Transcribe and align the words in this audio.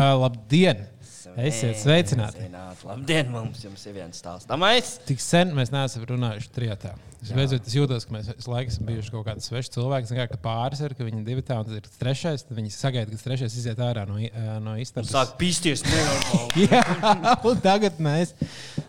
Uh, 0.00 0.14
labdien! 0.16 0.86
Esiet 1.36 1.76
sveicināti! 1.76 2.38
Sveicināti. 2.38 2.86
Labdien, 2.88 3.26
mums 3.28 3.60
jums 3.60 3.82
ir 3.84 3.92
viens 3.98 4.16
stāstamais. 4.16 4.94
Tik 5.04 5.20
sen 5.20 5.52
mēs 5.56 5.68
neesam 5.74 6.06
runājuši 6.08 6.48
trijotā. 6.54 6.94
Es 7.20 7.34
beidzot 7.36 7.68
jūtos, 7.68 8.06
ka 8.08 8.14
mēs 8.14 8.30
visu 8.32 8.48
laiku 8.48 8.72
esam 8.72 8.88
bijuši 8.88 9.12
kaut 9.12 9.26
kāds 9.28 9.50
svešs 9.50 9.74
cilvēks. 9.76 10.14
Kā, 10.16 10.24
ka 10.30 10.38
pāris 10.40 10.80
ir, 10.80 10.94
ka 10.96 11.04
viņi 11.04 11.20
divi 11.26 11.44
tā, 11.44 11.58
un 11.60 11.68
tad 11.68 11.76
ir 11.82 11.92
trešais. 12.00 12.46
Tad 12.48 12.56
viņi 12.56 12.72
sagaida, 12.72 13.12
ka 13.12 13.28
trešais 13.28 13.58
iziet 13.60 13.84
ārā 13.84 14.06
no, 14.08 14.16
ā, 14.16 14.56
no 14.64 14.78
istabas. 14.80 15.12
Sāk 15.12 15.36
pisties 15.40 15.84
nenormāli. 15.84 16.66
Jā, 16.72 16.82
un 17.52 17.60
tagad 17.68 18.00
mēs 18.00 18.32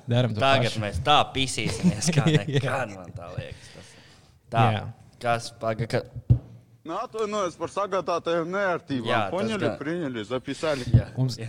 darām 0.08 0.32
to 0.32 0.40
Tagad 0.40 0.72
pašu. 0.72 0.86
mēs 0.88 1.04
tā 1.12 1.20
pisīsimies, 1.36 2.14
kā 2.16 2.30
nekad 2.40 2.96
man 2.96 3.16
tā 3.20 3.34
liekas. 3.36 3.72
Tas. 3.76 3.96
Tā, 4.56 4.68
Jā. 4.78 4.86
kas 5.28 5.52
paga, 5.60 5.92
ka... 5.92 6.06
Ну, 6.92 6.98
Atvainojos 7.00 7.56
par 7.56 7.72
sagādātajām 7.72 8.46
Jā, 8.50 8.52
neērtībām. 8.58 9.12
tas 9.16 9.32
Poņeļi, 9.32 9.64
gan. 9.64 9.76
priņeļi, 9.80 10.24
zapisāļi. 10.28 10.88
Jā, 10.92 11.06
Mums 11.16 11.38
jā. 11.40 11.48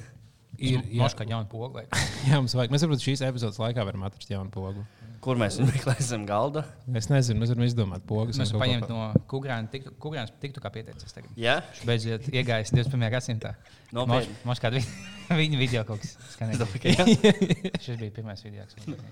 ir 0.62 0.76
jā, 0.86 1.00
Moškā 1.02 1.26
jauna 1.26 1.48
poga. 1.50 1.82
jā, 2.28 2.36
mums 2.38 2.54
vajag. 2.54 2.70
Mēs 2.76 2.84
varbūt 2.86 3.02
šīs 3.02 3.24
epizodes 3.26 3.58
laikā 3.58 3.82
varam 3.88 4.04
atrast 4.06 4.30
jaunu 4.30 4.52
pogu. 4.54 4.84
Kur 5.22 5.38
mēs 5.38 5.54
viņu 5.58 5.70
meklēsim 5.70 6.24
galda? 6.26 6.64
Es 6.98 7.06
nezinu, 7.10 7.38
mēs 7.42 7.50
varam 7.52 7.62
izdomāt 7.66 8.02
pogas. 8.06 8.38
Mēs 8.38 8.50
paņēmām 8.54 8.86
ko 8.86 8.94
no 8.94 9.26
Kukrāna. 9.30 9.82
Kukrāns 10.02 10.32
tiktu 10.42 10.62
kā 10.62 10.70
pieteicis. 10.74 11.14
Tagad. 11.14 11.30
Jā, 11.38 11.56
Viņš 11.74 11.84
beidzot 11.90 12.26
iegājis 12.34 12.72
21. 12.74 13.06
gadsimtā. 13.14 13.52
Nopietni. 13.94 14.34
Moš 14.46 14.62
kāda 14.62 14.82
viņa 15.42 15.60
video 15.62 15.84
kaut 15.86 16.02
kas 16.02 16.14
skanēja. 16.34 16.66
Jā. 16.90 17.06
Šis 17.86 17.98
bija 18.02 18.14
pirmais 18.18 18.42
video, 18.46 18.66
kas 18.66 18.74
man 18.86 18.98
bija. 18.98 19.10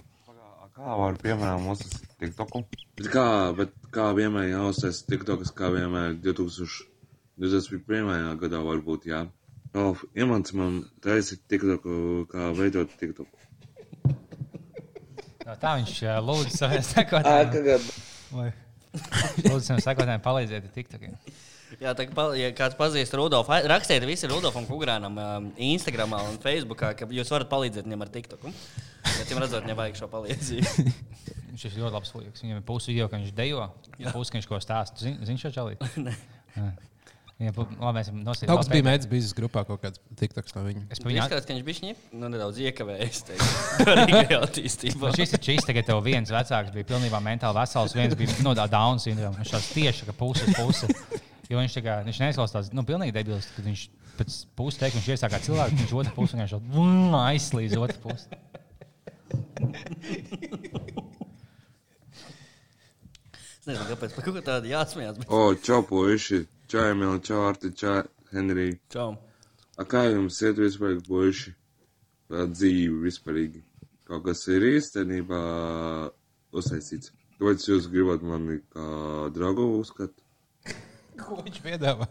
Kā 0.76 0.92
var, 1.00 1.14
piemēram, 1.16 1.70
uzsākt 1.72 2.10
TikToku? 2.20 2.60
Bet 2.98 3.06
kā, 3.08 3.22
bet 3.56 3.70
kā 3.94 4.10
vienmēr 4.16 4.50
jāuzsāc 4.50 4.98
TikTokas, 5.08 5.48
kā 5.56 5.70
vienmēr 5.72 6.18
2021. 6.20 8.36
gadā 8.42 8.60
varbūt, 8.66 9.06
jā. 9.08 9.20
Oh, 9.72 9.96
Iemāc 10.12 10.52
man 10.56 10.84
taisīt 11.04 11.40
TikToku, 11.48 12.26
kā 12.28 12.52
veidot 12.58 12.92
TikToku. 13.00 13.36
No, 15.46 15.52
tā 15.62 15.70
viņš 15.78 15.94
ā, 16.12 16.14
lūdza 16.28 16.52
saviem 16.58 16.84
sekotājiem. 16.84 17.80
Lūdzu, 18.36 19.64
saviem 19.70 19.84
sekotājiem 19.88 20.22
palīdziet 20.28 20.60
ar 20.60 20.72
TikTokiem. 20.76 21.12
Jā, 21.80 21.92
tā 21.98 22.06
kā 22.06 22.14
pa- 22.14 22.32
ja 22.38 22.52
kāds 22.56 22.76
pazīst 22.78 23.14
Rudolfu, 23.18 23.52
rakstiet 23.66 24.04
visi 24.06 24.28
Rudolfam 24.30 24.68
Kungrānam 24.68 25.18
um, 25.18 25.48
Instagram 25.58 26.14
un 26.20 26.38
Facebookā, 26.42 26.92
ka 26.96 27.08
jūs 27.10 27.32
varat 27.34 27.50
palīdzēt 27.50 27.88
viņam 27.88 28.04
ar 28.06 28.12
TikToku. 28.14 28.52
Bet 29.06 29.32
jums 29.32 29.42
redzot, 29.42 29.66
nevajag 29.68 29.98
šo 29.98 30.08
palīdzību. 30.12 30.86
Viņš 31.56 31.68
ir 31.70 31.78
ļoti 31.80 31.94
labs 31.96 32.10
puisis. 32.12 32.42
Viņam 32.44 32.58
ir 32.60 32.64
pusi 32.68 32.92
video, 32.92 33.06
ka 33.08 33.16
viņš 33.16 33.30
dejo, 33.32 33.62
pusi, 34.12 34.32
ka 34.32 34.36
viņš 34.36 34.48
ko 34.50 34.58
stāsta. 34.60 35.00
Zini 35.00 35.24
zin 35.24 35.38
šo 35.40 35.48
čalī? 35.54 35.78
Nē. 36.06 36.12
Jā, 37.36 37.52
labi, 37.52 37.92
mēs. 37.98 38.08
Kaut 38.48 38.62
kas 38.62 38.68
bija 38.72 38.84
mēģinājums 38.86 39.08
biznesa 39.10 39.36
grupā, 39.36 39.62
kaut 39.68 39.82
kāds 39.82 40.00
tiktoks 40.16 40.54
no 40.56 40.62
viņa. 40.64 40.84
Es 40.92 41.00
viņu 41.04 41.18
izskatās, 41.18 41.44
ka 41.48 41.52
viņš 41.52 41.64
bija 41.66 41.78
šņip, 41.80 42.04
nu, 42.16 42.30
nedaudz 42.32 42.60
iekavējis. 42.64 43.18
Garīgajā 43.88 44.38
attīstībā. 44.46 45.02
Nu, 45.02 45.16
šis 45.16 45.34
ir 45.36 45.42
čīs, 45.44 45.66
tagad 45.68 45.88
tev 45.88 46.00
viens 46.04 46.32
vecāks 46.32 46.72
bija 46.72 46.88
pilnībā 46.92 47.20
mentāli 47.24 47.58
vesels, 47.60 47.96
viens 47.96 48.16
bija 48.16 48.38
no 48.44 48.54
tā 48.56 48.64
Down 48.72 49.00
sindroma. 49.04 49.36
Viņš 49.42 49.52
tāds 49.52 49.68
tieši 49.76 50.08
kā 50.08 50.16
puses 50.16 50.48
puse. 50.56 50.88
Jo 51.50 51.60
viņš, 51.60 51.76
tā 51.78 51.82
kā, 51.84 52.00
viņš 52.06 52.18
neizklausās, 52.24 52.72
nu, 52.74 52.82
pilnīgi 52.86 53.14
debils, 53.14 53.46
kad 53.54 53.66
viņš 53.68 53.82
pēc 54.18 54.36
puses 54.58 54.80
teikt, 54.80 54.96
viņš 54.98 55.08
iesākā 55.14 55.38
cilvēku, 55.44 55.78
viņš 55.82 55.92
otru 56.00 56.14
pusi 56.16 56.34
vienkārši 56.34 56.56
aizslīd 57.22 57.76
uz 57.76 57.82
otru 57.86 57.98
pusi. 58.08 58.26
Es 63.66 63.70
nezinu, 63.70 63.86
kāpēc 63.90 64.12
par 64.14 64.22
kaut 64.26 64.36
ko 64.36 64.42
tādu 64.46 64.70
jāsmējās. 64.70 65.16
Bet... 65.18 65.30
O, 65.34 65.54
čau, 65.58 65.80
puiši! 65.86 66.44
Čau, 66.70 66.84
Emīl, 66.92 67.16
čau, 67.26 67.44
Arti, 67.46 67.70
čau, 67.78 68.00
Henrij. 68.34 68.76
Čau. 68.94 69.14
A 69.78 69.86
kā 69.86 70.04
jums 70.06 70.38
iet 70.42 70.58
vispār, 70.62 70.98
puiši? 71.06 71.54
Tā 72.30 72.46
dzīve 72.50 73.04
vispārīgi. 73.04 73.62
Kaut 74.06 74.24
kas 74.26 74.42
ir 74.50 74.66
īstenībā 74.70 75.40
uzsaistīts. 76.54 77.12
Kāpēc 77.38 77.66
jūs 77.68 77.90
gribat 77.92 78.22
mani 78.26 78.60
kā 78.74 78.86
draugu 79.34 79.66
uzskatīt? 79.80 80.25
Ko 81.20 81.40
viņš 81.42 81.62
piedāvā? 81.64 82.08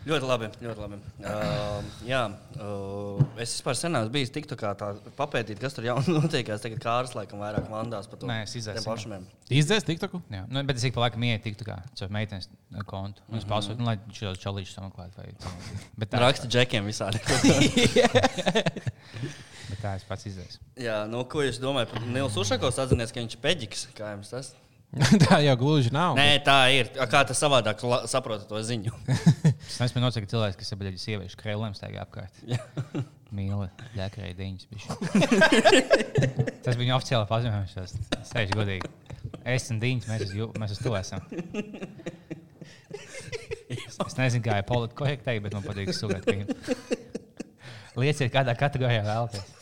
Ļoti 0.00 0.24
labi. 0.24 0.46
Ļoti 0.64 0.80
labi. 0.80 0.96
Uh, 1.20 1.88
jā, 2.08 2.20
uh, 2.56 3.18
es 3.36 3.52
vispār 3.52 3.76
sen 3.76 3.98
esmu 3.98 4.12
bijis 4.14 4.32
tik 4.32 4.46
tā, 4.48 4.70
tā 4.78 4.88
papētīt, 5.18 5.60
kas 5.60 5.76
tur 5.76 5.84
jau 5.84 5.98
notiekās. 6.16 6.62
Tagad 6.64 6.80
kārs 6.80 7.12
laikam 7.14 7.42
vairāk 7.44 7.68
mandās 7.70 8.08
par 8.08 8.22
to. 8.22 8.30
Nē, 8.30 8.38
es 8.46 8.56
izdzēsu. 8.56 8.86
pašiem. 8.88 9.26
Izdzēs 9.52 9.84
tiktoku? 9.84 10.22
Jā, 10.32 10.46
nu, 10.48 10.62
bet 10.66 10.80
es 10.80 10.86
ik 10.88 10.96
pa 10.96 11.04
laikam 11.04 11.26
ieeju 11.28 11.42
tik 11.44 11.58
tā 11.60 11.68
kā 11.68 11.76
caur 12.00 12.14
meitenes 12.16 12.48
kontu. 12.88 13.22
Un 13.28 13.42
es 13.42 13.46
pasūtu, 13.50 13.76
nu, 13.82 13.90
lai 13.90 13.98
šos 14.16 14.40
čalīšus 14.40 14.80
sameklētu. 14.80 15.20
Vai... 15.20 15.52
Bet 16.00 16.14
tā, 16.14 16.24
Raksta 16.24 16.48
džekiem 16.48 16.88
visādi. 16.88 17.20
bet 19.70 19.78
tā 19.84 19.94
es 20.00 20.08
pats 20.08 20.26
izdzēsu. 20.32 20.64
jā, 20.80 21.02
nu, 21.12 21.26
ko 21.28 21.44
jūs 21.44 21.60
domājat 21.60 21.92
par 21.92 22.08
Nils 22.08 22.40
Ušakovs? 22.40 22.80
Atzinies, 22.86 23.12
ka 23.12 23.20
viņš 23.20 23.36
ir 23.36 23.44
peģiks. 23.44 23.86
Kā 24.00 24.14
jums 24.16 24.32
tas? 24.32 24.54
tā 25.22 25.36
jau 25.44 25.54
gluži 25.60 25.92
nav. 25.94 26.16
Nē, 26.18 26.40
tā 26.42 26.56
ir. 26.74 26.88
A, 26.98 27.06
Kā 27.10 27.20
tas 27.28 27.38
savādāk 27.38 27.78
saprotat 28.10 28.48
to 28.50 28.58
ziņu? 28.66 28.90
Es 29.70 29.76
nespēju 29.78 30.02
nocīt, 30.02 30.24
ka 30.26 30.30
cilvēks, 30.32 30.56
kas 30.58 30.72
ir 30.74 30.78
bijis 30.80 31.04
sieviešu 31.06 31.38
krēlēm, 31.38 31.76
staigā 31.78 32.02
apkārt. 32.02 32.40
Mīli, 33.36 33.68
ļakrēji 33.94 34.34
diņas. 34.34 34.64
Tas 36.64 36.74
bija 36.74 36.80
viņa 36.80 36.96
oficiāli 36.96 37.28
paziņojums. 37.30 37.94
Sēž 38.32 38.50
godīgi. 38.58 38.90
Es 39.46 39.68
un 39.70 39.78
diņas, 39.82 40.08
mēs 40.10 40.24
uz, 40.26 40.32
jū- 40.40 40.50
mēs 40.58 40.74
uz 40.74 40.80
to 40.82 40.96
esam. 40.98 41.22
Es 43.70 44.18
nezinu, 44.18 44.42
kā 44.42 44.58
ir 44.58 44.66
politiski 44.66 44.98
korekti 45.04 45.28
bet 45.46 45.54
man 45.54 45.62
patīk 45.62 45.94
viņu. 46.26 46.58
Lieciet, 48.02 48.32
kādā 48.34 48.56
kategorijā 48.58 49.04
vēlaties. 49.06 49.59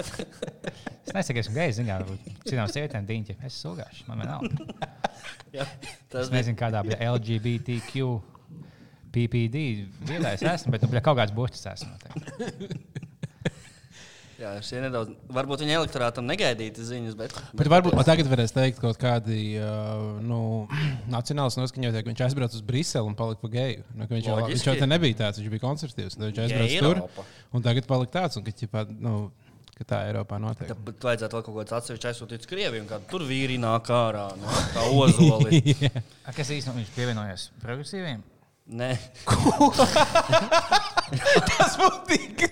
Es 0.00 1.14
nesaku, 1.16 1.36
ka 1.36 1.42
esmu 1.44 1.54
gejs, 1.56 1.78
zinām, 1.80 2.04
citām 2.46 2.70
sievietēm 2.70 3.06
diņķi. 3.08 3.38
Es 3.48 3.60
sūgāšu, 3.64 4.06
man 4.08 4.22
vienalga. 4.24 4.80
Jā, 5.56 5.66
Es 5.66 5.96
tas 6.12 6.32
nezinu, 6.32 6.58
kādā 6.60 6.82
bija 6.86 7.00
LGBTQ. 7.14 8.10
PPD 9.10 9.62
vietā 10.06 10.36
es 10.36 10.44
esmu, 10.46 10.70
bet 10.70 10.84
nu, 10.84 10.92
bļa, 10.92 11.00
kaut 11.02 11.18
kāds 11.18 11.34
burtis 11.34 11.66
esmu. 11.66 11.90
noteikti. 11.98 13.08
Jā, 14.40 14.54
šie 14.64 14.78
nedaudz. 14.80 15.10
Varbūt 15.36 15.60
viņa 15.60 15.74
elektorātam 15.82 16.24
negaidīta 16.24 16.80
ziņas, 16.86 17.16
bet. 17.18 17.34
Bet 17.58 17.68
varbūt 17.68 17.98
tagad 18.08 18.30
varēs 18.30 18.54
teikt 18.56 18.78
kaut 18.80 18.96
kādi 19.00 19.58
uh, 19.60 20.16
nu, 20.24 20.38
nacionāls 21.16 21.58
noskaņotie, 21.60 22.00
ka 22.00 22.08
viņš 22.08 22.22
aizbrauca 22.24 22.56
uz 22.56 22.64
Briseli 22.64 23.10
un 23.10 23.18
palika 23.18 23.42
par 23.42 23.52
geju. 23.52 23.84
Nu, 23.92 24.06
ka 24.06 24.16
viņš, 24.16 24.30
jau, 24.30 24.38
viņš 24.48 24.64
jau 24.70 24.76
te 24.80 24.88
nebija 24.88 25.18
tāds, 25.18 25.42
viņš 25.42 25.52
bija 25.52 25.64
koncertīvs. 25.66 26.16
tad 26.16 26.30
Viņš 26.30 26.40
aizbrauca 26.46 26.80
tur 26.86 27.26
un 27.52 27.66
tagad 27.68 27.90
palika 27.90 28.16
tāds, 28.16 28.40
un, 28.40 28.46
ka, 28.46 28.56
ķipā, 28.62 28.86
nu, 28.96 29.14
ka 29.80 29.86
tā 29.94 30.00
Eiropā 30.10 30.38
notiek. 30.42 30.68
Tāpat 30.68 31.06
vajadzētu 31.08 31.38
vēl 31.38 31.44
kaut 31.46 31.56
ko 31.56 31.64
tādu 31.64 31.78
atsevišķu 31.80 32.10
aizsūtīt 32.10 32.44
uz 32.44 32.50
Krieviju, 32.50 32.84
un 32.84 32.90
kā 32.90 33.00
tur 33.10 33.24
vīri 33.28 33.56
nāk 33.60 33.88
ārā, 33.96 34.26
no, 34.40 34.58
kā 34.74 34.84
ozoli. 34.92 35.62
A, 36.26 36.34
Kas 36.36 36.52
īstenībā 36.52 36.76
viņš 36.82 36.92
pievienojas 36.96 37.48
progresīviem? 37.62 38.20
Nē, 38.70 38.92
Tas 41.50 41.74
būtu 41.74 41.98
tik. 42.06 42.44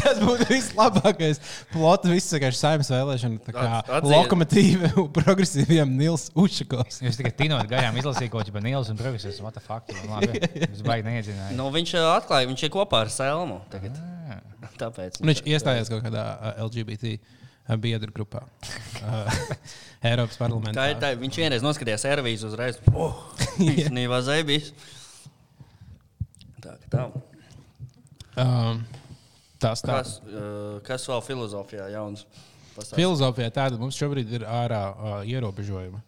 Tas 0.00 0.18
būtu 0.18 0.46
vislabākais 0.50 1.38
plots, 1.70 2.08
vienkārši 2.08 2.58
saimnes 2.58 2.90
vēlēšana. 2.90 4.00
Lokomotīva 4.06 4.90
un 5.04 5.08
progresīviem 5.14 5.92
Nils 6.00 6.28
Ušakovs. 6.34 6.98
Jūs 7.06 7.20
tikai 7.20 7.32
tinot 7.38 7.70
gājām, 7.70 7.98
izlasījāt 8.02 8.32
kaut 8.34 8.50
ko 8.50 8.56
par 8.56 8.66
Nīlas 8.66 8.90
un 8.90 8.98
progresīviem. 8.98 9.46
What 9.46 9.54
the 9.54 9.62
fuck? 9.62 9.86
Labi, 10.10 10.42
es 10.72 10.82
baigi 10.86 11.06
neiedzināju. 11.06 11.54
nu, 11.60 11.68
viņš 11.74 11.94
ā, 12.00 12.04
atklāja, 12.16 12.50
viņš 12.50 12.66
ir 12.66 12.74
kopā 12.74 13.04
ar 13.06 13.12
Selmu. 13.14 13.60
Tagad. 13.72 14.02
Tāpēc 14.76 15.22
Un 15.22 15.30
viņš 15.30 15.44
iestājās 15.46 15.88
kaut 15.92 16.02
kādā 16.04 16.24
uh, 16.34 16.58
LGBT 16.66 17.14
uh, 17.14 17.76
biedru 17.80 18.10
grupā. 18.12 18.42
Uh, 18.98 19.30
Eiropas 20.10 20.36
parlamentā. 20.40 20.76
Tā 20.76 20.90
ir 20.90 20.98
tā, 21.00 21.14
viņš 21.22 21.38
vienreiz 21.40 21.64
noskatījās 21.64 22.04
servīzu 22.04 22.50
uzreiz. 22.50 22.82
Oh, 22.92 23.14
īstenībā 23.62 24.18
zēbīs. 24.26 24.74
Tā, 26.66 26.74
ka 26.82 26.90
tā. 26.96 27.06
Um, 28.36 28.82
tas 29.62 29.80
tā. 29.84 30.00
Kas, 30.02 30.16
ā, 30.26 30.50
kas 30.86 31.06
vēl 31.08 31.22
filozofijā 31.24 31.86
jauns? 31.94 32.26
Pastāsti. 32.76 32.98
Filozofijā 32.98 33.48
tāda 33.56 33.78
mums 33.80 33.96
šobrīd 33.96 34.34
ir 34.36 34.44
ārā 34.44 34.82
uh, 34.92 35.14
ierobežojuma. 35.28 36.02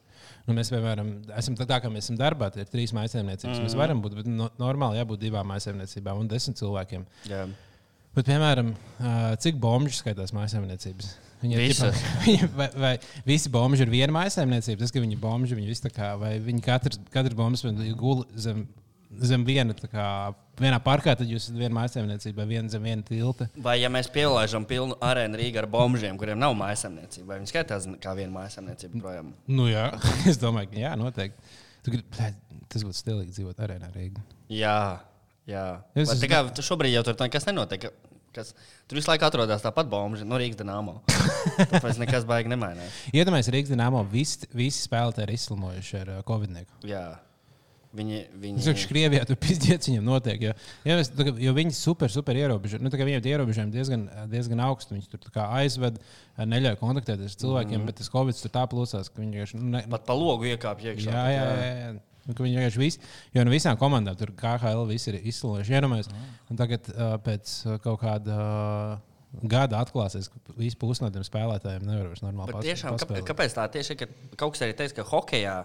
Nu, 0.49 0.55
mēs, 0.56 0.70
piemēram, 0.72 1.08
esam 1.37 1.56
tā, 1.56 1.66
tā 1.69 1.76
kā 1.84 1.90
mēs 1.93 2.06
esam 2.06 2.16
darbā, 2.20 2.49
ir 2.56 2.69
trīs 2.72 2.93
maisaimniecības. 2.96 3.58
Mm. 3.58 3.64
Mēs 3.66 3.76
varam 3.76 3.99
būt, 4.05 4.14
bet 4.16 4.28
no, 4.32 4.46
normāli 4.60 4.96
jābūt 5.00 5.20
divām 5.26 5.49
maisaimniecībām 5.52 6.22
un 6.22 6.28
desmit 6.31 6.56
cilvēkiem. 6.60 7.05
Jā. 7.28 7.43
Bet, 8.16 8.25
piemēram, 8.31 8.70
ā, 9.05 9.14
cik 9.44 9.58
bombuļu 9.60 9.96
skaitās 9.99 10.32
mājsaimniecības? 10.37 11.10
Viņi 11.43 11.55
ir 11.58 11.64
ķipa- 11.70 11.90
viņi- 12.25 12.49
vai, 12.56 12.69
vai 12.81 12.93
visi 13.28 13.52
bombuļi 13.52 13.84
ir 13.84 13.93
viena 13.93 14.16
mājsaimniecība? 14.16 14.81
Tas, 14.82 14.93
ka 14.94 15.05
viņi 15.05 15.16
ir 15.19 15.22
bombuļi, 15.22 15.58
viņi 15.60 15.69
visi 15.72 15.84
tā 15.84 15.93
kā, 15.94 16.14
vai 16.20 16.34
viņi 16.43 16.64
katrs, 16.64 17.00
katrs 17.12 17.37
bombs 17.38 17.64
ir 17.69 17.93
guli 18.00 18.25
zem, 18.40 18.64
zem 19.20 19.44
viena 19.49 19.76
tā 19.76 19.93
kā 19.93 20.08
vienā 20.62 20.78
parkā, 20.82 21.14
tad 21.19 21.31
jūs 21.31 21.46
esat 21.46 21.58
viena 21.58 21.75
mājsaimniecība, 21.78 22.46
viena 22.49 22.72
zem 22.72 22.84
viena 22.88 23.05
tilta. 23.06 23.49
Vai 23.64 23.78
ja 23.81 23.90
mēs 23.93 24.10
pielaižam 24.14 24.66
pilnu 24.69 24.99
arēnu 25.05 25.38
Rīgā 25.40 25.62
ar 25.62 25.69
bombžiem, 25.70 26.19
kuriem 26.20 26.40
nav 26.40 26.56
mājasemniecība, 26.58 27.32
vai 27.32 27.38
viņi 27.40 27.52
skaitās 27.52 27.88
kā 28.02 28.14
viena 28.19 28.34
mājasemniecība 28.34 29.02
projām? 29.05 29.32
Nu, 29.50 29.69
jā, 29.70 29.88
es 30.31 30.40
domāju, 30.40 30.72
ka 30.75 30.82
jā, 30.82 30.93
noteikti. 30.99 31.56
Tas 32.69 32.84
būtu 32.84 32.99
stilīgi 32.99 33.32
dzīvot 33.37 33.64
arēnā 33.64 33.88
Rīgā. 33.94 34.25
Jā, 34.52 34.78
jā. 35.49 35.64
Es 35.96 36.12
Es 36.12 36.25
kā 36.28 36.43
šobrīd 36.64 36.96
jau 36.96 37.06
tur 37.06 37.16
nekas 37.22 37.49
nenotiek. 37.49 37.88
Kas, 38.37 38.52
tur 38.87 38.99
visu 38.99 39.08
laiku 39.08 39.25
atrodas 39.25 39.62
tāpat 39.64 39.88
bomba 39.88 40.20
no 40.28 40.38
Rīgas 40.38 40.58
dīnāmo. 40.60 40.99
Tāpēc 41.70 41.96
nekas 42.02 42.26
baigi 42.28 42.52
nemainās. 42.52 42.99
Iedomājieties, 43.16 43.55
Rīgas 43.55 43.72
dīnāmo 43.72 44.02
visi, 44.12 44.44
visi 44.52 44.84
spēlētāji 44.84 45.26
ir 45.31 45.32
izslimojuši 45.38 45.96
ar 46.02 46.12
uh, 46.12 46.20
covid. 46.28 46.52
-nieku. 46.52 46.82
Jā. 46.90 47.06
Viņi, 47.98 48.18
viņi... 48.42 48.60
Es 48.62 48.68
saku, 48.68 48.84
Krievijā 48.92 49.24
tur 49.28 49.38
pizdiets 49.42 49.90
viņam 49.90 50.06
notiek. 50.06 50.44
Jo, 50.48 50.52
jo, 50.86 50.96
kā- 51.18 51.34
jo 51.42 51.54
viņi 51.56 51.74
super, 51.76 52.12
super 52.14 52.38
ierobežo. 52.38 52.80
Nu, 52.82 52.92
viņiem 53.10 53.24
tie 53.24 53.34
ierobežojumi 53.34 53.74
diezgan, 53.74 54.04
diezgan 54.30 54.62
augsti. 54.68 54.94
Viņi 54.96 55.10
tur 55.14 55.40
aizved, 55.48 55.98
neļauj 56.38 56.78
kontaktēties 56.82 57.34
ar 57.34 57.42
cilvēkiem, 57.44 57.74
mm 57.74 57.82
-hmm. 57.82 57.90
bet 57.90 58.00
tas 58.02 58.12
Covid 58.14 58.42
tur 58.42 58.54
tā 58.54 58.66
plūsās, 58.70 59.10
ka 59.10 59.22
viņi 59.22 59.34
vienkārši. 59.34 59.62
Nu, 59.62 59.72
ne, 59.76 59.82
Pat 59.90 60.06
pa 60.06 60.14
logu 60.14 60.46
iekāpj 60.52 60.92
iekšā. 60.92 61.10
jā, 61.10 61.24
jā, 61.34 61.48
jā, 61.58 61.74
jā. 61.82 61.96
Nu, 62.28 62.34
ka 62.36 62.44
Viņi 62.44 62.58
vienkārši 62.58 62.80
visi, 62.82 62.98
jo 63.32 63.44
no 63.44 63.50
visām 63.50 63.76
komandām 63.80 64.16
tur 64.20 64.34
KHL 64.36 64.84
visi 64.90 65.08
ir 65.10 65.20
izslimojuši. 65.30 65.72
Iedomājieties, 65.72 66.12
un 66.52 66.56
tagad 66.60 66.90
uh, 66.92 67.14
pēc 67.24 67.54
kaut 67.80 68.02
kāda 68.02 68.36
uh, 68.36 68.98
gada 69.48 69.80
atklāsies, 69.80 70.28
ka 70.28 70.56
visi 70.58 70.76
tiem 71.14 71.24
spēlētājiem 71.24 71.86
nevar 71.88 72.10
vairs 72.10 72.20
normāli 72.24 72.52
pas- 72.52 72.64
tiešām, 72.64 72.92
kāpēc, 72.92 73.06
paspēlēt. 73.06 73.28
kāpēc 73.30 73.56
tā 73.56 73.64
tieši 73.72 73.96
ir? 73.96 74.12
Kaut 74.36 74.52
kas 74.52 74.66
arī 74.66 74.76
teica, 74.76 74.98
ka 75.00 75.08
hokeja 75.08 75.56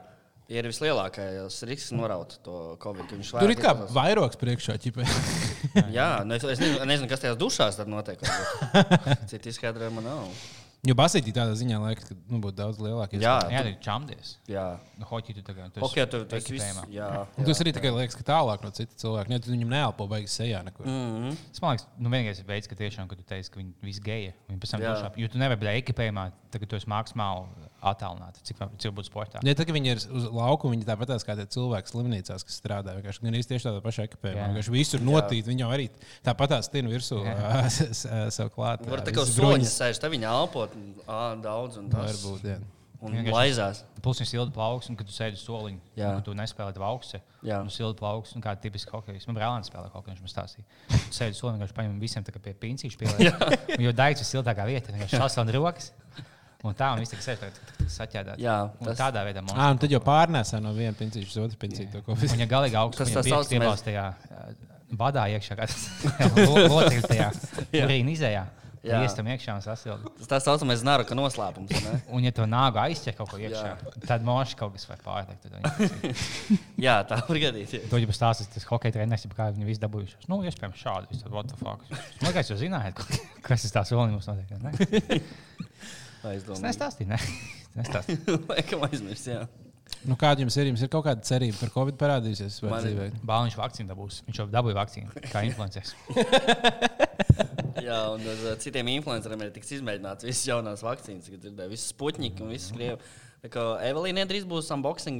ir 0.52 0.68
vislielākais 0.68 1.60
risks 1.70 1.92
noraut 1.96 2.36
to 2.44 2.76
covid. 2.84 3.08
viņš 3.16 3.32
Tur 3.38 3.54
ir 3.54 3.60
kā 3.62 3.76
vairāk 3.78 3.94
vairogs 3.96 4.40
priekšā. 4.42 4.76
ķipa. 4.84 5.06
Jā, 5.98 6.10
nu 6.28 6.36
es, 6.36 6.44
es 6.44 6.60
nezinu, 6.60 6.84
nezinu, 6.90 7.08
kas 7.12 7.24
tajās 7.24 7.40
dušās 7.40 7.80
tad 7.80 7.88
notiek. 7.92 8.20
varbūt. 8.24 9.24
Citi 9.32 9.54
izskaidrojumi 9.54 10.04
nav. 10.06 10.28
Jo 10.84 10.92
basītī 11.00 11.32
tādā 11.32 11.54
ziņā 11.56 11.78
liekas, 11.80 12.10
ka 12.10 12.16
nu, 12.28 12.42
būtu 12.44 12.58
daudz 12.58 12.80
lielāka. 12.84 13.16
Jā, 13.16 13.38
Jā, 13.48 13.62
ir 13.70 13.78
čamdies. 13.80 14.34
jā. 14.52 14.66
Nu, 15.00 15.06
hoķi 15.08 15.38
tu 15.38 15.44
tagad. 15.48 15.78
Hokeja 15.80 16.04
tur 16.12 16.26
tas 16.28 16.44
viss. 16.44 16.60
ekipējumā. 16.60 16.84
Jā, 16.92 17.08
Un 17.40 17.48
tas 17.48 17.62
arī 17.64 17.72
tikai 17.78 17.94
liekas, 17.96 18.18
ka 18.20 18.26
tālāk 18.28 18.66
no 18.68 18.72
cita 18.76 18.92
cilvēka. 19.00 19.32
Ne, 19.32 19.40
tu 19.40 19.54
viņam 19.54 19.72
neelpo 19.72 20.10
beigas 20.12 20.36
sejā 20.36 20.60
nekur. 20.68 20.84
Mm. 20.84 21.38
Tas 21.56 21.64
man 21.64 21.78
liekas, 21.78 21.88
nu, 21.96 22.12
vienīgais 22.12 22.44
veids, 22.52 22.68
ka 22.68 22.76
tiešām, 22.76 23.08
kad 23.08 23.22
tu 23.22 23.24
teici, 23.32 23.54
ka 23.54 23.62
viņi 23.62 23.72
visi 23.88 24.04
geji, 24.04 24.34
viņi 24.52 24.60
pēc 24.60 24.76
tam 24.76 24.84
Jā. 24.84 24.92
došā. 24.92 25.14
Jo 25.24 25.32
tu 25.32 25.40
nevari 25.40 25.62
būt 25.64 25.72
ekipējumā, 25.72 26.26
tagad 26.52 26.74
tu 26.74 26.76
esi 26.82 26.92
maksimāli 26.92 27.72
attālināts, 27.92 28.42
cik, 28.48 28.60
cik 28.82 28.94
būtu 28.98 29.10
sportā. 29.12 29.42
Ja 29.44 29.54
tā, 29.60 29.66
ka 29.68 29.76
viņi 29.76 29.92
ir 29.94 30.02
uz 30.18 30.28
lauka, 30.32 30.72
viņi 30.72 30.88
tāpat 30.88 31.14
kā 31.28 31.36
tie 31.40 31.46
cilvēki 31.56 31.92
slimnīcās, 31.94 32.46
kas 32.48 32.60
strādā. 32.62 32.96
Vienkārši 33.00 33.26
gan 33.28 33.38
īsti 33.40 33.54
tieši 33.56 33.68
tādā 33.70 33.82
pašā 33.86 34.06
ekipējumā. 34.10 34.40
Jā. 34.40 34.50
Vienkārši 34.54 34.76
visur 34.78 35.04
notīt, 35.06 35.50
viņi 35.52 35.66
jau 35.66 35.72
arī 35.76 35.90
tāpat 36.26 36.56
tās 36.56 36.72
tina 36.74 36.92
virsū 36.94 37.20
ā, 37.28 37.66
s- 37.74 37.82
s- 37.90 38.06
ā, 38.08 38.24
sev 38.34 38.54
klāt. 38.56 38.86
Var 38.88 39.04
ā, 39.04 39.08
tā 39.10 39.16
kā 39.16 39.26
soļi 39.28 39.42
bruņas. 39.42 39.76
sēž, 39.82 40.00
tad 40.04 40.16
viņi 40.16 40.30
elpot 40.32 40.80
ā, 41.08 41.22
daudz 41.44 41.82
un 41.84 41.92
tas. 41.94 42.16
Varbūt, 42.24 42.48
jā. 42.56 42.62
Un 43.04 43.18
laizās. 43.28 43.82
Plus 44.00 44.20
viņš 44.22 44.30
silda 44.32 44.52
plauks, 44.56 44.88
un 44.88 44.96
kad 44.96 45.08
tu 45.08 45.12
sēdi 45.12 45.36
uz 45.36 45.42
soliņa, 45.44 45.80
Jā. 46.00 46.14
un 46.16 46.22
tu 46.24 46.32
nespēlē 46.40 46.72
augstu. 46.88 47.20
Jā. 47.44 47.58
Nu, 47.64 47.72
silda 47.72 47.98
plauks, 48.00 48.32
un 48.38 48.44
kā 48.44 48.54
tipiski 48.56 48.92
hokejs. 48.96 49.26
Man 49.28 49.36
brālēns 49.36 49.68
spēlē 49.68 49.90
hokeju, 49.92 50.14
viņš 50.16 50.22
man 50.24 50.32
stāstīja. 50.32 50.64
Tu 50.88 51.18
sēdi 51.18 51.36
uz 51.36 51.42
soliņa, 51.44 51.60
viņš 51.66 51.74
paņem 51.76 51.98
visiem 52.00 52.24
tā 52.24 52.32
kā 52.32 52.40
pie 52.46 52.54
pincīša 52.64 53.00
pielāgot. 53.02 53.68
Jo 53.84 53.92
daigs 53.96 54.24
ir 54.24 54.30
siltākā 54.30 54.64
vieta, 54.72 54.96
viņš 54.96 55.18
sasauc 55.20 55.52
rokas. 55.56 55.92
Un 56.64 56.74
tā, 56.80 56.94
un 56.96 57.02
viss 57.04 57.12
tiek 57.12 57.20
sēž 57.26 57.42
saķēdāt. 57.92 58.38
Jā, 58.40 58.58
tas- 58.80 58.98
tādā 59.00 59.24
veidā 59.28 59.42
mums. 59.44 59.58
Ah, 59.60 59.72
un 59.76 59.78
tad 59.84 59.92
jau 59.92 60.00
pārnēsā 60.00 60.62
no 60.64 60.72
viena 60.78 60.96
pincīša 60.96 61.28
uz 61.34 61.38
otru 61.44 61.60
pincīšu. 61.60 61.92
to 61.92 62.02
ko- 62.06 62.16
Un, 62.16 62.40
ja 62.40 62.48
galīgi 62.48 62.78
augsts, 62.80 63.04
Tas 63.04 63.12
tas 63.12 63.28
saucamais 63.28 63.84
tajā 63.84 64.06
vadā 64.96 65.26
iekšā, 65.36 65.58
kā 65.60 65.68
tas 65.68 65.88
loceklis 66.72 67.08
tajā 67.10 67.32
urīna 67.84 68.14
izējā. 68.16 68.46
Jā. 68.84 68.98
Iestam 69.00 69.24
iekšā 69.32 69.54
un 69.56 69.62
sasilda. 69.64 70.10
Tas 70.20 70.28
tā 70.28 70.38
saucamais 70.44 70.82
naruka 70.84 71.16
noslēpums. 71.16 71.70
vai 71.72 71.82
ne? 71.94 72.00
Un, 72.12 72.24
ja 72.28 72.32
to 72.36 72.44
nāgu 72.44 72.82
aizķer 72.82 73.16
kaut 73.16 73.30
ko 73.32 73.38
iekšā, 73.40 73.78
tad 74.08 74.26
moši 74.28 74.58
kaut 74.60 74.74
kas 74.76 74.84
var 74.90 75.00
viņi- 75.56 76.60
Jā, 76.86 76.98
tā 77.08 77.22
var 77.30 77.40
gadīties. 77.46 77.88
To 77.90 77.96
jau 78.02 78.10
pastāstīs 78.12 78.52
tas 78.52 78.68
hockey 78.68 78.92
treneris, 78.92 79.24
kā 79.32 79.48
viņi 79.56 79.70
visi 79.70 79.80
dabūjuši. 79.86 80.28
Nu, 80.28 80.42
iespējams, 80.44 80.84
šādi. 80.84 81.16
Tad, 81.24 81.32
what 81.32 81.48
the 81.48 81.56
fuck? 81.64 81.80
Man 82.20 82.28
liekas, 82.34 82.52
jūs 82.52 82.60
zinājāt, 82.60 83.00
kas 83.48 83.64
ir 83.64 83.72
tās 83.72 83.92
vēl 83.96 84.12
mums 84.12 84.28
notiek. 84.28 85.24
Ne? 86.24 86.32
Es 86.32 86.44
Aizdomīgi. 86.44 86.64
nestāstīju, 86.68 87.10
ne? 87.12 87.20
Nestāstīju. 87.80 88.40
Laikam 88.52 88.86
aizmirst, 88.88 89.28
jā. 89.28 89.44
Nu, 90.08 90.16
kāda 90.20 90.44
jums 90.44 90.56
ir? 90.58 90.70
Jums 90.72 90.82
ir 90.84 90.90
kaut 90.92 91.04
kāda 91.06 91.24
cerība 91.28 91.60
par 91.60 91.72
Covid 91.76 91.98
parādīsies? 92.00 92.62
Bāliņš 92.64 93.58
vakcīnu 93.60 93.92
dabūs. 93.92 94.22
Viņš 94.28 94.40
jau 94.40 94.46
dabūja 94.52 94.78
vakcīnu, 94.80 95.24
kā 95.32 95.44
influenceris. 95.48 95.92
Jā, 97.84 97.98
un 98.14 98.24
uz 98.24 98.44
uh, 98.46 98.56
citiem 98.62 98.88
influenceriem 98.94 99.44
ir 99.44 99.52
tiks 99.56 99.74
izmēģināts 99.76 100.24
visas 100.28 100.46
jaunās 100.48 100.84
vakcīnas, 100.86 101.28
kad 101.34 101.48
ir 101.50 101.72
visas 101.72 101.92
puķņiki 102.00 102.46
un 102.46 102.54
visas 102.54 102.72
krievi. 102.76 103.00
Tā 103.44 103.52
kā 103.52 103.64
Evelīna 103.90 104.24
drīz 104.30 104.46
būs 104.48 104.70
unboxing 104.72 105.20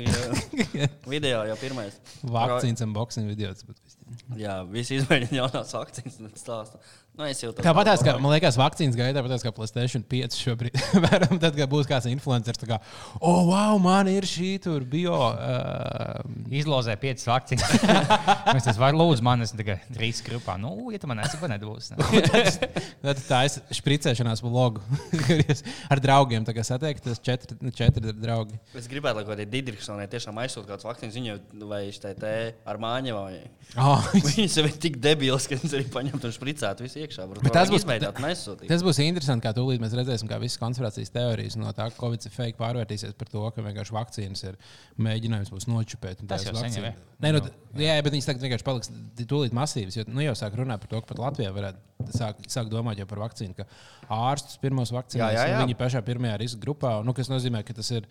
video 1.12 1.42
jau 1.50 1.58
pirmais. 1.60 1.98
Vakcīnas 2.24 2.86
unboxing 2.86 3.28
video. 3.28 3.52
viss. 3.52 3.98
Jā, 4.40 4.60
visi 4.70 4.98
izmēģina 5.00 5.42
jaunās 5.42 5.74
vakcīnas 5.76 6.20
un 6.22 6.32
stāsta. 6.38 6.82
Nu, 7.14 7.28
es 7.30 7.38
jau 7.38 7.52
tādu. 7.52 7.62
Tāpat 7.68 7.86
tās, 7.86 8.02
kā, 8.02 8.16
man 8.18 8.32
liekas, 8.34 8.56
vakcīnas 8.58 8.96
gaitā, 8.98 9.20
tāpat 9.20 9.44
kā 9.46 9.52
Playstation 9.54 10.02
5 10.10 10.34
šobrīd. 10.34 10.78
Varam, 11.04 11.38
tad, 11.38 11.54
kad 11.54 11.70
būs 11.70 11.86
kāds 11.86 12.08
influenceris, 12.10 12.58
tā 12.58 12.66
kā, 12.72 12.80
oh, 13.20 13.44
wow, 13.52 13.78
man 13.82 14.10
ir 14.10 14.26
šī 14.26 14.56
tur 14.64 14.82
bio. 14.90 15.14
Uh, 15.30 16.24
Izlozē 16.50 16.96
piecas 16.98 17.28
vakcīnas. 17.30 17.76
Viņš 18.50 18.66
tas 18.66 18.80
var 18.82 18.98
lūdzu, 18.98 19.22
man 19.26 19.46
ir 19.46 19.54
tikai 19.54 19.76
trīs 19.94 20.24
grupā. 20.26 20.56
Nu, 20.58 20.74
ja 20.90 20.98
tu 21.02 21.10
man 21.12 21.22
nesaki, 21.22 21.44
ko 21.44 21.52
nebūs. 21.52 21.92
Ne? 21.94 22.24
tad 23.06 23.22
tā 23.28 23.44
ir 23.46 23.78
špricēšanās 23.78 24.42
vlogu, 24.42 24.82
ar 25.94 26.02
draugiem 26.02 26.50
tā 26.50 26.58
kā 26.58 26.66
satiekties. 26.66 27.22
Četri, 27.22 27.60
nu, 27.62 27.70
četri 27.78 28.10
draugi. 28.18 28.58
Es 28.74 28.90
gribētu, 28.90 29.20
lai 29.20 29.28
kaut 29.28 29.36
kādā 29.36 29.46
Digitrisonē 29.54 30.10
tiešām 30.10 30.42
aizsūta 30.42 30.74
kāds 30.74 30.90
vakcīnas 30.90 31.14
ziņu, 31.14 31.38
vai 31.70 31.86
šī 31.94 32.18
te, 32.18 32.36
ar 32.66 32.82
māņu 32.82 33.22
vai. 33.22 33.46
Oh, 33.78 33.93
Viņas 34.14 34.56
jau 34.60 34.64
ir 34.68 34.74
tik 34.84 34.98
debilas, 35.04 35.46
ka 35.50 35.58
viņas 35.60 35.74
arī 35.78 35.86
paņemt 35.94 36.24
un 36.28 36.34
špricēt 36.36 36.82
visu 36.86 37.02
iekšā. 37.04 37.26
Tas 37.54 37.72
būs-. 37.74 37.86
Tas 38.72 38.84
būs 38.86 39.00
interesanti, 39.04 39.44
kā 39.46 39.52
tūlīt 39.58 39.82
mēs 39.84 39.96
redzēsim, 40.00 40.30
kā 40.32 40.38
visas 40.42 40.60
konspirācijas 40.62 41.12
teorijas 41.14 41.58
no 41.60 41.72
tā, 41.76 41.90
ka 41.92 42.00
Covid 42.00 42.28
ir 42.30 42.34
fake 42.36 42.60
pārvērtīsies 42.62 43.16
par 43.20 43.32
to, 43.34 43.44
ka 43.56 43.66
vienkārši 43.66 43.96
vakcīnas 43.98 44.44
ir 44.50 44.60
mēģinājums 45.08 45.52
mūs 45.56 45.68
nočupēt. 45.72 46.22
Tas 46.30 46.46
jau 46.48 46.54
sen 46.54 46.70
vakcīna- 46.70 46.94
ir. 46.94 47.02
Nē, 47.24 47.32
nu, 47.36 47.42
t- 47.46 47.84
jā, 47.86 47.98
bet 48.04 48.14
viņas 48.18 48.30
tagad 48.30 48.46
vienkārši 48.48 48.68
paliks 48.68 48.92
tūlīt 49.24 49.54
masīvas. 49.56 49.98
Jo 50.00 50.06
nu, 50.12 50.22
jau 50.26 50.36
sāk 50.36 50.56
runāt 50.60 50.84
par 50.84 50.92
to, 50.92 51.02
ka 51.04 51.14
pat 51.14 51.22
Latvijā 51.24 51.54
varētu 51.56 52.12
sāk, 52.18 52.40
sāk 52.52 52.72
domāt 52.72 53.00
par 53.08 53.22
vakcīnu, 53.28 53.56
ka 53.56 53.68
ārstus 54.12 54.60
pirmos 54.60 54.92
vakcīnās, 54.92 55.34
Jā, 55.38 55.46
jā, 55.48 55.52
jā. 55.56 55.62
viņi 55.64 55.78
pašā 55.80 56.02
pirmajā 56.04 56.40
riska 56.42 56.60
grupā, 56.66 56.98
nu, 57.06 57.14
kas 57.16 57.30
nozīmē, 57.32 57.64
ka 57.68 57.74
tas 57.78 57.92
ir. 57.96 58.08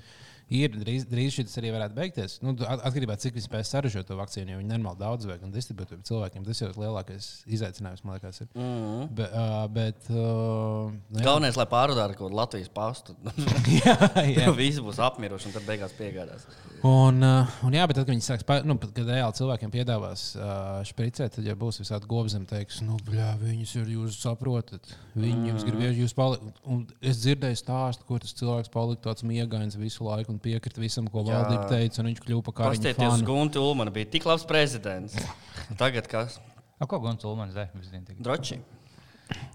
Ir 0.53 0.73
drīz, 0.75 1.07
drīz 1.09 1.37
šis 1.39 1.55
arī 1.61 1.71
varētu 1.73 1.97
beigties. 1.97 2.39
Nu, 2.43 2.53
at- 2.67 2.83
atkarībā 2.89 3.15
no 3.15 3.17
tā, 3.17 3.23
cik 3.27 3.37
viņi 3.39 3.47
spēs 3.47 3.71
saražot 3.73 4.07
to 4.07 4.17
vakcīnu, 4.19 4.53
jo 4.53 4.59
viņi 4.59 4.69
normāli 4.69 4.99
daudz 4.99 5.27
vajag 5.29 5.47
un 5.47 5.53
distribūtēt 5.53 6.03
cilvēkiem. 6.09 6.45
Tas 6.45 6.61
jau 6.61 6.69
ir 6.69 6.81
lielākais 6.83 7.29
izaicinājums, 7.47 8.05
man 8.05 8.19
liekas. 8.19 8.41
Ir. 8.41 8.49
Mm 8.55 8.83
-hmm. 8.83 9.09
Be, 9.15 9.29
uh, 9.33 9.69
bet, 9.69 10.11
uh, 10.11 10.93
jā. 11.13 11.25
Galvenais, 11.25 11.57
lai 11.57 11.67
pārdodātu 11.67 12.17
kaut 12.19 12.29
kādu 12.29 12.37
Latvijas 12.37 12.69
pastu. 12.69 13.17
jā, 13.85 13.97
jā. 14.37 14.53
Visi 14.63 14.81
būs 14.81 14.99
apmiruši 14.99 15.47
un 15.47 15.53
tad 15.53 15.63
beigās 15.63 15.93
piegādās. 15.99 16.47
Un, 16.83 17.23
uh, 17.23 17.47
un 17.65 17.73
jā, 17.73 17.87
bet 17.87 17.97
tad, 17.97 18.07
kad 18.07 18.15
viņi 18.15 18.27
sāks, 18.27 18.65
nu, 18.65 18.79
kad 18.79 18.99
reāli 18.99 19.39
cilvēkiem 19.39 19.71
piedāvās 19.71 20.37
uh, 20.37 20.83
špricēt, 20.85 21.37
tad 21.37 21.45
jau 21.45 21.57
būs 21.57 21.79
visādi 21.81 22.07
gobzemi, 22.07 22.47
teiks, 22.47 22.81
nu, 22.83 22.97
bļā, 23.07 23.39
viņus 23.39 23.75
ir, 23.77 23.87
jūs 23.97 24.19
saprotat, 24.21 24.97
viņi 25.15 25.49
jums 25.53 25.65
grib, 25.65 25.81
jūs 25.81 26.15
palikt. 26.15 26.43
Un 26.65 26.87
es 27.01 27.23
dzirdēju 27.23 27.57
stāstu, 27.57 28.05
kur 28.05 28.21
tas 28.21 28.35
cilvēks 28.35 28.73
palika 28.73 29.09
tāds 29.09 29.23
miegains 29.23 29.77
visu 29.79 30.05
laiku 30.05 30.32
un 30.33 30.41
piekrita 30.43 30.81
visam, 30.83 31.07
ko 31.13 31.23
Jā. 31.27 31.39
valdība 31.39 31.67
teica, 31.71 32.01
un 32.03 32.11
viņš 32.11 32.23
kļuva 32.25 32.45
par 32.49 32.57
kariņu 32.61 32.81
Pastieties, 32.83 33.13
fanu. 33.15 33.29
Gunte 33.29 33.61
Ulmana 33.63 33.93
bija 33.95 34.09
tik 34.17 34.27
labs 34.29 34.45
prezidents. 34.49 35.17
Tagad 35.83 36.09
kas? 36.11 36.39
A, 36.83 36.89
ko 36.91 36.99
Gunts 37.05 37.25
Ulmans 37.29 37.55
tikai. 37.55 38.17
Droši. 38.19 38.59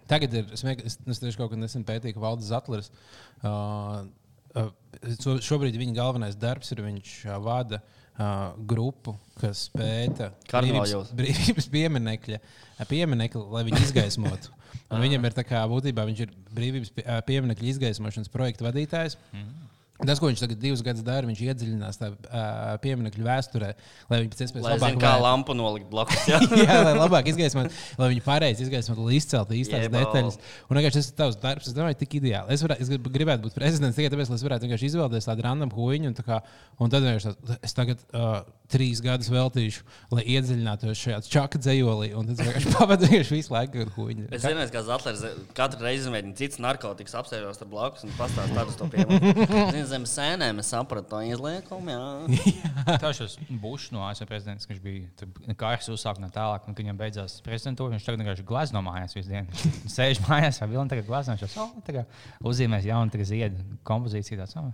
Tagad 0.07 0.33
ir, 0.39 0.45
es, 0.55 0.63
mēģ- 0.63 0.85
es, 0.87 0.95
tieši 1.19 1.37
kaut 1.37 1.51
kad 1.51 1.59
nesen 1.59 1.83
pētīju, 1.85 2.15
ka 2.15 2.23
Valdis 2.23 2.47
Zatlers. 2.49 2.87
Uh, 3.43 4.05
uh, 4.55 4.69
šo- 5.19 5.39
šobrīd 5.43 5.75
viņa 5.77 5.97
galvenais 5.97 6.37
darbs 6.39 6.71
ir 6.73 6.81
viņš 6.85 7.11
uh, 7.27 7.35
vada 7.43 7.81
uh, 7.83 8.55
grupu, 8.69 9.17
kas 9.41 9.65
pēta 9.75 10.31
brīvības, 10.47 11.11
brīvības 11.19 11.67
pieminekļa, 11.75 12.39
pieminekli, 12.89 13.43
lai 13.53 13.65
viņi 13.67 13.83
izgaismotu. 13.89 14.53
Un 14.93 15.03
viņam 15.03 15.25
ir 15.27 15.35
tā 15.35 15.43
kā 15.43 15.59
būtībā 15.67 16.05
viņš 16.07 16.19
ir 16.23 16.31
brīvības 16.55 16.93
pieminekļa 17.27 17.69
izgaismošanas 17.73 18.31
projekta 18.31 18.69
vadītājs. 18.69 19.17
Tas, 20.05 20.19
ko 20.21 20.29
viņš 20.29 20.41
tagad 20.43 20.59
divus 20.61 20.83
gadus 20.85 21.01
dara, 21.05 21.25
viņš 21.25 21.39
iedziļinās 21.41 21.97
tajā 21.97 22.11
uh, 22.13 22.73
pieminiektu 22.83 23.23
vēsturē, 23.25 23.71
lai 24.11 24.19
viņi 24.21 24.29
pēc 24.33 24.43
iespējas 24.45 24.67
labāk 24.67 24.91
zinātu, 24.93 25.01
kā 25.01 25.13
lampu 25.23 25.55
nolikt 25.57 25.87
blakus. 25.89 26.19
Jā. 26.29 26.37
Jā, 26.53 26.75
lai 26.85 26.91
labāk 26.99 27.31
izgaismotu, 27.31 27.73
lai 27.97 28.09
viņi 28.11 28.21
pareizi 28.25 28.67
izgaismotu, 28.67 29.07
lai 29.07 29.17
izceltu 29.17 29.57
īstās 29.57 29.87
Jebal. 29.87 30.05
detaļas. 30.05 30.37
Un 30.69 30.77
vienkārši 30.77 31.01
tas 31.01 31.09
ir 31.09 31.17
tavs 31.17 31.39
darbs, 31.41 31.71
es 31.71 31.77
domāju, 31.77 31.97
tik 32.03 32.13
ideāli. 32.19 32.53
Es, 32.53 32.61
varētu, 32.67 32.85
es 32.85 32.91
grib- 32.93 33.09
gribētu 33.17 33.47
būt 33.47 33.57
prezidents 33.57 33.97
tikai 33.97 34.13
tāpēc, 34.13 34.29
lai 34.29 34.37
es 34.37 34.45
varētu 34.45 34.67
vienkārši 34.67 34.91
izvēlēties 34.91 35.29
tādu 35.31 35.47
random 35.47 35.73
huīņu. 35.73 36.11
Un, 36.11 36.17
tā 36.21 36.27
kā, 36.29 36.39
un 36.77 36.93
tad 36.93 37.07
vienkārši 37.07 37.33
tā, 37.33 37.57
es 37.65 37.73
tagad 37.77 38.05
uh, 38.13 38.37
trīs 38.69 39.01
gadus 39.01 39.31
veltīšu, 39.31 39.85
lai 40.13 40.27
iedziļinātos 40.35 40.99
šajā 40.99 41.19
čaka 41.31 41.61
dzējolī. 41.63 42.11
Un 42.19 42.29
tad 42.29 42.37
es 42.37 42.45
vienkārši 42.45 42.73
pavadīju 42.77 43.25
visu 43.31 43.53
laiku 43.55 43.81
ar 43.85 43.91
huīņu. 43.97 44.27
Es 44.35 44.45
zinu, 44.45 44.65
ka 44.73 44.83
Zetlers 44.85 45.23
katru 45.57 45.87
reizi 45.87 46.05
izmēģina 46.05 46.37
cits 46.37 46.61
narkotikas, 46.63 47.15
apsēžos 47.17 47.63
ar 47.63 47.71
blakus 47.71 48.05
un 48.05 48.13
pastāsta 48.19 48.59
tādu 48.59 48.75
to 48.77 48.89
piemēru. 48.93 49.47
Zem 49.87 50.05
sēnēm 50.09 50.61
es 50.61 50.71
sapratu 50.73 51.09
to 51.13 51.19
izliekumu. 51.23 51.97
Tā 53.01 53.11
šis 53.15 53.37
Bušs 53.61 53.91
no 53.95 54.03
ASV 54.07 54.27
prezidents, 54.29 54.67
kurš 54.67 54.81
bija 54.83 55.53
kārs 55.59 55.87
uzsākt 55.93 56.21
no 56.23 56.29
tālāk, 56.33 56.67
un 56.67 56.75
kad 56.75 56.83
viņam 56.83 56.99
beidzās 56.99 57.37
prezidentūra, 57.45 57.95
viņš 57.95 58.07
tagad 58.07 58.23
vienkārši 58.23 58.47
glazno 58.47 58.83
mājās 58.85 59.15
visu 59.17 59.31
dienu. 59.31 59.63
Sēž 59.95 60.23
mājās, 60.25 60.59
vai 60.63 60.71
vilni 60.73 60.93
tagad 60.93 61.07
glazno, 61.07 61.37
jau 61.39 61.69
tagad 61.87 62.19
uzzīmēs 62.43 62.89
jaunu 62.89 63.13
tagad 63.13 63.31
ziedu 63.31 63.79
kompozīciju. 63.87 64.41
Tāds, 64.43 64.57
oh. 64.59 64.73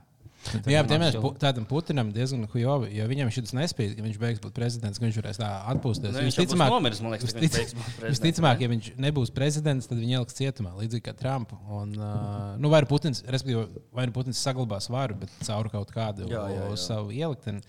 Jā, 0.69 0.81
bet 0.83 0.93
ja 0.93 0.99
mēs 1.01 1.17
tādam 1.41 1.65
Putinam 1.69 2.09
diezgan 2.13 2.43
hujovi, 2.51 2.89
jo 2.97 3.05
viņam 3.09 3.31
šis 3.33 3.53
nespēja, 3.55 3.95
ka 3.97 4.05
viņš 4.05 4.19
beigs 4.21 4.41
būt 4.43 4.55
prezidents, 4.57 4.99
ka 4.99 5.07
viņš 5.07 5.19
varēs 5.21 5.39
tā 5.41 5.49
atpūsties. 5.73 6.13
Nu, 6.13 6.25
viņš 6.27 6.39
būs 6.41 6.59
nomiris, 6.59 7.01
man 7.03 7.15
liekas, 7.15 7.35
prezidents, 7.37 7.97
Visticamāk, 8.03 8.63
ja 8.63 8.71
viņš 8.71 8.91
nebūs 9.05 9.33
prezidents, 9.35 9.89
tad 9.89 10.01
viņu 10.01 10.19
ieliks 10.19 10.39
cietumā, 10.39 10.75
līdzīgi 10.81 11.05
kā 11.07 11.15
Trumpu. 11.17 11.59
Un, 11.71 11.95
uh, 11.97 12.53
nu, 12.59 12.71
vai 12.73 12.83
nu 12.83 12.91
Putins, 12.91 13.23
respektīvi, 13.23 13.83
vai 13.95 14.07
nu 14.09 14.15
Putins 14.15 14.41
saglabās 14.43 14.89
varu, 14.93 15.17
bet 15.23 15.33
caur 15.47 15.71
kaut 15.73 15.93
kādu 15.95 16.27
Jā, 16.27 16.47
jā, 16.51 16.65
jā. 16.69 16.79
savu 16.83 17.13
ielikteni. 17.15 17.63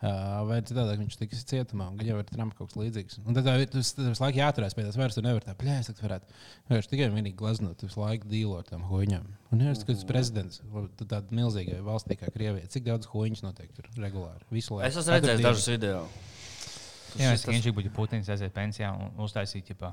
Vai 0.00 0.62
tādā 0.64 0.94
viņš 0.96 1.18
tiks 1.20 1.42
cietumā, 1.44 1.90
un 1.92 2.00
jau 2.00 2.16
ir 2.16 2.28
Trumpa 2.28 2.56
kaut 2.56 2.70
kas 2.70 2.78
līdzīgs. 2.80 3.18
Un 3.28 3.36
tad 3.36 3.44
tas 3.44 3.90
visu 3.98 4.22
laiku 4.22 4.40
jāturās 4.40 4.72
pie 4.76 4.86
tās 4.86 4.96
vairs, 4.96 5.18
tu 5.18 5.24
nevari 5.24 5.44
tā 5.44 5.52
plēst, 5.60 5.92
ka 5.98 6.06
varētu 6.06 6.38
vienkārši 6.70 6.90
tikai 6.94 7.08
vienīgi 7.12 7.36
glaznot, 7.36 7.84
visu 7.84 8.00
laiku 8.00 8.30
dīlot 8.30 8.70
tam 8.72 8.86
hoņām. 8.88 9.26
Un 9.52 9.64
jā, 9.66 9.74
tas 9.76 10.00
ir 10.00 10.08
prezidents, 10.08 10.62
tad 10.96 11.04
tāda 11.12 11.36
milzīga 11.36 11.82
valstī 11.84 12.16
kā 12.16 12.32
Krievija. 12.32 12.70
Cik 12.72 12.86
daudz 12.88 13.10
hoņas 13.12 13.44
notiek 13.44 13.76
tur 13.76 13.90
regulāri? 14.00 14.40
Visu 14.48 14.78
laiku. 14.78 14.88
Es 14.88 14.96
esmu 15.02 15.18
redzējis 15.18 15.44
dažus 15.44 15.68
video. 15.74 16.00
Jā, 17.20 17.34
es 17.34 17.44
tikai 17.44 17.74
būtu 17.76 17.92
Putins 17.92 18.32
aiziet 18.32 18.56
pensijā 18.56 18.94
un 18.96 19.20
uztaisīt 19.20 19.68
ģipā, 19.68 19.92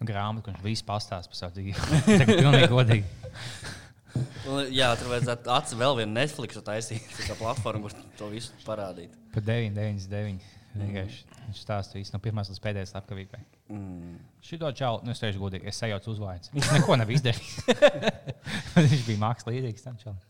grāmatu, 0.00 0.48
kurš 0.48 0.64
viss 0.64 0.86
pastāsta 0.86 1.28
par 1.28 1.42
savu 1.42 1.58
dzīvi. 1.58 1.76
Tā 2.08 2.22
ir 2.24 2.34
pilnīgi 2.38 2.72
godīgi. 2.72 3.81
Un, 4.16 4.66
Jā, 4.74 4.90
tur 4.98 5.12
vajadzētu 5.12 5.52
atcelt 5.54 5.80
vēl 5.80 5.98
vienu 6.02 6.16
Netflix 6.16 6.58
taisīt, 6.66 7.06
kā 7.26 7.36
platformu, 7.38 7.88
kur 7.88 8.10
to 8.18 8.28
visu 8.32 8.56
parādīt. 8.66 9.14
Par 9.34 9.46
9, 9.46 9.72
9, 9.78 10.08
9. 10.12 10.50
Vienkārši 10.72 11.40
viņš 11.42 11.58
stāsta 11.60 11.98
visu 11.98 12.14
no 12.14 12.20
pirmās 12.24 12.48
līdz 12.48 12.60
pēdējai 12.64 12.88
slepkavībai. 12.88 13.40
Mm. 13.72 14.14
Šito 14.44 14.70
čaulu, 14.76 15.02
nu, 15.04 15.12
es 15.12 15.20
teikšu, 15.20 15.40
godīgi, 15.42 15.68
es 15.68 15.80
sajaucu 15.82 16.14
uzvārds. 16.14 16.52
Viņš 16.54 16.70
neko 16.78 16.96
nav 16.96 17.12
izdarījis. 17.12 17.58
viņš 18.78 19.04
bija 19.08 19.20
mākslīgs 19.20 19.84
tam 19.84 20.00
čalam. 20.00 20.20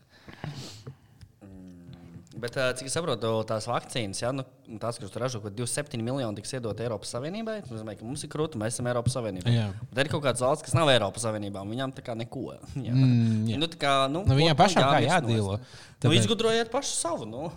Bet, 2.43 2.57
cik 2.75 2.89
es 2.89 2.95
saprotu, 2.97 3.29
tās 3.47 3.63
vakcīnas, 3.69 4.19
ja, 4.19 4.33
nu, 4.35 4.43
tās, 4.81 4.97
kuras 4.99 5.13
tur 5.13 5.23
ražo, 5.23 5.39
ka 5.39 5.47
27 5.55 6.01
miljoni 6.03 6.35
tiks 6.41 6.51
iedot 6.57 6.81
Eiropas 6.83 7.13
Savienībai, 7.15 7.61
tas 7.63 7.71
nozīmē, 7.71 7.93
ka 7.95 8.03
mums 8.03 8.25
ir 8.27 8.31
krūti, 8.33 8.59
mēs 8.59 8.75
esam 8.75 8.89
Eiropas 8.91 9.15
Savienībā. 9.15 9.47
Jā. 9.53 9.69
Bet 9.93 10.03
ir 10.05 10.11
kaut 10.11 10.25
kādas 10.25 10.43
valsts, 10.43 10.65
kas 10.67 10.75
nav 10.75 10.91
Eiropas 10.91 11.23
Savienībā, 11.23 11.63
un 11.63 11.71
viņām 11.71 11.93
tā 11.95 12.03
kā 12.03 12.17
neko. 12.19 12.49
Jā. 12.87 12.91
Mm, 12.91 13.45
jā. 13.53 13.61
nu, 13.63 13.69
tā 13.71 13.79
kā, 13.79 13.93
nu, 14.11 14.25
Nu, 14.27 14.35
viņām 14.35 14.57
ko- 14.57 14.63
pašām 14.65 14.83
kā 14.89 14.97
jāmirst 14.99 15.15
jādīlo. 15.15 15.55
Nu, 15.61 15.95
Tāpēc- 16.03 16.19
izgudrojiet 16.25 16.73
pašu 16.75 16.97
savu. 16.99 17.29
Nu. 17.31 17.47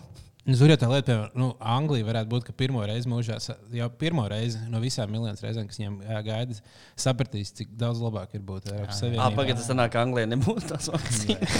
Nu, 0.46 0.54
jau 0.54 0.76
tā 0.78 0.86
lieta, 0.86 1.06
piemēram, 1.10 1.30
nu, 1.42 1.46
Anglija 1.58 2.06
varētu 2.06 2.30
būt, 2.30 2.44
ka 2.46 2.52
pirmo 2.54 2.84
reizi 2.86 3.10
mūžā, 3.10 3.40
jau 3.74 3.88
pirmo 3.98 4.28
reizi 4.30 4.60
no 4.70 4.78
visām 4.78 5.10
miljoniem 5.10 5.40
reizēm, 5.42 5.66
kas 5.66 5.80
viņiem 5.80 5.96
ā, 6.06 6.20
gaida, 6.22 6.54
sapratīs, 6.94 7.50
cik 7.58 7.72
daudz 7.74 7.98
labāk 7.98 8.36
ir 8.38 8.44
būt 8.46 8.70
Eiropas 8.70 8.94
Ah, 8.94 9.00
Savienībā. 9.00 9.26
pagaidiet, 9.34 9.64
tas 9.66 9.74
nāk, 9.74 9.90
ka 9.96 10.04
Anglijā 10.06 10.28
nebūs 10.30 10.68
tās 10.70 10.86
vakcīnas. 10.94 11.56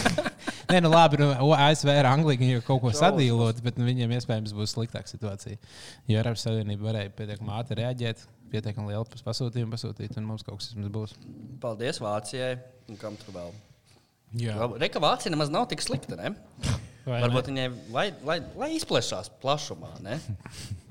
Nē, 0.67 0.81
nu 0.83 0.91
labi, 0.91 1.21
nu, 1.21 1.29
ASV 1.55 1.91
ar 1.93 2.09
Angliju 2.11 2.57
jau 2.57 2.63
kaut 2.67 2.83
ko 2.83 2.93
sadīlot, 2.95 3.61
bet 3.65 3.77
nu, 3.79 3.87
viņiem 3.87 4.17
iespējams 4.17 4.55
būs 4.57 4.75
sliktāka 4.75 5.11
situācija. 5.11 5.61
Jo 6.11 6.19
Eiropas 6.19 6.47
Savienība 6.47 6.89
varēja 6.89 7.13
pietiekami 7.15 7.55
ātri 7.55 7.79
reaģēt, 7.83 8.25
pietiekami 8.51 8.91
lielu 8.91 9.23
pasūtījumu 9.27 9.75
pasūtīt, 9.77 10.17
un 10.19 10.27
mums 10.27 10.47
kaut 10.47 10.59
kas 10.63 10.75
būs. 10.75 11.15
Paldies 11.63 12.03
Vācijai. 12.03 12.57
Un 12.91 12.99
kam 12.99 13.19
tur 13.19 13.35
vēl? 13.35 13.55
Reka 14.83 15.03
Vācija 15.03 15.33
nemaz 15.33 15.53
nav 15.55 15.69
tik 15.71 15.83
slikta. 15.83 16.19
Ne? 16.19 16.35
Vai 17.07 17.21
Varbūt 17.23 17.53
viņai 17.53 17.69
lai, 17.95 18.09
lai, 18.27 18.41
lai 18.59 18.73
izplešās 18.75 19.31
plašumā. 19.43 19.95
Ne? 20.03 20.19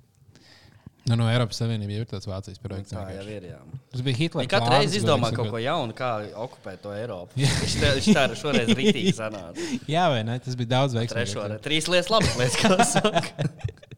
nu, 1.09 1.15
no 1.19 1.27
Eiropas 1.29 1.59
Savienības 1.61 1.95
jau 1.95 2.03
ir 2.05 2.07
tāds 2.09 2.27
Vācijas 2.29 2.61
projekts. 2.63 2.93
Tā 2.95 3.03
jau 3.13 3.25
ir. 3.29 3.43
Jā. 3.51 3.59
Tas 3.93 4.01
bija 4.05 4.17
Hitlera. 4.19 4.43
Viņa 4.45 4.53
katru 4.55 4.71
reizi 4.73 4.99
izdomā 5.01 5.29
kaut 5.35 5.51
ko 5.53 5.61
jaunu, 5.61 5.93
kā 5.97 6.09
okupēt 6.45 6.81
to 6.85 6.93
Eiropu. 6.95 7.37
Viņš 7.61 7.75
tā- 7.81 7.91
viņš 7.99 8.09
tā 8.17 8.23
ir 8.31 8.35
šoreiz 8.41 8.71
rītīgi 8.79 9.13
sanāca. 9.19 9.67
Jā, 9.91 10.07
vai 10.13 10.23
ne? 10.27 10.39
Tas 10.45 10.57
bija 10.59 10.71
daudz 10.77 10.97
veiksmīgāk. 10.97 11.29
Trešo 11.29 11.45
reizi. 11.51 11.63
Trīs 11.67 11.91
lietas 11.93 12.09
labas 12.13 12.35
lietas, 12.41 12.57
kā 12.63 12.89
saka. 12.95 13.47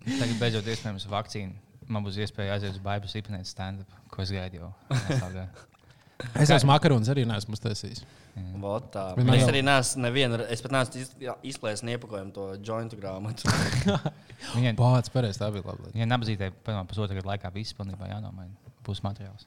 Tagad 0.08 0.36
beidzot 0.42 0.68
iespējams 0.74 1.08
vakcīna. 1.12 1.56
Man 1.88 2.04
būs 2.04 2.18
iespēja 2.20 2.58
aiziet 2.58 2.76
uz 2.76 2.84
Bābu 2.84 3.08
Sipinēt 3.08 3.48
stand-up, 3.48 3.88
ko 4.12 4.22
es 4.26 4.32
gaidu 4.36 4.60
jau. 4.66 4.74
Es 6.42 6.50
esmu 6.50 6.72
makaronus 6.72 7.10
arī 7.14 7.24
neesmu 7.30 7.54
uztaisījis. 7.54 8.00
Vot 8.62 8.88
tā. 8.94 9.04
Bet 9.18 9.26
man 9.28 9.38
Es 9.38 9.46
arī 9.50 9.60
neesmu 9.66 10.02
nevienu, 10.08 10.40
es 10.50 10.64
pat 10.66 10.74
neesmu 10.74 11.02
iz- 11.04 11.12
jā, 11.22 11.36
izplēsis 11.46 11.84
neiepakojumu 11.86 12.34
to 12.34 12.46
jointu 12.66 12.98
grāmatu. 12.98 13.46
Viņai, 14.56 14.74
Pats 14.80 15.14
pareizi, 15.14 15.40
tā 15.42 15.52
bija 15.54 15.76
lieta. 15.76 15.94
viņai 15.94 16.08
nabadzīgai 16.10 16.50
pēc 16.66 16.82
pusotra 16.90 17.18
gada 17.20 17.30
laikā 17.34 17.52
viss 17.54 17.74
pilnībā 17.78 18.10
jānomaina. 18.10 18.54
Būs 18.86 19.02
materiāls. 19.06 19.46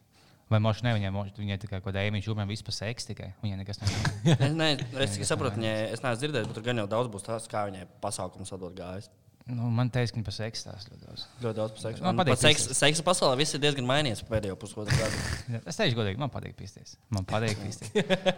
Vai 0.51 0.59
moši 0.63 0.83
ne, 0.83 0.93
viņai, 0.99 1.11
moši, 1.15 1.35
viņai 1.39 1.59
tikai 1.63 1.79
kaut 1.79 1.93
kāda 1.93 2.03
ēmiņa 2.09 2.27
žūmē, 2.27 2.47
viss 2.51 2.65
pa 2.67 2.73
seks 2.75 3.07
tikai. 3.07 3.29
Viņai 3.43 3.61
nekas 3.61 3.79
nav. 3.83 3.91
es, 4.35 4.55
ne, 4.59 4.71
es 5.07 5.13
tikai 5.15 5.29
saprotu, 5.29 5.61
viņai, 5.61 5.75
es 5.95 6.03
neesmu 6.03 6.19
dzirdējis, 6.25 6.49
bet 6.51 6.59
tur 6.59 6.65
gan 6.67 6.83
jau 6.83 6.87
daudz 6.91 7.11
būs 7.13 7.27
tās, 7.27 7.47
kā 7.51 7.63
viņai 7.71 7.85
pasākums 8.03 8.51
atdot 8.57 8.75
gājis. 8.79 9.07
Nu, 9.51 9.71
man 9.75 9.89
teica, 9.91 10.13
ka 10.13 10.19
viņa 10.19 10.27
pa 10.27 10.33
seks 10.35 10.67
tās 10.67 10.85
ļoti 10.87 11.07
daudz. 11.09 11.23
Ļoti 11.43 11.57
daudz 11.57 11.73
par 11.75 11.83
seksu. 11.83 12.03
Man 12.05 12.13
Un 12.15 12.21
patīk 12.21 12.37
pat 12.37 12.43
seks, 12.45 12.67
visas. 12.69 12.81
seksa 12.85 13.05
pasaulē 13.07 13.39
viss 13.41 13.57
ir 13.57 13.63
diezgan 13.65 13.87
mainījies 13.89 14.21
pēdējo 14.29 14.59
pusotru 14.61 14.95
gadu. 15.01 15.23
Es 15.71 15.81
teikšu, 15.81 15.97
godīgi, 15.99 16.21
man 16.21 16.31
patīk 16.31 16.55
pisties. 16.59 16.95
Man 17.11 17.27
patīk 17.27 17.59
pisties. 17.63 17.91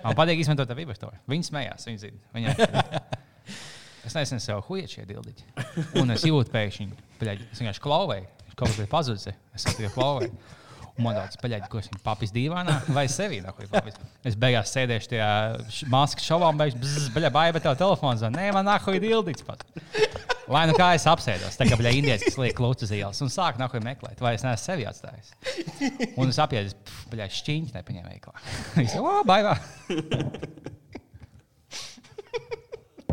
Man 0.06 0.16
patīk 0.16 0.40
izmantot 0.40 0.70
tā 0.70 0.76
vibratoru. 0.78 1.18
Viņi 1.28 1.48
smējās, 1.50 1.88
viņi 1.90 2.02
zina. 2.06 2.22
Viņa... 2.38 3.02
Es 4.02 4.16
nesen 4.18 4.40
sev 4.42 4.64
huiju 4.66 4.88
šie 4.90 5.04
dildiķi. 5.06 5.44
Un 6.00 6.10
es 6.10 6.24
jūtu 6.26 6.50
pēkšņi, 6.50 6.88
paļaļ, 7.20 7.44
es 7.52 7.60
vienkārši 7.62 7.82
klauvēju. 7.84 8.24
Viņš 8.48 8.56
kaut 8.58 8.72
kas 8.72 8.80
bija 8.80 8.90
pazudis. 8.90 9.28
Es 9.54 9.66
tikai 9.68 9.92
klauvēju. 9.94 10.32
Un 10.98 11.06
man 11.06 11.16
tāds 11.16 11.38
paļaļ, 11.40 11.62
ko 11.72 11.80
viņš 11.80 12.02
papis 12.04 12.32
dīvainā 12.34 12.74
vai 12.92 13.06
sevī. 13.08 13.38
Es 14.28 14.36
beigās 14.38 14.72
sēdēšu 14.74 15.12
tajā 15.14 15.28
maskas 15.92 16.26
šovā 16.28 16.50
un 16.52 16.60
beigšu, 16.60 16.80
bzz, 16.82 17.06
baļā, 17.14 17.30
baigā, 17.32 17.62
tev 17.64 17.78
telefons. 17.80 18.24
Nē, 18.34 18.50
man 18.52 18.68
nahuj 18.68 19.00
dildiķis 19.00 19.46
pat. 19.48 19.64
Lai 20.52 20.66
nu 20.68 20.74
kā 20.76 20.90
es 20.96 21.06
apsēdos, 21.08 21.56
tā 21.56 21.68
kā 21.70 21.78
bija 21.80 21.94
indietis, 21.96 22.26
kas 22.28 22.38
liek 22.42 22.56
klucu 22.58 22.84
uz 22.84 22.92
ielas 22.92 23.22
un 23.24 23.32
sāk 23.32 23.60
nahuj 23.62 23.80
meklēt, 23.84 24.20
vai 24.20 24.34
es 24.36 24.44
neesmu 24.44 24.64
sevi 24.66 24.84
atstājis. 24.90 25.32
Un 26.18 26.34
es 26.34 26.42
apjēdzu, 26.42 26.76
ka 27.14 27.30
šķiņķi 27.38 27.78
nepaņēma 27.78 28.12
veiklā. 28.12 28.36
Viņš 28.76 28.96
jau 28.98 29.16
baigā. 29.28 29.56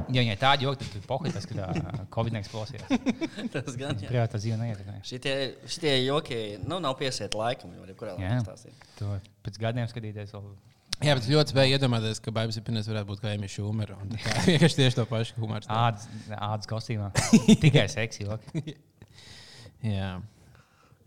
Ja 0.09 0.23
viņai 0.23 0.37
tāda 0.41 0.65
joki, 0.65 0.87
tad 0.89 1.03
pohuļ 1.09 1.33
tas, 1.35 1.45
ka 1.49 1.57
tā 1.57 1.67
Covid-19 2.13 2.49
klausījās. 2.53 2.87
Tas 3.53 3.75
gan 3.77 3.99
jā. 4.01 4.09
Privātā 4.09 4.39
dzīve 4.41 4.57
neietekmē. 4.57 4.95
Šitie, 5.05 5.35
šitie 5.69 5.93
joki 6.05 6.39
nu, 6.63 6.79
nav 6.81 6.95
piesiet 6.99 7.37
laikam, 7.37 7.75
jau 7.77 7.97
kurā 7.99 8.15
Jā. 8.17 8.39
laikā 8.39 8.41
stāstīt. 8.47 8.87
To 9.01 9.13
pēc 9.45 9.59
gadiem 9.61 9.89
skatīties. 9.91 10.33
Vēl... 10.33 10.49
Jā, 11.05 11.15
bet 11.15 11.29
ļoti 11.31 11.53
spēju 11.53 11.77
iedomāties, 11.77 12.19
ka 12.25 12.33
Bābis 12.35 12.57
Pines 12.65 12.89
varētu 12.89 13.11
būt 13.11 13.21
kā 13.23 13.35
Emīļs 13.37 13.55
Šumers. 13.59 13.95
Vienkārši 14.49 14.81
tieši 14.81 14.97
to 14.97 15.05
pašu 15.09 15.37
humoru. 15.39 15.69
Ādas, 15.71 16.09
ādas 16.33 16.69
kostīmā. 16.69 17.13
Tikai 17.63 17.85
seksi 17.91 18.25
joki. 18.25 18.75
Jā. 19.93 20.15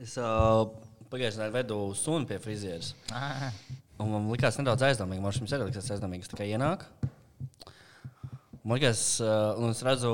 Es 0.00 0.14
uh, 0.20 0.64
pagājušajā 1.12 1.42
nedēļā 1.42 1.56
vedu 1.58 1.82
sunu 1.98 2.30
pie 2.30 2.38
frizieres. 2.42 2.94
Ā, 3.12 3.50
Un 4.02 4.10
man 4.10 4.30
likās 4.32 4.56
nedaudz 4.58 4.82
aizdomīgi. 4.88 5.22
Man 5.22 5.34
šim 5.36 5.46
arī 5.52 5.68
likās 5.68 5.90
aizdomīgi, 5.94 6.24
kas 6.24 6.32
tikai 6.32 6.48
ienāk. 6.50 6.86
Man 8.62 8.78
liekas, 8.78 9.18
uh, 9.18 9.58
un 9.58 9.72
es 9.74 9.80
redzu, 9.82 10.10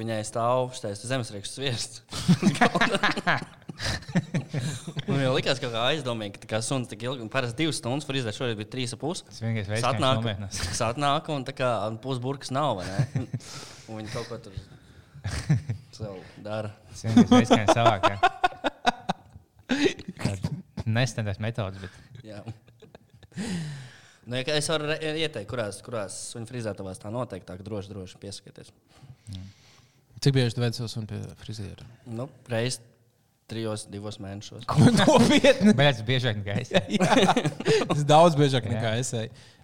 viņai 0.00 0.22
stāv 0.26 0.72
šis 0.74 1.04
zemesrieksts 1.06 1.54
sviests. 1.54 2.00
Man 5.06 5.22
likās, 5.36 5.60
ka 5.62 5.70
kā 5.70 5.84
aizdomīgi, 5.92 6.40
ka 6.42 6.48
tā 6.50 6.58
suns 6.66 6.90
tik 6.90 7.04
ilgi, 7.06 7.22
un 7.22 7.30
parasti 7.32 7.62
divas 7.62 7.78
stundas 7.78 8.06
frizēt, 8.08 8.34
šoreiz 8.34 8.58
bija 8.58 8.72
trīs 8.74 8.94
pusi. 8.98 9.22
Tas 9.28 9.38
vienīgais 9.44 9.70
veids, 9.70 9.84
kā 9.86 9.92
nomierinās. 10.02 10.58
es 10.66 10.82
atnāku 10.90 11.28
un 11.36 11.46
tā 11.46 11.54
kā 11.56 11.70
pusburkas 12.02 12.50
nav, 12.54 12.82
viņi 13.86 14.10
kaut 14.10 14.26
ko 14.32 14.36
tur 14.48 14.54
sev 15.94 16.18
dara. 16.42 16.70
Tas 16.90 17.06
vienīgais 17.06 17.30
veids, 17.36 17.50
kā 17.54 17.60
viņš 17.62 17.76
savāk. 17.78 18.02
Nestendēs 20.90 21.38
metodas, 21.42 21.78
bet 21.78 21.92
Jā. 22.26 22.42
Nu, 24.26 24.38
ja 24.38 24.54
es 24.54 24.68
varu 24.70 24.86
re- 24.92 25.00
ieteikt, 25.18 25.48
kurās, 25.50 25.80
kurās 25.82 26.16
suņu 26.30 26.46
frizētavās 26.46 27.00
tā 27.02 27.10
noteikti 27.10 27.48
tā 27.48 27.56
droši, 27.58 27.90
droši 27.90 28.20
pieskatieties. 28.22 28.70
Cik 30.22 30.36
bieži 30.36 30.54
tu 30.54 30.62
veic 30.62 30.78
savu 30.78 30.90
sunu 30.90 31.08
pie 31.10 31.18
friziera? 31.40 31.86
Nu, 32.06 32.28
reiz 32.50 32.78
trijos, 33.50 33.84
divos 33.90 34.18
mēnešos. 34.22 34.64
Nopietni! 35.00 35.74
Bet 35.78 35.96
tas 35.98 36.04
biežāk 36.06 36.38
nekā 36.40 36.58
es. 36.62 36.70
Tas 37.90 38.04
daudz 38.12 38.38
biežāk 38.38 38.68
nekā 38.70 38.94
es. 39.00 39.10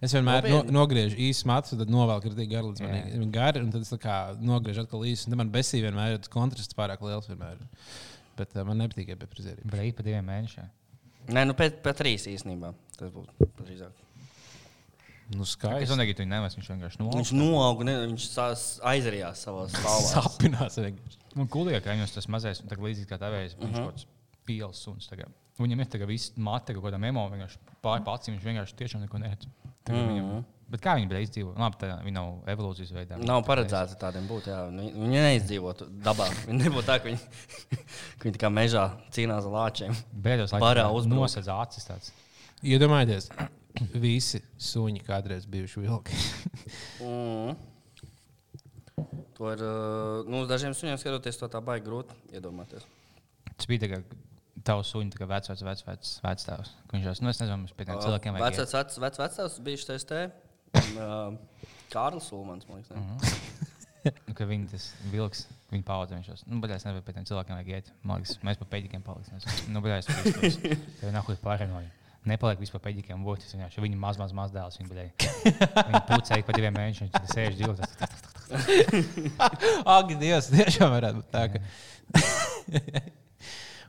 Es 0.03 0.15
vienmēr 0.17 0.49
no, 0.51 0.61
nogriežu 0.81 1.19
īsu 1.29 1.49
matu, 1.49 1.79
tad 1.79 1.93
novelku 1.93 2.29
kritīgi 2.29 2.57
garu 2.57 2.73
līdz. 2.73 2.83
Viņa 3.15 3.31
gari, 3.35 3.63
un 3.65 3.71
tad 3.75 3.87
es 3.87 3.93
tā 3.95 4.01
kā 4.03 4.19
nogriežu 4.43 4.85
atkal 4.85 5.07
īsu. 5.09 5.31
Un 5.31 5.39
man 5.41 5.55
besī 5.55 5.81
vienmēr 5.85 6.17
ir 6.17 6.25
tas 6.25 6.33
kontrasts 6.33 6.77
pārāk 6.79 7.07
liels. 7.07 7.31
Vienmēr. 7.31 7.63
Bet 8.39 8.53
uh, 8.55 8.67
man 8.67 8.83
nepatīk 8.83 9.15
iet 9.15 9.23
pie 9.23 9.31
friziera. 9.33 9.71
Brīvi 9.71 9.95
pa 9.99 10.07
diviem 10.07 10.29
mēnešiem. 10.29 10.69
Nē, 11.35 11.47
nu 11.49 11.57
pēc, 11.57 11.81
pēc 11.85 12.03
trīs 12.03 12.29
īstenībā. 12.31 12.75
Tas 12.99 13.15
būtu 13.15 13.49
drīzāk. 13.63 14.08
Nu, 15.29 15.43
Es 15.45 15.51
skaisti. 15.57 15.91
domāju, 15.93 16.15
ka 16.15 16.17
tu 16.23 16.25
nevis 16.25 16.55
viņš 16.57 16.69
vienkārši 16.73 17.01
no. 17.03 17.11
Viņš 17.13 17.33
noauga, 17.37 17.85
ne, 17.85 17.95
viņš 18.07 18.29
aizrījās 18.93 19.43
savā 19.45 19.67
stāvā. 19.73 20.07
Sapinās 20.15 20.79
vienkārši. 20.81 21.19
Nu, 21.37 21.45
Kulīgi, 21.53 21.83
ka 21.85 21.93
viņam 21.93 22.15
tas 22.15 22.27
mazais, 22.33 22.63
tā 22.65 22.77
kā 22.79 22.87
līdzīgi 22.87 23.11
kā 23.11 23.19
tavējs, 23.21 23.59
viņš 23.61 23.75
Mhm. 23.75 23.85
kaut 23.85 23.95
kāds 23.95 24.07
pīles 24.49 24.81
suns. 24.81 25.07
tagad. 25.11 25.29
Viņam 25.59 25.81
ir 25.83 25.87
tagad 25.91 26.09
viss 26.09 26.33
mate, 26.37 26.73
kaut 26.73 26.85
kāda 26.87 26.99
memo, 27.03 27.27
vienkārši 27.29 27.59
pāri 27.85 28.05
pats, 28.07 28.29
viņš 28.31 28.41
vienkārši 28.47 28.77
tiešām 28.79 29.03
neko 29.05 29.19
neredz. 29.21 29.47
Tagad 29.85 30.01
Mhm. 30.01 30.15
Viņam, 30.15 30.45
bet 30.71 30.81
kā 30.81 30.95
viņi 30.97 31.09
beidz 31.11 31.31
dzīvo? 31.35 31.53
Labi, 31.59 31.77
tā 31.77 31.91
viņi 32.05 32.13
nav 32.13 32.45
evolūcijas 32.47 32.93
veidā. 32.93 33.19
Nav 33.25 33.43
paredzēts 33.45 33.97
tādiem 34.01 34.27
būt. 34.29 34.49
Jā. 34.49 34.65
Viņi 34.73 35.21
neizdzīvotu 35.27 35.91
dabā. 36.01 36.29
Viņi 36.47 36.63
nebūtu 36.65 36.87
tā, 36.89 36.97
ka 37.03 37.09
viņi, 37.09 37.21
ka 38.19 38.29
viņi 38.31 38.39
kā 38.39 38.49
mežā 38.49 38.87
cīnās 39.11 39.45
ar 39.45 39.53
lāčiem. 39.59 39.95
Beidzot, 40.15 40.57
Parā 40.61 40.87
laikam, 40.89 40.97
uzbruk. 40.97 41.21
nosedz 41.21 41.49
acis 41.53 41.85
tāds. 41.85 42.13
Iedomājieties, 42.63 43.29
visi 44.03 44.41
suņi 44.71 45.03
kādreiz 45.07 45.49
bijuši 45.51 45.87
vilki. 45.87 46.21
Mm. 46.99 47.55
To 49.39 49.53
ir, 49.55 49.61
uh, 49.63 50.27
nu, 50.27 50.41
uz 50.43 50.49
dažiem 50.51 50.75
suņiem 50.75 50.99
skatoties, 50.99 51.37
to 51.39 51.47
tā 51.49 51.61
baigi 51.65 51.87
grūti 51.87 52.17
iedomāties. 52.35 52.83
Tas 53.55 53.69
bija 53.71 53.87
kā 53.93 54.01
tavs 54.67 54.91
suņi, 54.93 55.13
tā 55.15 55.21
kā 55.21 55.29
vecs, 55.87 56.19
vecs 56.25 56.49
tēvs. 56.49 56.73
ka 56.91 56.97
Viņš 56.97 57.07
jau, 57.07 57.15
nu, 57.23 57.31
es 57.31 57.41
nezinu, 57.41 57.71
pie 57.79 57.87
tiem 57.87 58.01
cilvēkiem 58.03 58.35
vajag. 58.35 58.43
iet. 58.43 58.59
Vecais, 58.59 58.75
vecais, 58.75 58.99
vecais, 59.05 59.39
vecais 59.39 59.61
bija 59.69 59.81
šis 59.85 60.09
te. 60.11 60.25
Uh, 60.99 61.63
Kārlis 61.95 62.29
Ulmans, 62.35 62.67
man 62.69 62.83
liekas. 62.83 62.99
ne? 62.99 63.37
Nu, 64.29 64.33
ka 64.33 64.47
viņi 64.49 64.69
tas 64.71 64.85
vilks, 65.13 65.41
viņa 65.73 65.85
paudze 65.85 66.17
viņš 66.17 66.29
jau. 66.31 66.37
Nu, 66.49 66.61
bet 66.63 66.73
es 66.73 66.85
nezinu, 66.87 67.03
pie 67.05 67.15
tiem 67.17 67.27
cilvēkiem 67.29 67.59
vajag 67.59 67.71
iet. 67.75 67.91
Man 68.07 68.23
liekas, 68.23 68.39
mēs 68.47 68.61
pa 68.61 68.69
pēdiņiem 68.71 69.03
paliksim. 69.05 69.41
Nu, 69.75 69.83
bet 69.85 69.99
es 69.99 70.59
ka 71.01 71.11
nav 71.13 71.27
kur 71.27 71.37
pārēnoju. 71.43 71.91
Nepaliek 72.27 72.59
vispār 72.61 72.83
būt. 73.25 73.45
Es 73.47 73.55
vienkārši 73.55 73.85
viņu 73.85 74.01
maz, 74.01 74.19
maz, 74.21 74.35
maz 74.37 74.51
dēls. 74.55 74.81
Viņa. 74.81 75.07
Viņa 75.89 76.03
pucēja 76.09 76.47
pa 76.47 76.57
diviem 76.57 76.75
mēnešiem. 76.77 77.13
Viņš 77.15 77.31
sēž 77.35 77.53
dzīvot. 77.61 77.79
Ak, 79.97 80.13
Dievs, 80.19 80.51
tiešām 80.53 80.93
varētu 80.97 81.23
būt 81.23 81.31
tā. 81.33 81.43
Ka... 81.55 81.59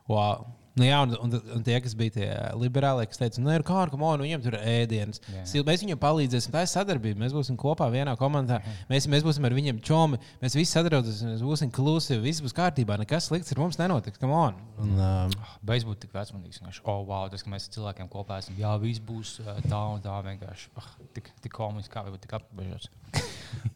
wow. 0.07 0.47
Nu, 0.79 0.85
jā, 0.87 0.99
un, 1.03 1.15
un, 1.25 1.33
un 1.57 1.63
tie, 1.65 1.75
kas 1.83 1.93
bija 1.99 2.13
tie 2.15 2.27
liberālie, 2.55 3.03
kas 3.09 3.19
teica, 3.19 3.41
nu, 3.43 3.51
ir 3.51 3.63
kā 3.67 3.75
ar 3.83 3.91
komu, 3.91 4.07
viņiem 4.21 4.43
tur 4.45 4.55
ir 4.55 4.67
ēdienas. 4.85 5.19
Jā. 5.27 5.63
Mēs 5.67 5.83
viņiem 5.83 5.99
palīdzēsim, 5.99 6.53
tā 6.53 6.61
ir 6.63 6.69
sadarbība. 6.71 7.19
Mēs 7.19 7.35
būsim 7.35 7.57
kopā 7.59 7.89
vienā 7.91 8.13
komandā. 8.19 8.61
Mēs, 8.91 9.09
mēs 9.11 9.25
būsim 9.25 9.47
ar 9.49 9.55
viņiem 9.57 9.81
čomi, 9.83 10.21
mēs 10.39 10.55
visi 10.55 10.71
sadarbosimies, 10.71 11.25
mēs 11.33 11.43
būsim 11.43 11.73
klusi, 11.75 12.15
viss 12.23 12.43
būs 12.45 12.55
kārtībā. 12.55 12.95
Nekas 13.01 13.27
slikts 13.27 13.51
ar 13.55 13.59
mums 13.65 13.79
nenotiks. 13.81 14.21
Come 14.21 14.37
on. 14.37 14.59
Un, 14.79 14.95
um, 14.95 15.35
Beidz 15.67 15.83
būt 15.89 16.05
tik 16.05 16.15
vecmodīgs. 16.15 16.63
Oh, 16.85 17.03
wow, 17.09 17.27
tas, 17.33 17.43
ka 17.43 17.51
mēs 17.51 17.67
cilvēkiem 17.75 18.07
kopā 18.13 18.39
esam. 18.39 18.55
Jā, 18.59 18.71
viss 18.79 19.03
būs 19.03 19.35
uh, 19.43 19.59
tā 19.67 19.81
un 19.97 20.03
tā 20.05 20.15
vienkārši. 20.29 20.71
Ah, 20.79 20.87
tik, 21.17 21.27
tik 21.43 21.55
komiski, 21.59 21.91
kā 21.93 22.05
varbūt 22.07 22.23
tik 22.23 22.37
apbežots. 22.39 22.87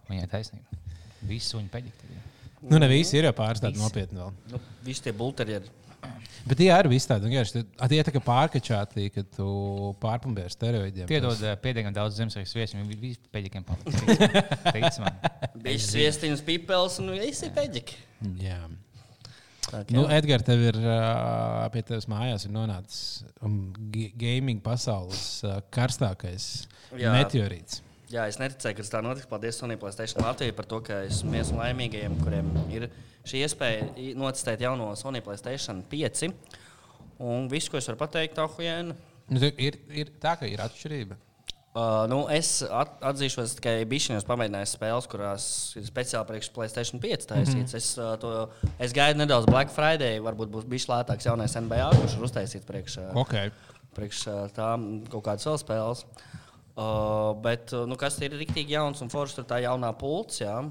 Viņai 0.08 0.30
taisnība. 0.38 0.80
Visi 1.28 1.52
suņi 1.52 1.70
pēdīgi. 1.74 2.22
nu, 2.68 2.80
ne 2.80 2.88
visi 2.92 3.18
ir 3.20 3.28
jau 3.28 3.36
pāris 3.36 3.60
tādi 3.64 3.76
Visi. 3.76 3.84
nopietni 3.84 4.20
vēl. 4.20 4.34
Nu, 4.54 4.60
visi 4.88 5.04
tie 5.04 5.14
bulterieri. 5.16 5.72
Bet 6.44 6.60
tie 6.60 6.68
arī 6.76 6.90
viss 6.92 7.08
tādi. 7.08 7.30
vienkārši 7.32 7.54
Tie 7.56 7.88
tie 7.94 8.02
tā 8.04 8.12
kā 8.12 8.20
pārkačāti, 8.24 9.06
kad 9.16 9.30
tu 9.38 9.46
pārpumpi 10.02 10.44
ar 10.44 10.52
steroidiem. 10.52 11.08
Piedod, 11.08 11.40
uh, 11.40 11.54
pietiekami 11.64 11.96
daudz 11.96 12.18
Ziemassvētku 12.20 12.60
viesu. 12.60 12.80
Viņi 12.82 12.98
visi 13.00 13.22
pēdīgiem 13.32 13.64
palika. 13.64 14.18
Teic 14.74 14.98
man. 15.00 15.22
Bija 15.64 15.80
sviestiņas, 15.86 16.44
pipels 16.48 17.00
un 17.00 17.14
visi 17.16 17.48
peģiki. 17.56 17.96
Jā. 18.44 18.60
Tā, 19.70 19.86
Nu, 19.96 20.04
Edgars, 20.12 20.44
tev 20.44 20.60
ir 20.68 20.76
uh, 20.84 21.64
pie 21.72 21.82
tevis 21.88 22.10
mājās 22.12 22.44
ir 22.46 22.52
nonācis 22.52 23.24
um, 23.40 23.72
ga- 23.96 24.12
gaming 24.20 24.60
pasaules 24.62 25.22
uh, 25.48 25.62
karstākais 25.74 26.50
Jā. 27.00 27.14
meteorīts. 27.16 27.80
Jā, 28.12 28.28
es 28.30 28.36
neticēju, 28.38 28.76
ka 28.78 28.84
tas 28.84 28.92
tā 28.94 29.00
notiks. 29.02 29.26
Paldies 29.32 29.58
Sonai 29.58 29.80
Playstation 29.82 30.22
Latvijai 30.28 30.54
par 30.54 30.68
to, 30.70 30.82
ka 30.86 31.00
esmu 31.08 31.32
viens 31.34 31.50
no 31.56 31.64
laimīgajiem, 31.64 32.20
kuriem 32.22 32.52
ir 32.76 32.90
šī 33.28 33.44
iespēja 33.46 34.14
notestēt 34.20 34.64
jauno 34.66 34.94
Sony 35.00 35.24
Playstation 35.24 35.84
5. 35.92 36.30
Un 37.24 37.48
viss, 37.52 37.70
ko 37.72 37.80
es 37.80 37.88
varu 37.88 38.02
pateikt, 38.02 38.36
tā 38.40 38.48
huēna. 38.50 38.96
Nu, 39.32 39.40
ir, 39.58 39.78
ir 39.94 40.12
tā, 40.22 40.36
ka 40.40 40.50
ir 40.50 40.64
atšķirība. 40.64 41.20
Uh, 41.74 42.04
nu, 42.06 42.20
es 42.30 42.60
at, 42.62 43.00
atzīšos, 43.10 43.56
ka 43.64 43.72
bijušajos 43.90 44.28
pamēģinājos 44.30 44.76
spēles, 44.76 45.08
kurās 45.10 45.46
ir 45.80 45.88
speciāli 45.88 46.30
priekš 46.30 46.52
Playstation 46.54 47.02
5 47.02 47.26
taisīts. 47.32 47.56
Mm 47.56 47.64
-hmm. 47.64 47.78
es, 47.80 47.88
uh, 47.98 48.12
to, 48.22 48.34
es 48.78 48.94
gaidu 48.94 49.18
nedaudz 49.18 49.50
Black 49.50 49.74
Friday, 49.74 50.20
varbūt 50.22 50.52
būs 50.54 50.68
bijis 50.70 50.86
lētāks 50.92 51.26
jaunais 51.26 51.56
NBA, 51.58 51.90
kurš 51.96 52.14
ir 52.14 52.28
uztaisīts 52.28 52.68
priekš, 52.68 52.98
uh, 52.98 53.16
Okay. 53.24 53.50
priekš 53.96 54.28
uh, 54.28 54.46
tām 54.54 55.02
kaut 55.10 55.26
kādas 55.26 55.48
vēl 55.50 55.58
spēles. 55.58 56.06
Uh, 56.78 57.42
bet, 57.42 57.74
uh, 57.74 57.88
nu, 57.90 57.96
kas 57.96 58.22
ir 58.22 58.38
rīktīgi 58.38 58.78
jauns 58.78 59.02
un 59.02 59.10
foršs, 59.10 59.38
ir 59.42 59.50
tā 59.50 59.58
jaunā 59.66 59.94
pults. 59.98 60.42
Jā. 60.42 60.70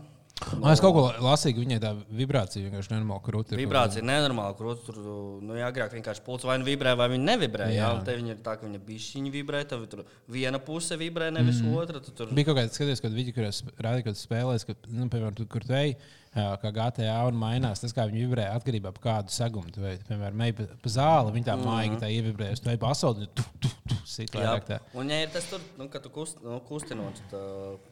Man 0.62 0.72
es 0.72 0.82
kaut 0.82 0.94
ko 0.96 1.04
lasīju, 1.24 1.62
viņai 1.62 1.78
tā 1.82 1.92
vibrācija 2.12 2.64
vienkārši 2.66 2.92
nenormāli 2.94 3.24
krūti. 3.26 3.54
ir. 3.54 3.62
Vibrācija 3.62 4.02
ir 4.02 4.08
nenormāla. 4.08 4.56
Kur 4.58 4.78
tur 4.86 4.98
nu, 5.42 5.58
agrāk 5.66 5.96
vienkārši 5.96 6.24
pults 6.26 6.46
vai 6.48 6.58
nu 6.60 6.68
vibrē, 6.68 6.94
vai 6.98 7.08
viņa 7.12 7.28
nevibrē. 7.30 7.68
Jā, 7.72 7.90
Jā. 7.92 8.00
te 8.06 8.16
viņa 8.18 8.34
ir 8.34 8.40
tā, 8.44 8.56
ka 8.58 8.66
viņa 8.66 8.80
bišķiņa 8.86 9.34
vibrē, 9.36 9.62
tad 9.68 9.84
tur 9.92 10.04
viena 10.30 10.60
puse 10.62 10.98
vibrē, 11.00 11.30
nevis 11.34 11.62
mm. 11.62 11.76
otra. 11.82 12.02
tu 12.04 12.14
Tur... 12.16 12.32
Bija 12.34 12.50
kaut 12.50 12.60
kāds 12.60 12.78
skaties, 12.78 13.04
kad 13.04 13.14
viņi 13.16 13.36
rādīja, 13.36 14.08
ka 14.08 14.16
spēlēs, 14.18 14.66
ka, 14.68 14.76
nu, 14.90 15.08
piemēram, 15.12 15.36
tu, 15.38 15.46
kur 15.50 15.64
te 15.66 15.78
ej, 15.78 15.94
ā, 16.32 16.46
kā 16.62 16.72
GTA 16.74 17.18
un 17.28 17.38
mainās, 17.40 17.82
tas 17.82 17.94
kā 17.96 18.06
viņi 18.08 18.24
vibrē 18.24 18.46
atkarībā 18.56 18.92
no 18.94 19.02
kādu 19.02 19.34
segumu. 19.34 19.72
Tu 19.74 19.84
ej, 19.88 20.00
piemēram, 20.08 20.44
ej 20.46 20.54
pa, 20.58 20.92
zāli, 20.94 21.34
viņi 21.36 21.48
tā 21.48 21.56
maigi 21.60 22.00
tā 22.00 22.10
ievibrējas, 22.12 22.62
tu 22.62 22.72
ej 22.72 22.80
pa 22.82 22.92
asfaltam, 22.94 23.28
tu, 23.36 23.46
tu, 23.60 23.72
tu, 23.88 23.98
sit 24.08 24.32
vairāk 24.36 24.66
tā. 24.68 24.80
un 24.98 25.12
ja 25.12 25.22
ir 25.24 25.32
tas, 25.34 25.46
tur, 25.50 25.62
nu, 25.78 25.88
ka 25.92 26.00
tu 26.02 26.12
kust, 26.14 26.40
nu, 26.44 26.58
kustinot 26.68 27.20
tā 27.32 27.42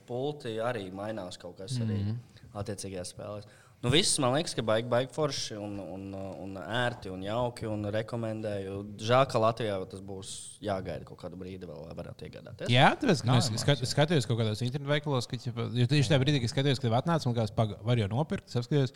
pulti, 0.08 0.56
arī 0.64 0.88
mainās 0.94 1.40
kaut 1.40 1.58
kas 1.60 1.78
mm 1.78 1.88
-hmm. 1.90 2.39
Attiecīgajās 2.58 3.14
spēlēs. 3.14 3.48
Nu, 3.80 3.88
viss 3.88 4.18
man 4.20 4.34
liekas, 4.34 4.52
ka 4.52 4.60
baigi, 4.66 4.90
baigi 4.92 5.08
forši 5.14 5.54
un, 5.56 5.78
un, 5.80 6.02
un 6.12 6.56
ērti 6.60 7.08
un 7.08 7.22
jauki 7.24 7.64
un 7.64 7.88
rekomendēju. 7.94 8.74
Žēl, 9.00 9.24
ka 9.32 9.40
Latvijā 9.40 9.78
tas 9.88 10.02
būs 10.04 10.32
jāgaida 10.60 11.06
kaut 11.08 11.22
kādu 11.22 11.38
brīdi, 11.40 11.64
vēl, 11.64 11.86
lai 11.88 11.96
varētu 11.96 12.26
iegādāties. 12.28 12.72
Jā, 12.74 12.90
ka 13.00 13.16
Nav 13.24 13.40
es 13.40 13.48
skat, 13.64 13.80
skatījos 13.88 14.28
kaut 14.28 14.42
kādos 14.42 14.60
internetu 14.66 14.92
veikalos, 14.92 15.30
ka 15.30 15.40
jo 15.40 15.88
tieši 15.88 16.12
tajā 16.12 16.20
brīdī, 16.20 16.44
kad 16.44 16.52
skatījos, 16.52 16.82
kad 16.84 16.98
atnāca 17.00 17.30
un 17.30 17.38
kāds 17.40 17.56
paga, 17.56 17.80
var 17.86 18.02
jau 18.02 18.12
nopirkt, 18.12 18.52
apskatījos. 18.52 18.92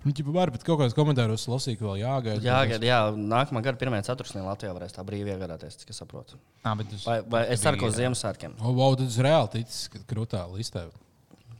Nu, 0.00 0.14
ķipa, 0.16 0.32
var, 0.32 0.48
bet 0.48 0.64
kaut 0.64 0.80
kādos 0.80 0.96
komentāros 0.96 1.44
lasīju, 1.52 1.76
ka 1.76 1.90
vēl 1.90 2.00
jāgaida. 2.00 2.40
Jāgaida, 2.46 2.88
jā, 2.88 3.00
nākamā 3.12 3.60
gada 3.66 3.76
pirmajā 3.82 4.06
ceturksnī 4.08 4.40
Latvijā 4.46 4.72
varēs 4.72 4.96
tā 4.96 5.04
brīvi 5.04 5.34
iegādāties, 5.34 5.76
cik 5.82 5.92
es 5.92 6.00
saprotu. 6.00 6.40
Nā, 6.64 6.72
bet 6.80 6.96
uz, 6.96 7.04
Vai, 7.04 7.18
vai 7.28 7.42
es 7.52 7.60
ceru, 7.60 7.82
ka 7.82 7.90
uz 7.92 8.00
Ziemassvētkiem. 8.00 8.56
O, 8.64 8.72
wow, 8.80 8.96
tad 8.96 9.12
es 9.12 9.20
reāli 9.20 9.58
ticu, 9.58 9.90
ka 9.92 10.00
krūtā 10.14 10.46
listē. 10.54 10.86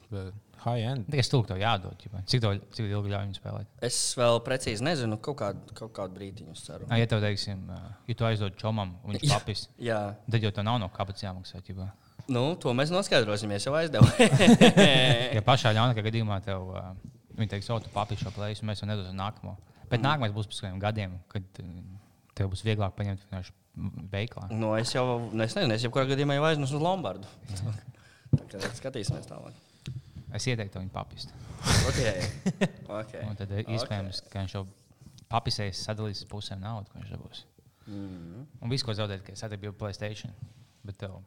Bet 0.09 0.33
High 0.61 0.85
end. 0.90 1.07
Tikai 1.09 1.25
stūk 1.25 1.46
tev 1.49 1.61
jādod. 1.62 1.94
ķipa. 2.01 2.20
Cik, 2.29 2.42
tev, 2.44 2.59
cik 2.77 2.85
ilgi 2.90 3.12
ļauj 3.14 3.25
viņu 3.29 3.38
spēlēt? 3.38 3.70
Es 3.87 3.99
vēl 4.18 4.40
precīzi 4.44 4.85
nezinu, 4.85 5.16
kaut 5.25 5.38
kādu, 5.40 5.73
kaut 5.79 5.92
kādu 5.96 6.18
brīdiņu 6.18 6.57
ceru. 6.61 6.88
Nā, 6.90 6.99
ja 7.01 7.07
tev, 7.09 7.23
teiksim, 7.25 7.62
ja 8.11 8.16
tu 8.18 8.27
aizdod 8.29 8.59
čomam 8.61 8.92
un 9.05 9.16
viņš 9.16 9.33
papis, 9.33 9.66
Jā, 9.81 10.01
tad 10.31 10.44
jau 10.44 10.53
tev 10.53 10.66
nav 10.68 10.77
no 10.83 10.90
kabatas 10.92 11.25
jāmaksā. 11.25 11.62
ķipa. 11.64 11.88
nu, 12.29 12.42
to 12.61 12.75
mēs 12.77 12.92
noskaidrosimies 12.92 13.64
jau 13.66 13.73
aizdevu. 13.81 14.07
Ja 15.37 15.40
pašā 15.46 15.73
ļaunākajā 15.77 16.05
gadījumā 16.11 16.40
tev 16.44 16.68
uh, 16.75 16.90
viņi 17.38 17.51
teiks, 17.55 17.70
o, 17.73 17.79
tu 17.81 17.88
papīri 17.94 18.20
šo 18.20 18.33
plēsu, 18.35 18.66
mēs 18.68 18.83
jau 18.83 18.88
nedosim 18.90 19.16
nākamo. 19.16 19.57
Bet 19.90 20.03
nākamais 20.05 20.35
būs 20.35 20.46
pēc 20.51 20.61
kādiem 20.66 20.81
gadiem, 20.83 21.16
kad 21.33 21.46
tev 22.38 22.51
būs 22.53 22.62
vieglāk 22.66 22.92
paņemt 22.99 23.25
vienkārši 23.25 23.55
veiklā. 24.12 24.49
nu, 24.53 24.75
es 24.79 24.92
jau 24.94 25.07
nu, 25.31 25.42
es 25.46 25.55
nezinu, 25.57 25.75
es 25.79 25.85
jebkurā 25.87 26.05
gadījumā 26.11 26.37
jau 26.37 26.44
aiznesu 26.51 26.77
uz 26.79 26.85
Lombardu. 26.85 27.27
Tā 28.51 28.61
kā 28.61 28.70
skatīsimies 28.77 29.27
tālāk. 29.31 29.55
Es 30.37 30.47
ieteiktu 30.47 30.83
viņu 30.83 30.93
papist. 30.95 31.35
Okay. 31.90 32.29
Okay. 32.87 33.25
Un 33.27 33.37
tad 33.38 33.53
iespējams, 33.61 34.23
ka 34.31 34.45
viņš 34.45 34.55
jau 34.57 34.64
papisēs, 35.31 35.83
sadalīs 35.87 36.23
pusēm 36.31 36.62
naudu, 36.62 36.90
ko 36.90 37.01
viņš 37.01 37.12
dabūs. 37.14 37.43
Mm. 37.90 38.47
Un 38.62 38.73
viss, 38.73 38.87
ko 38.87 38.95
zaudēt, 38.97 39.25
ka 39.27 39.35
sadarbība 39.38 39.75
Playstation. 39.79 40.33
Bet 40.87 41.01
tev 41.03 41.19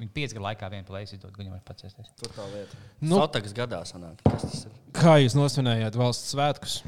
viņi 0.00 0.10
pieci 0.14 0.36
gadu 0.36 0.46
laikā 0.48 0.68
vienu 0.72 0.88
plēsi 0.88 1.16
izdod, 1.18 1.34
gan 1.36 1.48
jau 1.48 1.54
var 1.54 1.62
pacēsties. 1.68 2.12
Tur 2.18 2.34
tā 2.34 2.46
lieta. 2.52 2.80
Nu. 3.04 3.18
Sotakas 3.20 3.54
gadā 3.56 3.82
sanāk. 3.88 4.22
Kas 4.26 4.46
tas 4.46 4.64
ir? 4.66 4.76
Kā 4.96 5.16
jūs 5.20 5.36
nosvinējāt 5.38 5.98
valsts 6.00 6.32
svētkus? 6.34 6.80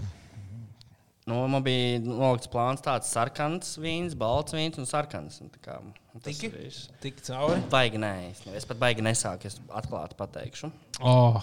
Nu, 1.27 1.39
man 1.49 1.63
bija 1.65 2.01
nolikts 2.05 2.51
plāns 2.53 2.83
tāds 2.85 3.09
sarkans 3.09 3.79
vīns, 3.81 4.13
balts 4.21 4.53
vīns 4.53 4.77
un 4.81 4.85
sarkans. 4.89 5.39
Un 5.41 5.49
tā 5.55 5.61
kā, 5.65 5.79
un 5.81 5.95
tas 6.21 6.27
Tiki? 6.35 6.51
ir 6.51 6.59
viss. 6.67 6.83
Tik 7.01 7.23
cauri. 7.25 7.63
Baigi 7.73 8.01
nē, 8.03 8.11
es, 8.31 8.43
ne- 8.45 8.57
es 8.61 8.67
pat 8.69 8.77
baigi 8.83 9.05
nesāku, 9.07 9.49
es 9.49 9.57
atklāti 9.73 10.19
pateikšu. 10.21 10.69
Oh, 11.01 11.41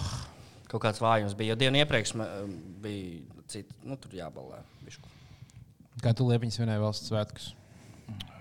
Kaut 0.71 0.85
kāds 0.85 1.01
vājums 1.03 1.33
bija, 1.35 1.51
jo 1.51 1.55
dienu 1.59 1.81
iepriekš 1.81 2.13
ma- 2.15 2.29
bija 2.79 3.41
citi, 3.51 3.73
nu, 3.83 3.97
tur 3.99 4.13
jābalē. 4.15 4.61
bišku. 4.85 5.09
kā 6.01 6.13
tu 6.15 6.23
liepiņas 6.29 6.55
svinēji 6.61 6.79
valsts 6.85 7.09
svētkus? 7.11 7.49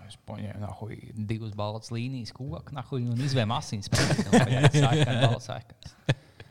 Es 0.06 0.14
paņēmu 0.28 0.60
nahuj, 0.60 0.94
divas 1.26 1.56
baltas 1.58 1.90
līnijas, 1.90 2.30
koku, 2.36 2.60
nahuj, 2.74 3.02
un 3.10 3.18
izvēmu 3.26 3.56
asins. 3.56 3.88
Sākās. 3.90 5.50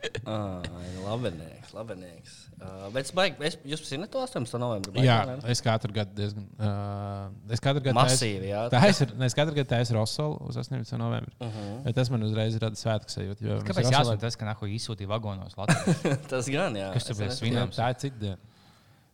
Ai, 0.30 0.90
labenieks, 1.04 1.72
labenieks. 1.76 2.36
Uh, 2.60 2.86
bet 2.94 3.08
es 3.08 3.12
baigi, 3.16 3.36
es, 3.48 3.56
jūs 3.68 3.82
zināt 3.88 4.10
to 4.12 4.20
18. 4.22 4.58
novembrī? 4.60 4.94
baigi, 4.96 5.06
Jā, 5.08 5.18
ne? 5.28 5.36
es 5.52 5.62
katru 5.64 5.92
gadu 5.96 6.14
diezgan. 6.16 6.46
Uh, 6.56 7.52
es 7.52 7.62
katru 7.64 7.82
gadu 7.84 7.96
Masīvi, 7.98 8.50
jā. 8.50 8.62
Tā 8.72 8.82
ir. 8.88 9.14
Es 9.26 9.36
katru 9.36 9.56
gadu 9.56 9.68
taisu 9.72 9.96
Rosolu 9.96 10.38
uz 10.48 10.58
18. 10.60 10.96
novembrī. 11.00 11.32
Uh 11.40 11.48
-huh. 11.48 11.72
Bet 11.86 11.98
tas 12.00 12.10
man 12.12 12.24
uzreiz 12.26 12.56
rada 12.62 12.76
svētku 12.76 13.12
sajūtu. 13.12 13.48
Kāpēc 13.64 13.86
Rosolē- 13.86 13.96
jāsaka 13.98 14.20
tas, 14.26 14.36
ka 14.36 14.48
nahuj 14.48 14.76
izsūtīja 14.76 15.08
vagonos 15.08 15.56
Latvijā? 15.56 16.16
Tas 16.32 16.48
gan, 16.48 16.76
jā. 16.76 16.92
Kas 16.92 17.04
tur 17.04 17.12
Es 17.12 17.18
bija 17.18 17.30
svinams? 17.36 17.76
Tā 17.76 17.90
ir 17.90 17.96
cita 18.04 18.16
diena. 18.24 18.38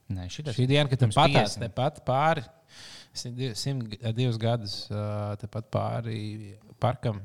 Nē, 0.08 0.28
šitas. 0.30 0.54
Šī 0.54 0.66
diena, 0.70 0.88
kad 0.88 0.98
tam 0.98 1.10
patās 1.10 1.56
50. 1.56 1.66
tepat 1.66 2.04
pāri, 2.06 2.42
simt 3.54 3.96
divus 4.14 4.38
gadus 4.38 4.90
uh, 4.90 5.34
tepat 5.40 5.66
pāri 5.72 6.54
parkam, 6.78 7.20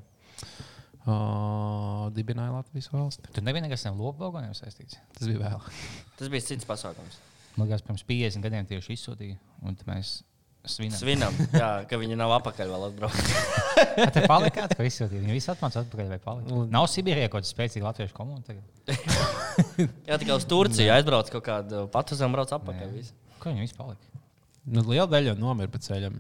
uh, 1.05 2.07
dibināja 2.15 2.53
Latvijas 2.55 2.89
valsti. 2.93 3.31
Tur 3.35 3.45
nebija 3.45 3.65
nekas 3.65 3.85
ar 3.89 3.95
lopu 3.97 4.25
vagoniem 4.25 4.53
saistīts. 4.57 4.99
Tas 5.17 5.29
bija 5.29 5.43
vēl. 5.43 5.69
Tas 6.19 6.31
bija 6.33 6.47
cits 6.49 6.67
pasākums. 6.69 7.21
Man 7.57 7.67
liekas, 7.67 7.83
pirms 7.87 8.03
50 8.07 8.45
gadiem 8.45 8.67
tieši 8.69 8.95
izsūtīja, 8.95 9.39
un 9.67 9.75
mēs 9.89 10.21
svinam. 10.69 10.97
Svinam, 10.99 11.39
jā, 11.51 11.69
ka 11.89 11.99
viņi 11.99 12.17
nav 12.19 12.35
apakaļ 12.37 12.71
vēl 12.71 12.85
atbraukuši. 12.89 13.41
Tā 13.97 14.07
te 14.15 14.23
palika 14.29 14.61
kāds, 14.61 14.77
ko 14.77 14.85
izsūtīja. 14.87 15.23
Viņi 15.25 15.35
visi 15.35 15.51
atmācās 15.51 15.81
atpakaļ 15.83 16.11
vai 16.13 16.19
palika. 16.23 16.61
Nav 16.71 16.87
Sibīrijā 16.91 17.31
kaut 17.31 17.41
kāda 17.41 17.51
spēcīga 17.51 17.89
latviešu 17.89 18.15
komuna 18.15 18.45
tagad. 18.45 18.63
Jā, 20.09 20.19
tikai 20.21 20.37
uz 20.37 20.47
Turciju 20.49 20.93
aizbrauc 20.95 21.31
kaut 21.33 21.45
kādu 21.47 21.85
pat 21.91 22.13
uz 22.13 22.21
zemes, 22.21 22.37
brauc 22.37 22.53
apakaļ. 22.55 22.97
Ko 23.41 23.51
viņi 23.51 23.65
visi 23.65 23.77
palika? 23.77 24.21
Nu, 24.69 24.85
liela 24.85 25.09
daļa 25.09 25.35
nomira 25.39 25.71
pa 25.73 25.81
ceļam. 25.81 26.19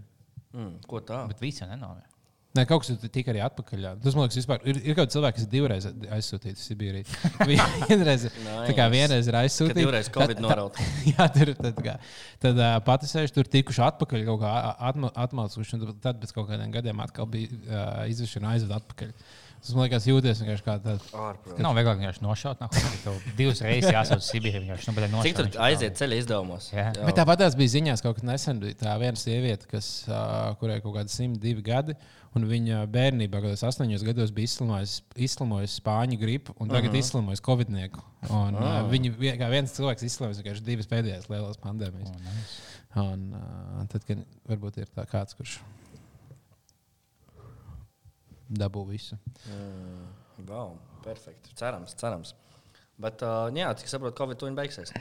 Mm, 0.51 0.73
ko 0.89 0.99
tā? 1.05 1.21
Bet 1.29 1.43
visi 1.43 1.61
jau 1.63 1.69
nenomira. 1.69 2.09
Nē, 2.51 2.65
kaut 2.67 2.83
kas 2.83 2.97
tur 2.99 3.11
tika 3.15 3.31
arī 3.31 3.39
atpakaļ. 3.45 3.83
Tas 4.03 4.15
man 4.17 4.25
liekas, 4.25 4.37
vispār, 4.41 4.63
ir, 4.67 4.79
ir 4.83 4.95
kaut 4.95 5.05
kādi 5.05 5.13
cilvēki, 5.13 5.37
kas 5.37 5.45
divreiz 5.53 5.85
aizsūtīti 6.17 6.59
uz 6.59 6.65
Sibīriju. 6.67 7.05
vienreiz, 7.87 8.25
tā 8.67 8.73
kā 8.75 8.87
vienreiz 8.91 9.29
ir 9.29 9.37
Kad 9.37 9.45
aizsūtīti. 9.45 9.77
divreiz 9.79 10.09
Covid 10.11 10.41
noraut. 10.43 10.79
Jā, 11.13 11.29
tur 11.31 11.53
ir 11.53 11.61
tad, 11.61 11.79
kā, 11.85 11.93
tad 12.43 12.59
uh, 12.59 12.73
pati 12.83 13.07
sēž 13.07 13.31
tur 13.37 13.47
tikuši 13.55 13.85
atpakaļ 13.87 14.25
kaut 14.33 14.41
kā 14.43 14.51
atma, 14.91 15.13
atmācuši, 15.23 15.79
un 15.79 15.95
tad 16.03 16.19
pēc 16.19 16.35
kaut 16.35 16.49
kādiem 16.51 16.75
gadiem 16.75 16.99
atkal 17.05 17.29
bija 17.31 17.55
uh, 17.55 18.03
izvešana 18.11 18.51
aizved 18.57 18.75
atpakaļ. 18.81 19.15
Tas 19.61 19.75
man 19.77 19.85
liekas, 19.85 20.05
jūties 20.09 20.39
vienkārši 20.41 20.63
kā 20.65 20.75
tāds. 20.81 21.09
Ārprāt. 21.13 21.59
Nav 21.61 21.75
vieglāk 21.77 21.99
vienkārši 21.99 22.23
nošaut. 22.25 22.61
Nav 22.63 22.71
tev 23.03 23.17
divas 23.37 23.59
reizes 23.61 23.93
jāsauc 23.93 24.23
uz 24.23 24.29
Sibīriju. 24.31 24.63
Vienkārši 24.63 24.87
nu, 24.89 24.93
bet 24.97 25.11
Cik 25.27 25.35
tur 25.37 25.45
nošaut. 25.45 25.57
aiziet 25.67 25.99
ceļa 25.99 26.17
izdevumos? 26.17 26.69
Jā. 26.73 26.87
Bet 26.97 27.19
tāpat 27.19 27.43
tās 27.43 27.57
bija 27.59 27.73
ziņās, 27.75 28.01
kaut 28.01 28.17
kas 28.17 28.25
nesen 28.25 28.61
bija 28.63 28.79
tā 28.79 28.95
viena 29.03 29.21
sieviete, 29.21 29.69
kas, 29.69 29.89
kurai 30.57 30.79
kaut 30.81 30.95
kādi 30.95 31.13
102 31.13 31.61
gadi, 31.67 31.93
un 32.33 32.47
viņa 32.49 32.79
bērnībā, 32.89 33.41
kad 33.43 33.53
tas 33.53 33.77
8 33.77 34.07
gados 34.07 34.33
bija 34.33 34.49
izslimojusi, 34.49 35.03
izslimojusi 35.27 35.77
spāņu 35.77 36.17
gripu, 36.23 36.55
un 36.57 36.71
tagad 36.71 36.89
uh 36.89 36.95
-huh. 36.95 37.03
izslimojusi 37.05 37.45
covidnieku. 37.45 38.01
Un, 38.29 38.57
uh, 38.57 38.79
viņa 38.89 39.13
vie- 39.19 39.35
kā 39.37 39.49
viens 39.49 39.77
cilvēks 39.77 40.07
izslimojusi 40.09 40.41
tikai 40.41 40.65
divas 40.65 40.89
pēdējās 40.89 41.29
lielās 41.29 41.61
pandēmijas. 41.61 42.09
Oh, 42.09 42.25
nice. 42.25 42.57
Un, 42.95 43.29
uh, 43.33 43.85
tad, 43.87 44.05
kad 44.05 44.25
varbūt 44.49 44.81
ir 44.81 44.89
tā 44.95 45.05
kāds, 45.05 45.37
kurš 45.37 45.59
dabū 48.51 48.85
visu. 48.89 49.17
Wow, 50.47 50.75
perfekti. 51.05 51.53
Cerams, 51.59 51.95
cerams. 51.99 52.33
Bet, 53.01 53.23
uh, 53.25 53.47
jā, 53.55 53.71
cik 53.79 53.89
saprotu, 53.89 54.17
Covid 54.19 54.39
tuņi 54.41 54.57
beigsies. 54.57 54.91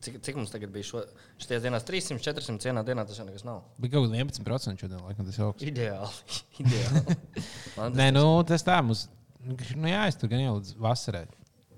Cik, 0.00 0.16
cik 0.24 0.36
mums 0.38 0.52
tagad 0.52 0.72
bija 0.72 0.86
šo, 0.88 1.02
šīs 1.40 1.62
dienās 1.64 1.84
300, 1.88 2.20
400 2.24 2.64
cienā 2.64 2.84
dienā, 2.84 3.04
tas 3.08 3.20
jau 3.20 3.26
nekas 3.28 3.44
nav. 3.44 3.62
Bija 3.80 3.94
kaut 3.94 4.08
kāda 4.08 4.22
11% 4.22 4.80
šodien, 4.80 5.02
laikam, 5.04 5.28
tas 5.28 5.40
augsts. 5.44 5.66
Ideāli. 5.68 6.38
Ideāli. 6.64 7.16
Nē, 8.00 8.08
nu, 8.16 8.24
tas 8.48 8.64
tā 8.64 8.78
mums. 8.84 9.06
Nu, 9.44 9.88
jā, 9.88 10.06
es 10.08 10.16
tur 10.20 10.32
gan 10.32 10.42
jau 10.42 10.56
līdz 10.58 10.74
vasarai. 10.80 11.26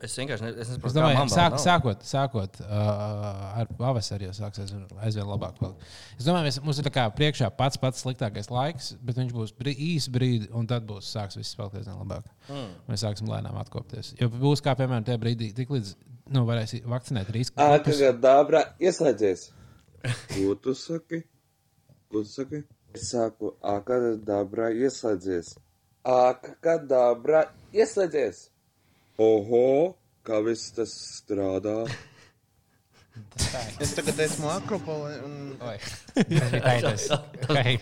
Es 0.02 0.16
vienkārši 0.18 0.42
ne, 0.42 0.50
es 0.50 0.60
Es 0.62 0.70
nesaprotu, 0.72 0.96
domāju, 0.96 1.18
kā 1.20 1.24
sāk, 1.30 1.56
sākot, 1.62 2.06
sākot 2.06 2.56
uh, 2.64 3.60
ar 3.60 3.68
pavasari, 3.78 4.26
jau 4.26 4.34
sāksies 4.34 4.64
aizvien, 4.66 4.86
aizvien 5.06 5.28
labāk. 5.28 5.60
palikt. 5.60 5.84
Es 6.18 6.26
domāju, 6.26 6.48
mēs, 6.48 6.58
mums 6.64 6.80
ir 6.80 6.88
tā 6.88 6.92
kā 6.96 7.04
priekšā 7.14 7.52
pats 7.54 7.78
pats 7.78 8.02
sliktākais 8.02 8.50
laiks, 8.50 8.92
bet 8.98 9.20
viņš 9.20 9.34
būs 9.36 9.54
brī, 9.58 9.76
īs 9.92 10.08
brīdi, 10.10 10.50
un 10.58 10.66
tad 10.70 10.88
būs 10.88 11.12
sāks 11.14 11.38
viss 11.38 11.54
palikt 11.58 11.78
aizvien 11.78 12.00
labāk. 12.00 12.26
Mm. 12.48 12.68
Mēs 12.90 13.06
sāksim 13.06 13.30
lēnām 13.30 13.58
atkopties. 13.62 14.14
Jo 14.18 14.30
būs 14.32 14.64
kā 14.64 14.74
piemēram 14.78 15.06
tajā 15.06 15.22
brīdī, 15.22 15.52
tik 15.54 15.70
līdz 15.70 15.94
nu, 16.34 16.44
varēs 16.50 16.80
vakcinēt 16.88 17.30
risku. 17.34 17.62
Aka 17.62 17.94
gadabra 18.02 18.66
ieslēdzies. 18.82 19.48
Ko 20.34 20.56
tu 20.58 20.74
saki? 20.78 21.22
Ko 22.10 22.24
tu 22.24 22.30
saki? 22.30 22.64
Es 22.92 23.08
saku, 23.14 23.54
aka 23.64 24.00
gadabra 24.02 24.72
ieslēdzies. 24.76 25.54
Aka 26.04 26.56
gadabra 26.64 27.46
ieslēdzies. 27.72 28.48
Oho, 29.22 29.66
kā 30.26 30.40
viss 30.46 30.72
tas 30.76 30.92
strādā. 31.20 31.82
Es 33.82 33.92
tagad 33.92 34.16
esmu 34.24 34.48
Akropolē. 34.48 35.18
Un... 35.26 35.32
Oi. 35.68 35.74
Tas 36.14 36.52
bija 36.52 36.62
tas 36.62 36.70
bija 37.52 37.74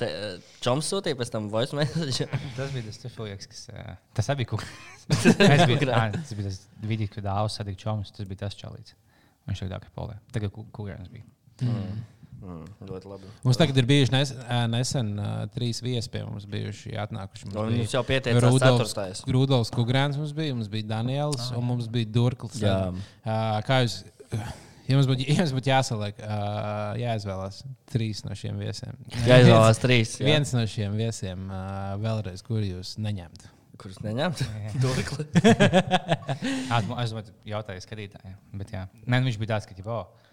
te, 0.00 0.08
Čoms 0.64 0.88
sūtīja 0.92 1.18
pēc 1.20 1.32
tam 1.34 1.50
voice 1.52 1.76
message. 1.76 2.24
Tas 2.56 2.72
bija 2.72 2.86
tas 2.88 3.00
cilvēks, 3.04 3.50
kas. 3.52 3.66
ā, 3.74 3.96
Tas 4.16 4.30
arī 4.32 4.46
bija 5.70 5.80
kas 5.82 5.90
tāds. 5.90 6.22
Tas 6.22 6.38
bija 6.38 6.48
tas 6.48 6.60
video, 6.94 7.12
kad 7.12 7.28
dāvāts 7.28 7.60
sadegt 7.60 7.84
čoms. 7.84 8.14
Tas 8.16 8.30
bija 8.30 8.46
tas 8.46 8.56
čalīts. 8.58 8.96
Viņš 9.44 9.64
tagad 9.66 9.84
ir 9.84 9.94
polē. 10.00 10.16
Tagad 10.32 10.56
kurienes 10.72 11.12
bija. 11.12 11.28
Mm, 11.68 12.00
ļoti 12.84 13.08
labi. 13.10 13.30
Mums 13.46 13.58
tagad 13.60 13.78
ir 13.80 13.86
bijuši 13.88 14.12
nes, 14.14 14.32
nesen 14.72 15.14
uh, 15.18 15.30
trīs 15.54 15.80
viesi 15.84 16.10
pie 16.12 16.24
mums, 16.26 16.44
bijuši 16.50 16.94
atnākuši. 17.04 17.48
Un 17.54 17.72
mums 17.78 17.94
jau 17.94 18.02
pieteicās 18.06 18.58
ceturtais. 18.64 19.22
Rudolfs 19.36 19.72
Kungrāns 19.74 20.18
mums 20.20 20.34
bija, 20.36 20.54
mums 20.56 20.68
bija 20.72 20.88
Daniels 20.96 21.50
un 21.56 21.64
mums 21.70 21.88
bija 21.92 22.10
Durklis. 22.14 22.60
Uh, 22.60 23.00
kā 23.68 23.80
jūs, 23.84 24.00
ja 24.88 24.98
mums 24.98 25.08
būtu, 25.10 25.26
ja 25.30 25.38
mums 25.40 25.54
būtu 25.56 25.72
jāsaliek, 25.72 26.20
uh, 26.24 26.92
jāizvēlās 27.00 27.62
trīs 27.92 28.24
no 28.26 28.36
šiem 28.38 28.60
viesiem. 28.60 28.98
Jā, 29.24 29.40
izvēlās 29.44 29.80
trīs. 29.82 30.18
jā. 30.20 30.28
Viens 30.28 30.52
no 30.56 30.64
šiem 30.68 30.96
viesiem 31.00 31.48
uh, 31.48 31.94
vēlreiz, 32.02 32.44
kur 32.46 32.60
jūs 32.64 32.96
neņemt. 33.00 33.48
Kurus 33.80 33.96
neņemt? 34.04 34.38
Durkli. 34.82 35.24
Ā, 36.72 36.78
Es 37.02 37.10
domāju, 37.10 37.32
jautāju 37.48 37.82
skatītājiem. 37.82 38.36
Bet 38.60 38.70
jā, 38.70 38.84
Nē, 39.02 39.18
nu, 39.18 39.26
viņš 39.26 39.40
bija 39.40 39.56
tāds, 39.56 39.66
ka 39.66 39.74
jau 39.74 39.82
cilvēki 39.88 40.23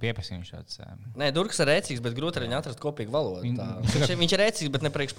pieprasīja. 0.00 0.38
Viņš 0.40 0.50
tāds, 0.54 0.78
ā, 0.80 0.88
Nē, 1.20 1.28
Durks 1.36 1.58
ir 1.60 1.68
rēcīgs, 1.68 2.00
bet 2.04 2.14
grūti 2.16 2.40
ar 2.40 2.46
viņu 2.46 2.56
atrast 2.58 2.80
kopīgu 2.80 3.12
valodu. 3.12 3.42
Viņ-. 3.44 3.58
Viņš, 3.84 4.10
ir- 4.14 4.18
viņš 4.22 4.32
ir 4.36 4.40
rēcīgs, 4.44 4.72
bet 4.72 4.82
ne 4.86 4.90
priekš 4.94 5.14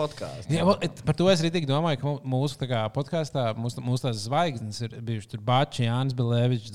vo- 0.66 0.78
et- 0.82 1.02
par 1.06 1.16
to 1.16 1.30
es 1.30 1.42
arī 1.42 1.52
domāju, 1.70 2.00
ka 2.02 2.14
mūsu 2.26 2.58
kā, 2.70 2.82
podkāstā 2.96 3.44
mūsu, 3.56 3.84
mūsu 3.86 4.08
tās 4.08 4.24
zvaigznes 4.26 4.82
ir 4.82 4.90
bijušas 5.02 5.30
tur 5.32 5.42
Bačs, 5.46 5.80
Jānis 5.84 6.14
Belēvičs, 6.18 6.72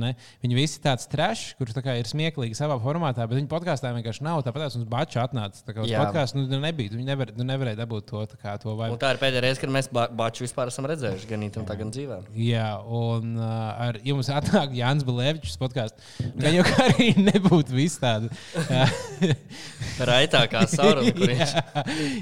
ne? 0.00 0.14
Viņi 0.42 0.54
visi 0.58 0.80
tāds 0.82 1.06
trešs, 1.08 1.54
kurš 1.60 1.74
tā 1.78 1.82
ir 2.00 2.04
smieklīgi 2.10 2.58
savā 2.58 2.78
formātā, 2.82 3.26
bet 3.28 3.38
viņu 3.38 3.48
podkāstā 3.50 3.92
vienkārši 3.94 4.22
nav. 4.26 4.42
Tāpēc 4.46 4.76
mums 4.80 4.88
Bačs 4.90 5.16
atnāca. 5.22 5.62
Tā 5.66 5.74
kā 5.74 5.82
uz 5.86 5.90
podkāstu 6.06 6.42
nu, 6.42 6.60
nebija. 6.60 6.90
Viņi 6.96 7.04
nevar, 7.06 7.32
nu, 7.36 7.44
nevarēja 7.44 7.76
dabūt 7.84 8.06
to, 8.10 8.24
tā 8.26 8.36
kā, 8.42 8.58
to 8.60 8.74
vai. 8.76 8.90
Un 8.90 8.98
tā 8.98 9.12
ir 9.14 9.20
pēdējā 9.22 9.42
reize, 9.46 9.60
kad 9.60 9.70
mēs 9.70 9.88
Baču 9.92 10.44
vispār 10.44 10.68
esam 10.72 10.86
redzējuši 10.90 11.28
gan 11.30 11.40
īstenībā, 11.46 11.76
gan 11.78 11.90
dzīvē. 11.94 12.18
Jā, 12.34 12.68
un 12.86 13.36
uh, 13.38 13.88
ar 13.88 13.98
jums 14.06 14.28
atnāk 14.32 14.74
Jānis 14.76 15.04
Belēvičs 15.06 15.56
podkāstā. 15.60 15.98
Arī 16.96 17.12
nebūtu 17.20 17.76
viss 17.76 18.00
tādu. 18.00 18.30
Raitākā 20.10 20.62
saruna, 20.70 21.28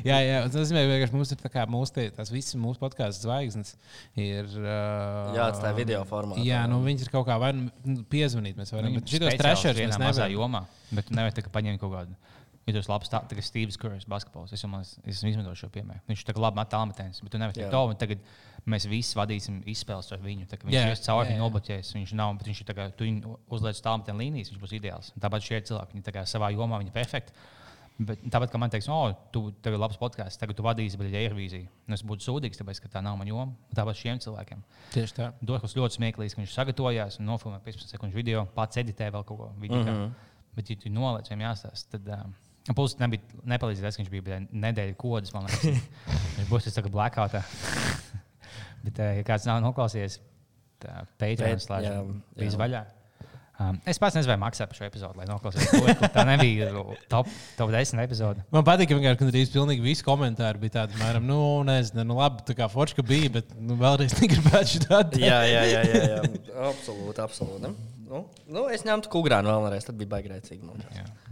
jā, 0.07 0.19
jā, 0.19 0.41
un 0.45 0.51
tas 0.51 0.59
nozīmē, 0.61 0.99
ka 1.03 1.09
mums 1.15 1.33
ir 1.35 1.41
tā 1.41 1.51
kā 1.53 1.65
mūsu, 1.71 1.95
tie, 1.97 2.07
tās 2.15 2.31
visas 2.35 2.59
mūsu 2.61 2.81
podkāstu 2.83 3.27
zvaigznes. 3.29 3.75
Ir, 4.19 4.51
uh, 4.61 5.35
Jāatstāj 5.37 5.75
video 5.79 6.03
formātā. 6.09 6.45
Jā, 6.47 6.65
nu 6.71 6.81
viņas 6.85 7.07
ir 7.07 7.13
kaut 7.15 7.27
kā 7.29 7.39
vai 7.43 7.53
nu 7.57 7.99
piezvanīt. 8.11 8.59
Mēs 8.59 8.75
varam, 8.75 8.91
Viņam 8.91 9.03
bet 9.03 9.15
šitos 9.15 9.75
vienā 9.79 9.91
mēs 9.95 9.99
mazā 10.03 10.29
nevaram. 10.29 10.37
jomā, 10.39 10.65
bet 10.95 11.11
nevari 11.15 11.37
tā 11.39 11.47
kā 11.47 11.55
paņemt 11.55 11.83
kaut 11.83 11.95
kādu. 11.95 12.19
Ja 12.65 12.73
tas 12.73 12.89
labs 12.89 13.11
tā, 13.13 13.21
tagad 13.29 13.45
Steve's 13.45 13.77
Kurss 13.77 14.07
basketbols. 14.09 14.53
Es 14.57 14.63
jau 14.65 14.71
man, 14.73 14.87
es 14.87 15.19
esmu 15.19 15.29
izmantojis 15.35 15.61
šo 15.67 15.69
piemēru. 15.73 16.01
Viņš 16.09 16.23
ir 16.23 16.31
kā 16.31 16.41
labi 16.41 16.61
metālmetējs, 16.63 17.21
bet 17.21 17.35
tu 17.35 17.41
nevari 17.41 17.59
teikt 17.59 17.75
to, 17.75 17.83
un 17.91 17.99
tagad 18.01 18.23
mēs 18.73 18.87
visi 18.89 19.19
vadīsim 19.19 19.59
izspēles 19.69 20.09
ar 20.17 20.23
viņu. 20.25 20.47
Tā 20.49 20.57
Viņš 20.63 20.79
ir 20.79 21.03
caur 21.05 21.27
viņu 21.27 21.37
jā. 21.37 21.43
nobloķējis. 21.43 21.91
Viņš 21.99 22.15
nav, 22.17 22.33
bet 22.39 22.49
viņš 22.49 22.63
ir 22.65 22.71
kā, 22.79 22.87
tu 22.97 23.05
viņu 23.05 23.35
uzliec 23.53 23.83
tālmetēju 23.85 24.21
līnijas, 24.23 24.53
viņš 24.53 24.63
būs 24.63 24.73
ideāls. 24.79 25.13
Tāpat 25.21 25.45
šie 25.45 25.61
cilvēki, 25.69 25.99
viņi 25.99 26.15
kā 26.17 26.25
savā 26.31 26.49
jomā, 26.55 26.81
viņi 26.81 26.93
ir 26.93 26.97
perfekti. 26.97 27.37
Bet 27.95 28.25
tāpat 28.27 28.51
kā 28.51 28.59
man 28.59 28.73
teiks, 28.73 28.89
o, 28.91 29.03
tu 29.31 29.45
tev 29.63 29.77
ir 29.77 29.79
labs 29.79 30.01
podkāsts, 30.01 30.41
tagad 30.41 30.57
tu 30.59 30.65
vadīsi 30.67 30.99
Beļģijas 30.99 31.29
aerobīziju. 31.29 31.69
Nu, 31.87 31.95
es 31.95 32.03
būtu 32.03 32.27
sūdīgs, 32.27 32.59
tāpēc, 32.59 32.81
ka 32.83 32.91
tā 32.97 33.03
nav 33.05 33.21
mana 33.21 33.31
joma. 33.31 33.53
Tāpat 33.77 34.01
šiem 34.01 34.19
cilvēkiem. 34.25 34.65
Tieši 34.97 35.15
tā. 35.21 35.29
Dokas 35.39 35.77
ļoti 35.79 36.01
smieklīgs, 36.01 36.35
ka 36.35 36.43
viņš 36.43 36.57
sagatavojās 36.57 37.21
un 37.21 37.31
nofilmēja 37.31 37.63
15 37.69 37.95
sekundžu 37.95 38.19
video, 38.19 38.43
pats 38.57 38.83
editē 38.83 39.13
vēl 39.15 39.23
kaut 39.29 39.39
ko 39.45 39.53
video. 39.63 39.85
Mm 39.85 39.93
-hmm. 40.01 40.33
Bet, 40.57 40.71
ja 40.71 40.77
tu 40.83 40.91
noliec 40.91 41.31
viņam 41.31 41.47
jāstāsta, 41.47 41.95
tad. 41.95 42.11
Uh, 42.11 42.44
Plus, 42.73 42.95
nebija 42.97 43.45
nepalīdzēja 43.45 43.91
tas, 43.91 43.99
ka 43.99 44.01
viņš 44.01 44.13
bija 44.13 44.25
bļa, 44.25 44.41
nedēļa 44.65 44.97
kodas. 44.97 45.35
Man 45.35 45.45
liekas, 45.51 45.89
viņš 46.39 46.49
būs 46.49 46.69
tas 46.71 46.93
blackoutā. 46.95 47.45
Bet, 48.85 49.01
uh, 49.01 49.15
ja 49.19 49.25
kāds 49.27 49.45
nav 49.49 49.61
noklausījies, 49.65 50.21
tad 50.81 51.11
Patreon 51.21 51.59
Bet, 51.59 51.65
slēdz 51.65 51.89
jā, 51.91 51.99
bija 52.41 52.61
vaļā. 52.61 52.85
Um, 53.55 53.77
es 53.87 54.01
pats 54.03 54.17
nezinu, 54.17 54.33
vai 54.33 54.49
maksā 54.49 54.65
par 54.67 54.75
šo 54.75 54.87
epizodu, 54.89 55.15
lai 55.21 55.29
noklausītos. 55.29 56.01
Tā 56.11 56.25
nebija 56.27 56.73
top, 57.13 57.29
top 57.55 57.71
10 57.71 58.01
epizode. 58.03 58.43
Man 58.55 58.65
patīk, 58.67 58.91
ka 58.91 58.99
vienkārši 58.99 59.21
gandrīz 59.21 59.53
pilnīgi 59.55 59.85
visi 59.85 60.07
komentāri 60.07 60.59
bija 60.65 60.81
tādi, 60.81 60.99
mēram, 60.99 61.29
nu, 61.29 61.39
nezinu, 61.69 62.03
nu, 62.09 62.17
labi, 62.19 62.43
tā 62.49 62.57
kā 62.59 62.67
forša 62.73 63.05
bija, 63.07 63.31
bet 63.37 63.53
nu, 63.55 63.77
vēlreiz 63.79 64.17
negribētu 64.19 64.81
šādu. 64.81 65.23
Jā, 65.23 65.45
jā, 65.47 65.63
jā, 65.71 65.85
jā, 65.87 66.03
jā. 66.17 66.25
absolūti. 66.73 67.23
absolūti. 67.23 67.71
Nu, 68.05 68.21
nu, 68.53 68.63
es 68.73 68.83
ņemtu 68.85 69.09
kukurānu 69.13 69.49
vēlreiz, 69.49 69.87
tad 69.87 69.97
bija 69.97 70.11
baigriecīgi. 70.13 70.61
Nu. 70.67 70.75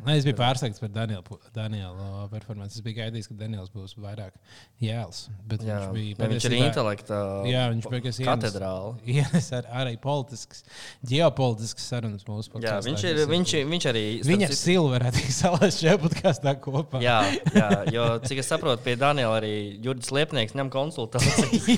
Nē, 0.06 0.14
es 0.16 0.24
biju 0.26 0.36
pārsteigts 0.38 0.80
par 0.80 0.90
Danielu, 0.94 1.36
Danielu 1.54 2.04
uh, 2.06 2.22
performanci. 2.32 2.78
Es 2.78 2.84
biju 2.84 2.96
gaidījis, 2.96 3.28
ka 3.28 3.36
Daniels 3.42 3.70
būs 3.74 3.92
vairāk 4.00 4.34
jēls. 4.82 5.26
Bet 5.50 5.64
Jā, 5.66 5.78
viņš 5.82 5.96
bija 5.96 6.16
ja 6.24 6.30
viņš 6.32 6.46
ir 6.48 6.56
intelekta 6.58 7.18
Jā, 7.50 7.64
viņš 7.74 7.88
bija 7.92 8.14
katedrāli. 8.30 9.16
Ienes 9.18 9.50
ar, 9.58 9.68
arī 9.82 9.94
politisks, 10.02 10.64
ģeopolitisks 11.12 11.88
sarunas 11.92 12.24
mūsu 12.28 12.48
Jā, 12.48 12.54
podkāstā. 12.56 12.86
viņš 12.88 13.04
ir, 13.10 13.20
viņš, 13.34 13.54
viņš 13.74 13.88
arī. 13.92 14.04
Viņa 14.30 14.48
citu- 14.48 14.60
stila 14.62 14.94
varētu 14.96 15.20
tikt 15.20 15.36
salāst 15.36 15.82
šajā 15.84 15.98
podkāstā 16.06 16.56
kopā. 16.64 17.02
Jā, 17.04 17.18
jā, 17.52 17.68
jo 17.92 18.08
cik 18.24 18.40
es 18.42 18.48
saprotu, 18.52 18.80
pie 18.86 18.96
Daniela 19.00 19.36
arī 19.42 19.54
Jurgis 19.84 20.12
Liepnieks 20.14 20.56
ņem 20.56 20.72
konsultācijas. 20.72 21.68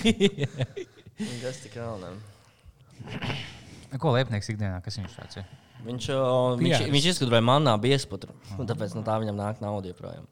Tas 1.42 1.60
tik 1.66 1.76
nav. 1.82 2.16
Ko 4.00 4.14
liepnieks 4.14 4.48
ikdienā, 4.50 4.80
kas 4.84 4.98
viņš 4.98 5.18
tāds 5.18 5.40
ir? 5.42 5.50
Viņš, 5.84 6.06
o, 6.16 6.22
viņš, 6.58 6.70
Piārs. 6.70 6.92
viņš 6.94 7.10
izgudroja 7.12 7.44
manā 7.44 7.74
biesputru, 7.80 8.34
un 8.56 8.68
tāpēc 8.68 8.96
no 8.96 9.04
tā 9.06 9.18
viņam 9.20 9.36
nāk 9.38 9.60
nauda 9.62 9.92
joprojām. 9.92 10.26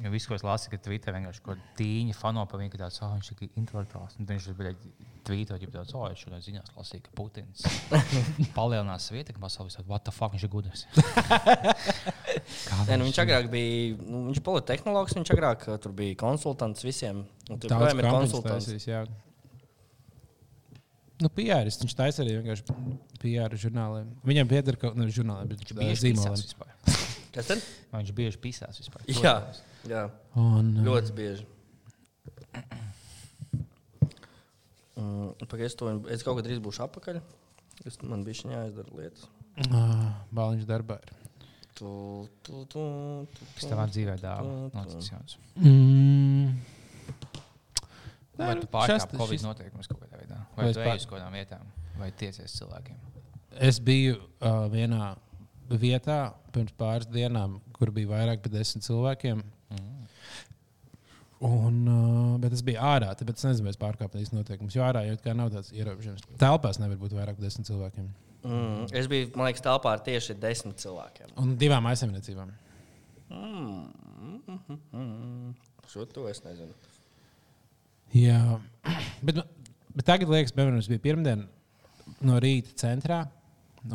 Jo 0.00 0.08
viss, 0.08 0.24
ko 0.24 0.32
es 0.32 0.44
lasīju, 0.44 0.72
ka 0.72 0.84
Twitter 0.86 1.12
vienkārši 1.12 1.42
kaut 1.44 1.58
kāda 1.58 1.74
tīņa 1.76 2.14
fano 2.16 2.44
par 2.48 2.62
viņu, 2.62 2.72
ka 2.72 2.78
tāds, 2.86 3.00
oh, 3.04 3.10
viņš 3.18 3.32
ir 3.34 3.50
intelektuāls. 3.60 4.14
Un 4.16 4.24
tad 4.24 4.38
viņš 4.38 4.46
bija 4.56 4.72
tvītot, 5.28 5.60
ja 5.60 5.72
tāds, 5.74 5.92
oh, 5.92 6.06
es 6.08 6.22
šodien 6.22 6.40
ziņās 6.46 6.72
lasīju, 6.72 7.02
ka 7.04 7.12
Putins 7.18 7.66
palielinās 8.56 9.10
savu 9.10 9.20
ietekmi 9.20 9.44
pasaulē. 9.44 9.74
Tad, 9.74 9.90
What 9.90 10.06
the 10.08 10.14
fuck, 10.16 10.32
viņš 10.32 10.46
ir 10.46 10.52
gudrs. 10.54 10.86
Kā 12.70 12.80
Nē, 12.88 12.96
nu, 12.96 13.10
viņš 13.10 13.20
agrāk 13.26 13.50
bija, 13.52 13.98
nu, 14.06 14.24
viņš 14.30 14.40
bija 14.40 14.46
politehnologs, 14.48 15.18
viņš 15.20 15.34
agrāk 15.36 15.68
uh, 15.68 15.76
tur 15.84 15.92
bija 16.00 16.16
konsultants 16.24 16.86
visiem. 16.86 17.26
Tur 17.50 17.68
joprojām 17.68 18.00
ir 18.00 18.08
konsultants. 18.08 18.70
taisījis, 18.70 18.88
jā. 18.88 19.04
Nu, 21.20 21.28
PRs, 21.36 21.76
viņš 21.82 21.94
taisa 21.98 22.22
arī 22.24 22.38
vienkārši 22.38 22.62
PR 23.20 23.52
žurnāliem. 23.60 24.06
Viņam 24.24 24.48
pieder 24.48 24.78
kaut 24.80 24.94
kāda 24.96 25.12
žurnāla, 25.12 25.44
bet 25.50 25.60
Viņš 25.60 25.72
uh, 25.74 25.80
pisās 25.82 26.00
zīmoliem. 26.04 26.38
vispār. 26.40 26.70
Kas 27.34 27.50
tad? 27.50 27.64
Vai 27.92 28.00
viņš 28.02 28.12
bieži 28.16 28.40
pisās 28.42 28.80
vispār? 28.80 29.04
Jā, 29.12 29.34
jā 29.90 30.04
Un, 30.40 30.70
uh, 30.78 30.84
ļoti 30.88 31.16
bieži. 31.20 31.44
Mm, 35.00 35.30
Pagaid, 35.48 35.66
es, 35.70 35.74
to, 35.78 35.86
es 36.12 36.20
kaut 36.26 36.36
kad 36.36 36.44
drīz 36.44 36.58
būšu 36.60 36.82
apakaļ. 36.84 37.20
Es, 37.88 37.94
man 38.04 38.20
bija 38.26 38.36
šī 38.42 38.50
jāizdara 38.52 38.90
lietas. 38.98 39.22
uh, 39.70 40.10
Bāliņš 40.36 40.66
darbā 40.68 40.98
ir. 41.00 41.14
Tu, 41.78 41.88
tu, 42.44 42.64
tu, 42.68 42.82
tu, 43.32 43.46
Kas 43.56 43.64
tavā 43.70 43.86
dzīvē 43.88 44.14
dāvā 44.20 44.50
noticis 44.74 45.08
jauns? 45.14 45.38
Mm. 45.56 46.50
Vai 48.40 48.50
nu, 48.58 48.64
tu 48.66 48.68
pārkāpi 48.74 48.98
šas- 49.06 49.16
Covid 49.22 49.40
noteikumus 49.46 49.88
kaut 49.88 50.02
kādā? 50.02 50.09
Vai 50.56 50.70
es 50.70 50.80
ej 50.80 50.92
uz 50.96 51.06
kaut 51.06 51.18
kādām 51.18 51.36
vietām? 51.38 51.70
Vai 52.00 52.10
tiecies 52.16 52.54
cilvēkiem? 52.58 52.98
Es 53.68 53.80
biju 53.82 54.18
uh, 54.18 54.66
vienā 54.72 55.14
vietā 55.70 56.20
pirms 56.54 56.74
pāris 56.78 57.08
dienām, 57.10 57.58
kur 57.76 57.92
bija 57.94 58.10
vairāk 58.12 58.42
par 58.44 58.54
desmit 58.54 58.86
cilvēkiem. 58.86 59.42
Un, 61.40 61.76
uh, 61.88 62.32
bet 62.40 62.52
es 62.52 62.60
biju 62.60 62.82
ārā, 62.84 63.14
tāpēc 63.16 63.38
es 63.40 63.46
nezinu, 63.48 63.64
vai 63.64 63.72
es 63.72 63.78
pārkāpu 63.80 64.20
īstenībā 64.20 64.42
noteikumus. 64.42 64.74
Jo 64.76 64.84
ārā 64.84 65.06
jau 65.06 65.14
tā 65.16 65.30
kā 65.30 65.36
nav 65.36 65.48
tāds 65.54 65.72
ierobežojums. 65.72 66.26
Telpās 66.40 66.80
nevar 66.82 66.98
būt 67.00 67.14
vairāk 67.16 67.38
par 67.38 67.46
desmit 67.46 67.70
cilvēkiem. 67.70 68.10
Mm, 68.44 68.90
es 68.96 69.08
biju, 69.08 69.30
man 69.36 69.48
liekas, 69.48 69.64
telpā 69.64 69.94
ar 69.96 70.02
tieši 70.04 70.36
desmit 70.40 70.80
cilvēkiem. 70.84 71.32
Un 71.40 71.54
divām 71.60 71.88
aizsardzībām. 71.88 72.52
Šo 75.88 76.04
to 76.12 76.26
es 76.28 76.42
nezinu. 76.44 76.76
Jā, 78.16 78.40
bet, 79.26 79.40
bet 80.00 80.08
tagad 80.08 80.32
liekas, 80.32 80.56
piemēram, 80.56 80.80
es 80.80 80.88
biju 80.88 81.04
pirmdien 81.04 81.44
no 82.24 82.40
rīta 82.42 82.72
centrā. 82.80 83.26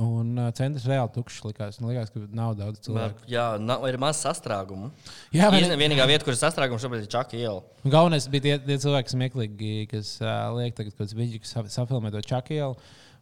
Un 0.01 0.31
uh, 0.41 0.47
centrs 0.57 0.87
reāli 0.89 1.11
tukšs 1.13 1.43
likās. 1.45 1.75
Man 1.77 1.91
liekas, 1.91 2.09
ka 2.09 2.23
nav 2.33 2.55
daudz 2.57 2.79
cilvēku. 2.87 3.27
Jā, 3.29 3.43
nav, 3.61 3.83
ir 3.85 3.99
maz 4.01 4.17
sastrēgumu. 4.23 4.87
Jā, 5.35 5.51
vai 5.53 5.59
Vien, 5.61 5.75
vienīgā 5.77 6.07
vieta, 6.09 6.25
kur 6.25 6.33
ir 6.33 6.39
sastrēgums, 6.39 6.81
šobrīd 6.81 7.05
ir 7.05 7.11
Čaka 7.13 7.37
iela. 7.37 7.61
Galvenais 7.85 8.25
bija 8.33 8.47
tie, 8.47 8.55
tie 8.65 8.79
cilvēki, 8.81 9.11
kas 9.11 9.17
meklīgi, 9.21 9.73
kas 9.91 10.15
uh, 10.23 10.47
liek 10.57 10.73
tagad 10.73 10.95
kaut 10.95 11.03
kāds 11.03 11.13
video, 11.13 11.43
kas 11.43 11.53
sa- 11.53 11.67
safilmē 11.75 12.09
to 12.15 12.23
čakielu. 12.25 12.73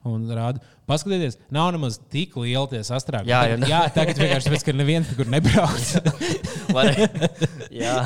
Un 0.07 0.23
rāda, 0.35 0.63
paskatieties, 0.87 1.35
nav 1.51 1.69
nemaz 1.75 1.99
tik 2.11 2.39
liela 2.39 2.67
tie 2.71 2.79
sastrēgumi. 2.87 3.31
Jā, 3.31 3.43
jā. 3.51 3.59
jā, 3.67 3.83
tagad 3.95 4.23
vienkārši 4.23 4.49
tāpēc, 4.49 4.65
ka 4.67 4.75
neviens 4.75 5.11
tur 5.15 5.31
nebrauc. 5.31 5.93
Jā. 7.83 8.01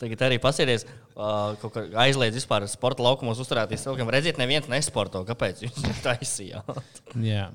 Tagad 0.00 0.26
arī 0.26 0.36
pasieties, 0.42 0.84
uh, 1.16 1.54
aizliedz 2.02 2.36
vispār 2.36 2.66
sporta 2.68 3.04
laukumos 3.06 3.40
uzturēties 3.40 3.86
cilvēkiem. 3.86 4.10
Redziet, 4.12 4.40
neviens 4.40 4.68
nesporto. 4.68 5.24
Kāpēc 5.28 5.64
jūs 5.64 5.78
to 5.80 5.94
taisījāt? 6.08 6.82
jā. 7.24 7.46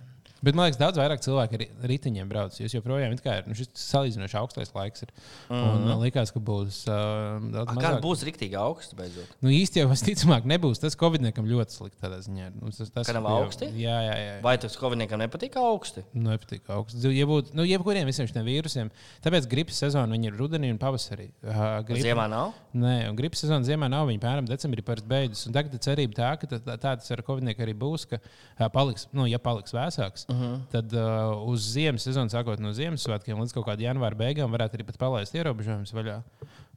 Bet 0.41 0.58
man 0.58 0.65
liekas, 0.67 0.80
daudz 0.82 0.97
vairāk 0.97 1.21
cilvēku 1.21 1.58
ar 1.58 1.62
ri- 1.62 1.69
riteņiem 1.91 2.30
brauc. 2.30 2.56
Jūs 2.58 2.73
joprojām 2.73 3.13
ir 3.13 3.43
nu, 3.45 3.54
šis 3.58 3.69
salīdzinoši 3.77 4.38
augstais 4.39 4.71
laiks. 4.73 5.04
Ir. 5.06 5.12
Mm 5.49 5.56
-hmm. 5.56 5.75
Un 5.75 5.88
man 5.88 5.99
liekas, 6.01 6.32
ka 6.34 6.39
būs 6.39 6.80
uh, 6.89 7.38
daudz 7.54 7.77
Kā 7.77 7.91
būs 8.01 8.23
rīktīgi 8.25 8.58
augsts 8.58 8.95
beidzot? 8.97 9.36
Nu, 9.41 9.49
īsti 9.54 9.84
jau 9.84 9.89
visticamāk 9.91 10.47
nebūs. 10.49 10.82
Tas 10.82 10.97
Covid-niekam 10.97 11.45
ļoti 11.45 11.77
slikti 11.77 12.01
tādā 12.01 12.19
ziņā. 12.25 12.51
Nu, 12.58 12.71
tas, 12.71 12.89
tas 12.89 13.08
Ka 13.08 13.13
nav 13.13 13.27
augsti? 13.30 13.69
Jā, 13.77 13.97
jā, 14.08 14.15
jā. 14.17 14.41
Vai 14.41 14.58
tas 14.58 14.77
Koviniekam 14.77 15.21
nepatīk 15.21 15.58
augsti? 15.62 16.04
Nepatīk 16.13 16.69
augsts. 16.73 17.06
Ja 17.06 17.25
būtu, 17.30 17.54
nu, 17.54 17.65
jebkuriem 17.67 18.10
visiem 18.10 18.27
šiem 18.27 18.45
vīrusiem, 18.45 18.91
tāpēc 19.21 19.47
gripas 19.51 19.77
sezona 19.77 20.17
ir 20.17 20.34
rudenī 20.38 20.71
un 20.73 20.82
pavasarī. 20.82 21.30
Uh, 21.43 21.82
gripa, 21.86 22.08
Ziemā 22.08 22.27
nav. 22.32 22.54
Nē, 22.73 23.10
un 23.10 23.15
gripas 23.19 23.43
sezona 23.45 23.65
ziemā 23.67 23.89
nav. 23.91 24.08
Viņa 24.10 24.23
pēram 24.23 24.49
decembrī 24.49 24.82
parasti 24.86 25.10
beidzas. 25.12 25.45
Un 25.47 25.54
tagad 25.54 25.77
cerība 25.84 26.17
tā, 26.17 26.32
ka 26.41 26.49
tā, 26.49 26.60
tā, 26.65 26.95
tas 26.97 27.12
ar 27.13 27.21
Covid 27.27 27.51
arī 27.51 27.73
būs, 27.77 28.08
ka 28.10 28.17
uh, 28.21 28.67
paliks, 28.73 29.08
nu, 29.13 29.27
ja 29.30 29.39
paliks 29.41 29.73
vēsāks, 29.75 30.25
uh 30.31 30.41
-huh. 30.41 30.57
tad 30.71 30.93
uh, 30.93 31.35
uz 31.51 31.67
ziemas 31.73 32.03
sezonu, 32.07 32.31
sākot 32.31 32.59
no 32.59 32.73
Ziemassvētkiem 32.73 33.39
līdz 33.39 33.53
kaut 33.53 33.67
kādam 33.67 33.87
janvāra 33.87 34.17
beigām, 34.17 34.51
varētu 34.51 34.79
arī 34.79 34.85
pat 34.87 34.97
palaist 34.97 35.35
ierobežojumus 35.35 35.93
vaļā. 35.93 36.21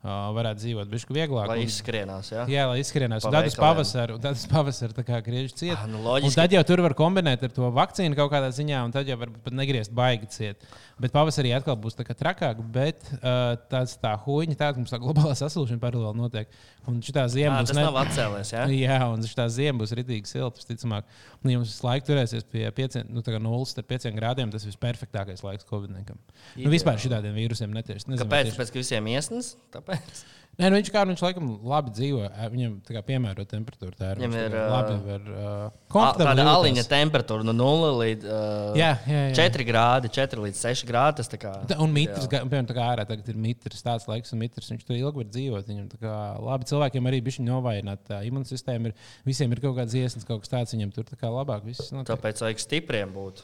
Varētu 0.04 0.60
dzīvot 0.60 0.90
bišķi 0.92 1.14
vieglāk. 1.16 1.48
Lai 1.48 1.58
un- 1.62 1.64
izskrienās. 1.64 2.28
Ja? 2.30 2.42
Jā, 2.44 2.64
lai 2.68 2.80
izskrienās. 2.82 3.24
Un 3.24 3.32
Tad 3.32 3.48
pavasara, 3.56 4.14
un 4.14 4.20
tad 4.20 4.36
uz 4.36 4.44
pavasara 4.50 4.92
tā 4.92 5.04
kā 5.06 5.20
griež 5.24 5.54
ciet. 5.56 5.78
Ah, 5.78 5.86
nu 5.88 5.96
Un 5.98 6.04
loģiski. 6.04 6.34
tad 6.36 6.52
jau 6.52 6.62
tur 6.68 6.82
var 6.84 6.92
kombinēt 6.92 7.42
ar 7.42 7.48
to 7.48 7.70
vakcīnu 7.72 8.14
kaut 8.18 8.30
kādā 8.34 8.50
ziņā, 8.52 8.84
un 8.84 8.92
tad 8.92 9.08
jau 9.08 9.16
var 9.16 9.28
pat 9.42 9.54
negriezt 9.56 9.94
baigi 9.96 10.28
ciet. 10.28 10.60
Bet 11.00 11.10
pavasarī 11.10 11.54
atkal 11.56 11.76
būs 11.80 11.96
tā 11.96 12.04
kā 12.04 12.12
trakāk, 12.14 12.60
bet 12.70 13.00
uh, 13.22 13.56
tas 13.70 13.96
tā 13.96 14.12
huīņa, 14.26 14.56
tā 14.60 14.68
mums 14.76 14.92
tā 14.92 15.00
globālā 15.00 15.32
sasilšana 15.40 15.80
paralēli 15.80 16.20
notiek. 16.20 16.48
Un 16.86 17.00
ziema 17.00 17.32
Jā, 17.32 17.62
būs 17.64 17.72
tas 17.72 17.76
nav 17.80 17.96
atcēlies. 18.04 18.52
Ja? 18.52 18.66
Jā, 18.84 18.98
un 19.08 19.22
šī 19.24 19.48
ziema 19.48 19.80
būs 19.80 19.94
rītīgi 19.96 20.26
silta. 20.28 20.60
Visticamāk, 20.60 21.04
un 21.42 21.50
ja 21.50 21.56
mums 21.58 21.72
visu 21.72 21.86
laiku 21.86 22.06
turēsies 22.12 22.44
pie 22.44 22.68
5, 22.70 23.08
nu, 23.08 23.22
tā 23.24 23.32
kā 23.32 23.40
nulles 23.40 23.72
ar 23.78 23.82
5 23.88 24.12
grādiem, 24.20 24.52
tas 24.52 24.64
ir 24.66 24.70
visperfektākais 24.74 25.42
laiks 25.42 25.64
Covid-19. 25.64 26.12
Nu, 26.60 26.68
vispār 26.70 27.00
šādiem 27.00 27.32
vīrusiem 27.40 27.72
netieši. 27.72 28.10
Nezinu, 28.12 28.28
Kāpēc? 28.28 28.50
tieši- 28.52 28.58
Tāpēc, 28.60 28.72
ka 28.74 28.78
visiem 28.84 29.04
iesnas? 29.16 29.56
Tāpēc. 29.72 29.93
Nē, 30.54 30.68
nu 30.70 30.76
viņš 30.78 30.88
kā 30.94 31.00
viņš 31.02 31.18
laikam 31.24 31.46
labi 31.66 31.90
dzīvo. 31.96 32.26
Viņam 32.52 32.74
tā 32.86 32.94
kā 32.94 33.00
piemērota 33.02 33.56
temperatūra. 33.56 33.96
Tā 33.98 34.10
ir 34.12 34.20
Viņam 34.20 34.34
ir, 34.38 34.52
labi 34.70 34.98
var. 35.02 35.24
Uh, 35.26 36.12
Tāda 36.20 36.44
aliņa 36.52 36.84
temperatūra 36.92 37.42
no 37.48 37.54
0 37.58 37.88
līdz 37.98 38.28
uh, 38.28 38.76
Jā, 38.78 38.92
jā, 39.02 39.22
jā. 39.32 39.48
4 39.50 39.66
grādi, 39.66 40.10
4 40.14 40.44
līdz 40.44 40.60
6 40.62 40.86
grādi. 40.86 41.26
Kā 41.42 41.56
Tā- 41.66 41.80
Un 41.82 41.90
mitrs, 41.90 42.28
ga- 42.30 42.44
piemēram, 42.46 42.68
tā 42.70 42.76
kā 42.78 42.84
ārā 42.92 43.02
tagad 43.08 43.32
ir 43.32 43.40
mitrs, 43.48 43.82
tāds 43.82 44.06
laiks, 44.06 44.30
un 44.30 44.44
mitrs, 44.44 44.70
viņš 44.70 44.86
tur 44.86 44.94
ilgi 44.94 45.18
var 45.24 45.26
dzīvot. 45.34 45.66
Viņam 45.72 45.88
tā 45.90 45.98
kā 46.04 46.14
labi 46.46 46.68
cilvēkiem 46.70 47.10
arī 47.10 47.18
bija 47.26 47.46
novājināta. 47.50 48.20
Ir, 48.22 48.94
visiem 49.26 49.50
ir 49.56 49.62
kaut 49.64 49.74
kāds 49.80 49.96
iesnas, 49.98 50.22
kaut 50.28 50.44
kas 50.46 50.54
tāds, 50.54 50.76
viņam 50.78 50.94
tur 50.94 51.02
tā 51.10 51.18
kā 51.18 51.32
labāk 51.34 51.66
viss 51.66 51.90
notiek. 51.90 52.14
Tāpēc 52.14 52.44
vajag 52.46 52.62
stipriem 52.62 53.10
būt. 53.10 53.42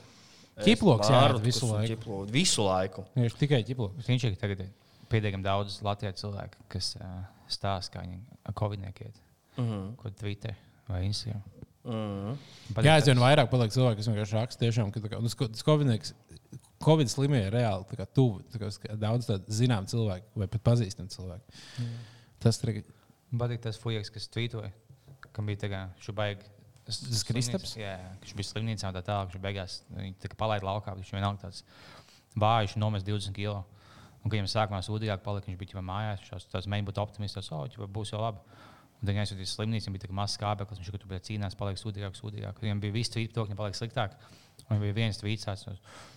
Ķiploks 0.62 1.10
varu, 1.10 1.42
visu 1.42 1.66
laiku. 1.66 1.96
ķiplo- 1.96 2.30
Visu 2.30 2.62
laiku. 2.62 3.04
Viņš 3.18 3.34
tikai 3.34 3.64
ķiploks. 3.66 4.06
Viņš 4.06 4.28
ir 4.30 4.38
tagad 4.38 4.62
pietiekami 5.10 5.46
daudz 5.46 5.80
Latvijas 5.86 6.22
cilvēku, 6.22 6.66
kas 6.72 6.94
uh, 7.00 7.22
stāsta, 7.50 7.96
kā 7.96 8.04
viņi 8.06 8.20
ar 8.46 8.56
Covid-19 8.60 9.06
iet. 9.06 9.22
Mm 9.56 9.64
-hmm. 9.66 9.96
Ko 9.96 10.10
Twitter 10.10 10.54
vai 10.88 11.04
Instagram. 11.04 11.42
Mm 11.84 11.92
-hmm. 11.92 12.36
Jā, 12.84 12.94
aizvien 12.94 13.18
vairāk 13.18 13.50
paliek 13.50 13.72
cilvēki, 13.72 13.96
kas 13.96 14.08
vienkārši 14.08 14.34
raksta, 14.36 14.64
tiešām, 14.64 14.92
ka 14.92 15.00
tā 15.00 15.08
kā, 15.08 15.20
nu, 15.20 15.28
tas 15.28 15.64
Covid-19 15.64 16.14
Covid 16.84 17.10
slimie 17.12 17.42
ir 17.44 17.52
reāli 17.52 17.84
tā 17.84 17.96
kā 18.00 18.06
tuvu. 18.06 18.40
tā 18.52 18.96
Daudz 18.96 19.28
zinām 19.48 19.86
cilvēku 19.86 20.26
vai 20.34 20.46
pat 20.46 20.62
pazīstam 20.62 21.08
cilvēku. 21.08 21.44
Tas 22.40 22.62
ir 22.64 22.84
patīk 23.36 23.60
tas 23.60 23.78
fujaks, 23.78 24.10
kas 24.10 24.28
tvītoja, 24.28 24.72
kam 25.32 25.46
bija 25.46 25.56
tā 25.56 25.68
kā 25.68 25.82
šubaigi. 26.00 26.48
Tas 26.84 27.24
Kristaps? 27.28 27.76
Jā, 27.76 27.98
viņš 28.22 28.32
bija 28.34 28.48
slimnīcā 28.48 28.88
un 28.88 28.96
tā 28.96 29.02
tālāk. 29.04 29.28
Viņš 29.28 29.42
beigās 29.44 29.82
viņu 29.92 30.16
tā 30.22 30.30
kā 30.32 30.38
palaida 30.40 30.66
laukā. 30.66 30.94
Viņš 30.96 31.12
vienalga 31.12 31.44
tāds 31.44 31.62
vājš, 32.40 32.78
nomest 32.80 33.06
20 33.06 33.36
kg. 33.36 33.60
Un, 34.20 34.28
kad 34.28 34.36
viņam 34.36 34.50
sākumā 34.52 34.82
sūdīgāk 34.84 35.22
palika, 35.24 35.48
viņš 35.48 35.60
bija 35.60 35.78
jau 35.78 35.84
mājās. 35.86 36.26
Tāds 36.52 36.68
mēģināja 36.68 36.88
būt 36.90 37.00
optimists, 37.00 37.38
tas 37.38 37.48
oh, 37.56 37.64
ķipa, 37.72 37.88
būs 37.88 38.12
jau 38.12 38.20
labi. 38.20 38.42
Un 39.00 39.08
tad, 39.08 39.14
viņš 39.14 39.22
aizsūtījās 39.24 39.54
slimnīcā, 39.56 39.86
viņam 39.86 39.96
bija 39.96 40.02
tā 40.04 40.10
kā 40.10 40.16
mazs 40.18 40.36
skābeklis. 40.36 40.80
Viņš 40.82 40.92
tur 40.92 41.08
bija 41.08 41.22
cīnās, 41.24 41.56
paliek 41.56 41.80
sūdīgāk, 41.80 42.18
sūdīgāk. 42.18 42.60
Viņam 42.60 42.82
bija 42.82 42.96
viss 42.98 43.12
tvīts, 43.14 43.38
viņam 43.38 43.56
paliek 43.56 43.78
sliktāk. 43.78 44.16
Un 44.70 44.78
bija 44.78 44.94
viens 44.94 45.18
tvīts, 45.18 45.46
tāds, 45.48 45.64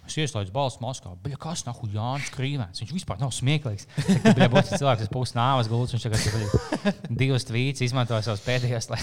es 0.06 0.16
ieslēdzu 0.20 0.52
balstu 0.54 0.84
Moskavā. 0.84 1.16
Bija 1.24 1.40
kas 1.42 1.64
nahu 1.66 1.88
Jānis 1.90 2.28
Krīvēns. 2.36 2.82
Viņš 2.84 2.92
vispār 2.94 3.22
nav 3.22 3.32
smieklīgs. 3.34 3.88
Bija 4.36 4.50
būs 4.52 4.74
cilvēks, 4.76 5.06
kas 5.06 5.12
pūs 5.14 5.34
nāves 5.38 5.70
gults. 5.72 5.96
Viņš 5.96 6.06
tagad 6.06 6.28
ir 6.28 7.00
divas 7.24 7.48
tvīts, 7.50 7.82
izmantoja 7.88 8.22
savus 8.28 8.44
pēdējos, 8.46 8.92
lai, 8.92 9.00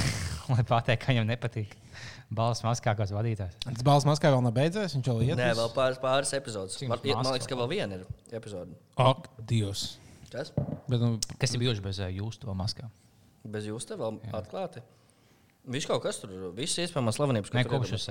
lai 0.53 0.67
pateiktu, 0.69 1.07
ka 1.07 1.15
viņam 1.15 1.33
nepatīk. 1.33 1.75
Balsts 2.31 2.63
Moskavā 2.63 3.01
kāds 3.01 3.17
vadītājs. 3.17 3.59
Tas 3.65 3.83
balss 3.87 4.07
Maskavā 4.07 4.37
vēl 4.37 4.45
nav 4.47 4.55
beidzies. 4.55 4.95
Viņš 4.95 5.11
jau 5.11 5.17
iet. 5.25 5.35
Nē, 5.41 5.51
vēl 5.59 5.73
pāris, 5.75 5.99
pāris 6.05 6.31
epizodes. 6.37 6.79
Man, 6.85 6.95
man 6.95 7.03
liekas, 7.09 7.27
Maskavā? 7.27 7.51
ka 7.51 7.61
vēl 7.65 7.73
viena 7.73 7.99
ir 7.99 8.39
epizode. 8.39 8.79
Ak, 9.03 9.27
Dievs. 9.51 9.97
Kas? 10.31 10.53
Bet, 10.87 11.01
nu, 11.03 11.17
Kas 11.43 11.57
ir 11.57 11.65
bijuši 11.65 11.83
bez 11.83 11.99
eh, 12.05 12.13
jūsu 12.21 12.45
to 12.45 12.55
Maskavā? 12.55 12.93
Bez 13.45 13.69
jūs 13.69 13.87
te 13.89 13.97
vēl 13.97 14.19
atklāti. 14.37 14.83
Viņš 15.71 15.87
kaut 15.89 16.03
kas 16.05 16.19
tur, 16.21 16.33
visas 16.57 16.87
iespējamās 16.87 17.19
slavenības. 17.19 17.53
Nē, 17.57 17.65
kopš 17.69 17.95
es, 17.97 18.09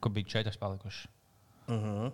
kur 0.00 0.12
bija 0.14 0.36
četras 0.36 0.58
palikušas. 0.60 1.08
Mhm. 1.72 2.10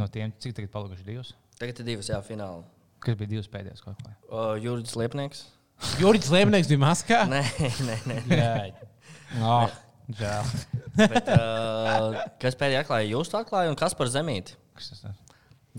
No 0.00 0.06
tiem, 0.08 0.32
cik 0.38 0.54
tagad 0.56 0.70
palikuši 0.72 1.06
divas? 1.06 1.32
Tagad 1.60 1.82
ir 1.82 1.88
divas, 1.90 2.08
jā, 2.08 2.20
fināli. 2.24 2.62
Kas 3.02 3.16
bija 3.18 3.32
divas 3.34 3.48
pēdējās 3.50 3.82
kaut 3.84 3.98
kā? 4.00 4.12
Uh, 4.28 4.54
Jurijs 4.62 4.94
Liepnieks. 4.96 5.44
Jurijs 6.00 6.30
Lemnieks 6.32 6.68
bija 6.70 6.82
Maskavā. 6.82 7.26
Nē, 7.34 7.42
nē, 7.86 7.96
nē. 8.10 8.18
Jā, 8.40 9.46
oh, 9.46 9.74
žēl. 10.18 10.52
Bet, 10.98 11.30
uh, 11.32 12.20
kas 12.42 12.58
pēdējā 12.60 12.84
atklāja? 12.84 13.08
Jūs 13.14 13.32
to 13.32 13.40
atklājāt, 13.40 13.72
un 13.72 13.78
kas 13.80 13.96
par 13.98 14.10
zemīti? 14.12 14.56
Kas 14.76 14.92
tas 14.92 15.04
ir? 15.08 15.18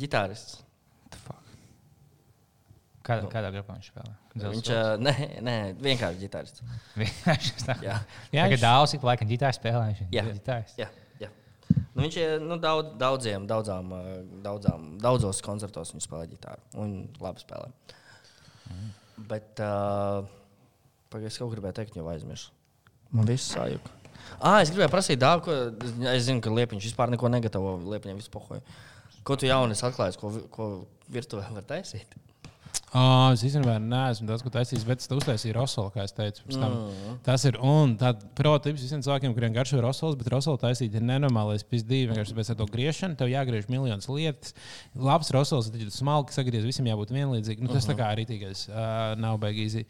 Ģitārists. 0.01 0.61
Kādā, 3.01 3.27
kādā 3.31 3.49
grupā 3.53 3.75
viņš 3.77 3.87
spēlē? 3.89 4.11
Viņš 4.37 4.67
uh, 4.75 4.89
nē, 5.01 5.13
nē, 5.45 5.55
vienkārši 5.81 6.21
ģitārists. 6.21 6.61
Viņš 7.01 7.47
tā 7.65 7.75
Jā. 7.81 7.95
Jā, 8.29 8.45
viņš- 8.51 8.61
dāvāts, 8.61 8.93
ik 8.97 9.05
laikam 9.07 9.29
ģitārs 9.31 9.57
spēlē. 9.57 9.87
Jā. 10.13 10.21
ir 10.21 10.35
ģitārs. 10.37 10.75
Jā, 10.77 10.87
jā. 11.21 11.31
Nu, 11.95 12.03
viņš 12.03 12.17
ir 12.21 12.35
nu, 12.45 12.59
daudz, 12.61 12.93
daudziem, 13.01 13.47
daudzām, 13.49 13.89
daudzām, 14.45 14.85
daudzos 15.01 15.41
koncertos 15.45 15.95
viņš 15.95 16.07
spēlē 16.07 16.29
ģitāru. 16.35 16.61
Un 16.83 16.93
labi 17.23 17.41
spēlē. 17.41 17.71
Bet 19.31 19.59
uh, 19.65 20.21
kaut 21.11 21.27
ko 21.41 21.49
gribēju 21.55 21.79
teikt, 21.81 21.97
jau 21.97 22.07
aizmirsu. 22.13 22.53
Man 23.11 23.27
viss 23.27 23.49
sajūta. 23.51 23.97
Ah, 24.39 24.61
es 24.61 24.69
gribēju 24.71 24.93
prasīt, 24.93 25.19
dāvu, 25.21 25.47
ko 25.47 26.07
es 26.13 26.25
zinu, 26.27 26.41
ka 26.43 26.53
Liepiņš 26.53 26.91
vispār 26.91 27.11
neko 27.11 27.29
negatavo. 27.33 27.75
Liepiņam 27.91 28.21
vispār 28.21 28.45
pohoja. 28.45 28.61
Ko 29.27 29.37
tu 29.37 29.49
jaunu 29.49 29.75
esi 29.75 29.85
atklājis, 29.85 30.17
ko, 30.21 30.31
ko 30.53 30.67
virtuvē 31.13 31.49
var 31.57 31.65
taisīt? 31.67 32.15
Oh, 32.91 33.29
es 33.31 33.39
īstenībā 33.47 33.77
neesmu 33.79 34.25
tas, 34.27 34.41
ko 34.43 34.49
taisījis, 34.51 34.83
bet 34.83 34.99
es 34.99 35.07
to 35.07 35.15
uztaisīju 35.15 35.53
Rosolu, 35.55 35.93
kā 35.93 36.03
es 36.03 36.11
teicu. 36.11 36.43
tam. 36.51 36.73
Tas 37.23 37.45
ir 37.47 37.55
un 37.63 37.93
tāds 37.99 38.25
prototyps 38.35 38.83
visiem 38.83 39.03
cilvēkiem, 39.05 39.35
kuriem 39.37 39.55
garšo 39.55 39.79
Rosols, 39.79 40.17
bet 40.19 40.27
Rosols 40.33 40.59
taisīt 40.59 40.97
ir 40.99 41.05
nenormālais 41.07 41.63
pizdīvi. 41.63 42.09
Vienkārši 42.11 42.35
pēc 42.35 42.51
to 42.59 42.67
griešanu 42.67 43.15
tev 43.15 43.31
jāgriež 43.31 43.69
miljonas 43.71 44.09
lietas. 44.11 44.51
Labs 44.99 45.31
Rosols, 45.31 45.71
tad 45.71 45.79
ir 45.79 45.93
smalki 45.95 46.35
sagriezts, 46.35 46.67
visiem 46.67 46.91
jābūt 46.91 47.15
vienlīdzīgam. 47.15 47.63
Nu, 47.63 47.71
tas 47.71 47.87
tā 47.87 47.95
kā 47.95 48.11
arī 48.11 48.27
tikai 48.27 48.51
uh, 48.51 49.15
nav 49.23 49.39
beigīgi. 49.39 49.85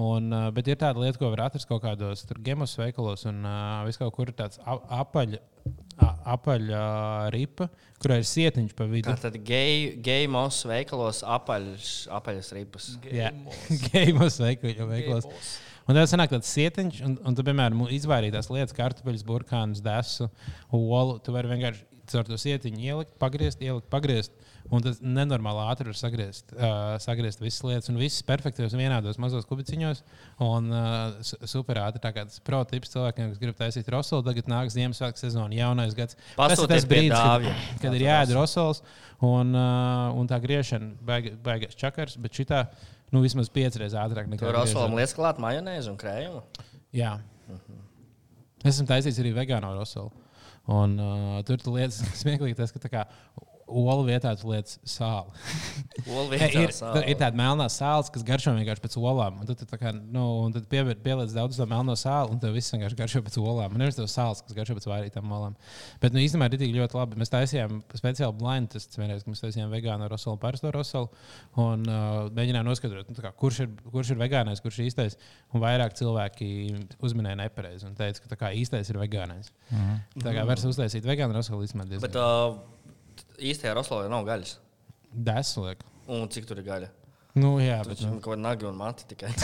Un, 0.00 0.30
bet 0.56 0.68
ir 0.72 0.78
tāda 0.80 1.00
lieta, 1.02 1.18
ko 1.20 1.30
var 1.32 1.46
atrast 1.48 1.68
kaut 1.70 1.82
kādos 1.84 2.24
gemos 2.44 2.74
veikalos, 2.78 3.26
un 3.30 3.42
vis 3.88 3.98
kaut 4.00 4.14
kur 4.16 4.28
ir 4.32 4.36
tāds 4.38 4.58
a- 4.64 4.80
apaļ, 5.02 5.36
a- 6.02 6.12
apaļ 6.36 6.66
uh, 6.70 7.28
ripa, 7.34 7.68
kurā 8.02 8.18
ir 8.20 8.26
sietiņš 8.28 8.74
pa 8.76 8.86
vidu. 8.90 9.08
Tā 9.12 9.16
tad 9.28 9.38
gejmos 9.46 10.62
veikalos 10.68 11.22
apaļas, 11.36 11.92
apaļas 12.18 12.52
ripas. 12.58 12.90
Jā, 13.12 13.30
gejmos 13.92 14.40
veikal- 14.42 14.84
veikalos. 14.90 15.28
Un 15.86 15.94
tad 15.94 16.08
sanāk 16.10 16.32
tāds 16.32 16.48
sietiņš, 16.50 16.96
un, 17.06 17.12
un 17.30 17.36
tu, 17.38 17.44
piemēram, 17.46 17.84
izvairītās 17.94 18.48
lietas, 18.50 18.74
kartupeļus, 18.74 19.22
burkānus, 19.28 19.82
desu, 19.84 20.26
olu. 20.74 21.20
Tu 21.22 21.30
vari 21.34 21.52
vienkārši 21.52 21.84
caur 22.10 22.26
to 22.26 22.38
sietiņu 22.42 22.82
ielikt, 22.82 23.14
pagriezt, 23.22 23.62
ielikt, 23.62 23.86
pagriezt. 23.90 24.34
Un 24.74 24.82
tas 24.82 24.96
nenormāli 24.98 25.60
ātri 25.70 25.86
var 25.92 25.96
sagriezt, 25.98 26.50
uh, 26.56 26.96
sagriezt 27.02 27.38
visas 27.42 27.62
lietas, 27.62 27.90
un 27.92 27.98
viss 28.00 28.24
perfektos 28.26 28.72
vienādos 28.74 29.18
mazos 29.22 29.46
kubiciņos. 29.46 30.00
Un 30.42 30.66
uh, 30.74 31.20
su- 31.26 31.38
super 31.46 31.78
ātri. 31.84 32.02
Tā 32.02 32.10
kā 32.16 32.24
tas 32.26 32.40
prototyps 32.42 32.90
cilvēkiem, 32.94 33.28
kas 33.30 33.42
grib 33.42 33.58
taisīt 33.60 33.90
rosolu, 33.94 34.24
tagad 34.26 34.50
nāk 34.50 34.72
Ziemassvētku 34.74 35.22
sezona, 35.22 35.54
jaunais 35.54 35.94
gads. 35.98 36.18
Tas 36.34 36.58
ir 36.58 36.72
tas 36.72 36.88
brīdis, 36.90 37.14
Dāvja. 37.14 37.54
kad, 37.54 37.80
kad 37.86 37.96
ir 38.00 38.06
jāēd 38.08 38.34
rosols, 38.34 38.82
un, 39.22 39.54
uh, 39.54 40.10
un 40.18 40.26
tā 40.30 40.40
griešana 40.42 40.96
baigās 41.46 41.78
čakars, 41.78 42.18
bet 42.26 42.34
šitā 42.42 42.64
nu, 43.14 43.22
vismaz 43.22 43.46
piecas 43.54 43.78
reizes 43.78 44.00
ātrāk 44.02 44.26
nekā 44.32 44.50
rosolam 44.50 44.98
liekas 44.98 45.14
klāt 45.14 45.38
majonēzi 45.42 45.92
un 45.94 46.00
krējumu. 46.00 46.42
Jā. 46.96 47.16
Es 48.66 48.74
esmu 48.74 48.88
taisījis 48.90 49.22
arī 49.22 49.30
vegānu 49.36 49.70
rosolu. 49.78 50.10
Un, 50.74 50.96
uh, 50.98 51.36
tur 51.46 51.60
tur 51.62 51.76
lietas 51.78 52.00
smieklīgi, 52.24 52.56
tas, 52.58 52.72
ka 52.74 52.82
tā 52.82 52.90
kā 52.90 53.04
olu 53.66 54.04
vietā 54.06 54.32
tu 54.38 54.50
lietas 54.50 54.78
sāli. 54.86 55.32
Vietā 56.30 56.48
ir, 56.54 56.70
sāla. 56.74 57.02
ir 57.08 57.18
tāda 57.18 57.38
melnā 57.38 57.66
sāla, 57.72 58.04
kas 58.12 58.22
garšo 58.26 58.52
vienkārši 58.54 58.82
pēc 58.84 58.96
olām. 59.00 59.40
Un 59.42 59.48
tad, 59.48 59.62
tā 59.66 59.78
kā, 59.80 59.90
nu, 59.94 60.24
un 60.46 60.54
tad 60.54 60.68
pieviet- 60.70 61.00
pieliec 61.02 61.32
daudz 61.34 61.58
to 61.58 61.66
melno 61.68 61.96
sāli, 61.98 62.30
un 62.34 62.40
tev 62.42 62.54
viss 62.54 62.70
vienkārši 62.74 62.98
garšo 62.98 63.22
pēc 63.26 63.38
olām. 63.42 63.74
Man 63.74 63.86
ir 63.86 63.94
tas 63.96 64.14
sāls, 64.14 64.42
kas 64.46 64.54
garšo 64.56 64.76
pēc 64.78 64.86
vairītām 64.90 65.32
olām. 65.34 65.56
Bet 66.02 66.14
nu, 66.14 66.22
īstenībā 66.22 66.48
ir 66.50 66.60
tik 66.60 66.74
ļoti 66.76 66.98
labi. 66.98 67.18
Mēs 67.22 67.32
taisījām 67.34 67.82
speciāli 67.98 68.38
blind 68.38 68.70
tests 68.76 69.00
vienreiz, 69.00 69.24
kad 69.24 69.34
mēs 69.34 69.42
taisījām 69.44 69.74
vegānu 69.74 70.08
rosolu, 70.12 70.38
parasto 70.42 70.70
rosolu. 70.74 71.10
Un 71.58 71.84
uh, 71.90 72.30
mēģinājām 72.36 72.70
noskaidrot, 72.70 73.10
nu, 73.10 73.18
tā 73.18 73.26
kā, 73.26 73.34
kurš, 73.42 73.64
ir, 73.66 73.74
kurš 73.90 74.14
ir 74.14 74.22
vegānais, 74.22 74.62
kurš 74.62 74.80
ir 74.82 74.90
īstais. 74.92 75.18
Un 75.54 75.64
vairāk 75.64 75.98
cilvēki 75.98 76.48
uzminēja 77.02 77.42
nepareizi 77.42 77.88
un 77.88 77.98
teica, 77.98 78.22
ka 78.22 78.32
tā 78.34 78.40
kā 78.46 78.54
īstais 78.62 78.90
ir 78.92 79.00
vegānais. 79.02 79.50
Mhm. 79.72 80.00
Tā 80.22 80.34
kā 80.36 80.46
vairs 80.48 80.66
uztaisīt 80.70 81.06
vegānu 81.08 81.34
rosolu 81.36 81.66
izmantot. 81.66 82.02
Īstajā 83.38 83.74
rosolā 83.76 84.08
nav 84.12 84.24
gaļas. 84.28 84.56
Deslēk. 85.12 85.82
Un 86.12 86.28
cik 86.32 86.46
tur 86.48 86.60
ir 86.62 86.66
gaļa? 86.68 86.88
Nu, 87.36 87.58
jā, 87.60 87.82
bet, 87.84 87.98
Tur 88.00 88.08
nu, 88.08 88.14
ir 88.16 88.20
kaut 88.24 88.32
kāda 88.32 88.40
naga 88.46 88.68
un 88.70 88.76
mati 88.80 89.04
tikai. 89.10 89.28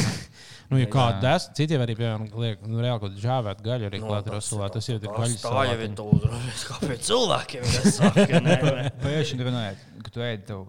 Nu, 0.73 0.79
ja 0.81 0.87
kāda 0.89 1.19
des, 1.21 1.45
citiem 1.59 1.83
arī, 1.85 1.93
piemēram, 1.99 2.23
liek, 2.41 2.63
nu, 2.65 2.79
reāli 2.81 3.01
kaut 3.03 3.11
kāda 3.13 3.21
žāvēta 3.21 3.65
gaļa 3.67 3.89
arī 3.91 3.99
Nu, 4.01 4.07
klāta 4.09 4.31
tas- 4.31 4.37
rosolā. 4.39 4.69
Tas 4.73 4.87
jau 4.89 4.95
ir 4.97 5.03
tas 5.05 5.13
gaļas 5.19 5.43
Tā 5.45 5.65
jau 5.69 5.75
ir 5.85 5.91
tu 5.99 6.07
uzreiz 6.15 6.63
kā 6.71 6.79
pie 6.81 6.97
cilvēkiem. 7.09 7.67
kas 7.75 7.99
Saka, 7.99 8.39
nē, 8.47 8.55
nē. 8.65 8.87
Pēkšņi 9.03 9.37
tur 9.43 9.51
runājot, 9.51 9.83
ka 10.07 10.15
tu 10.15 10.25
ēdi, 10.25 10.47
tev, 10.49 10.63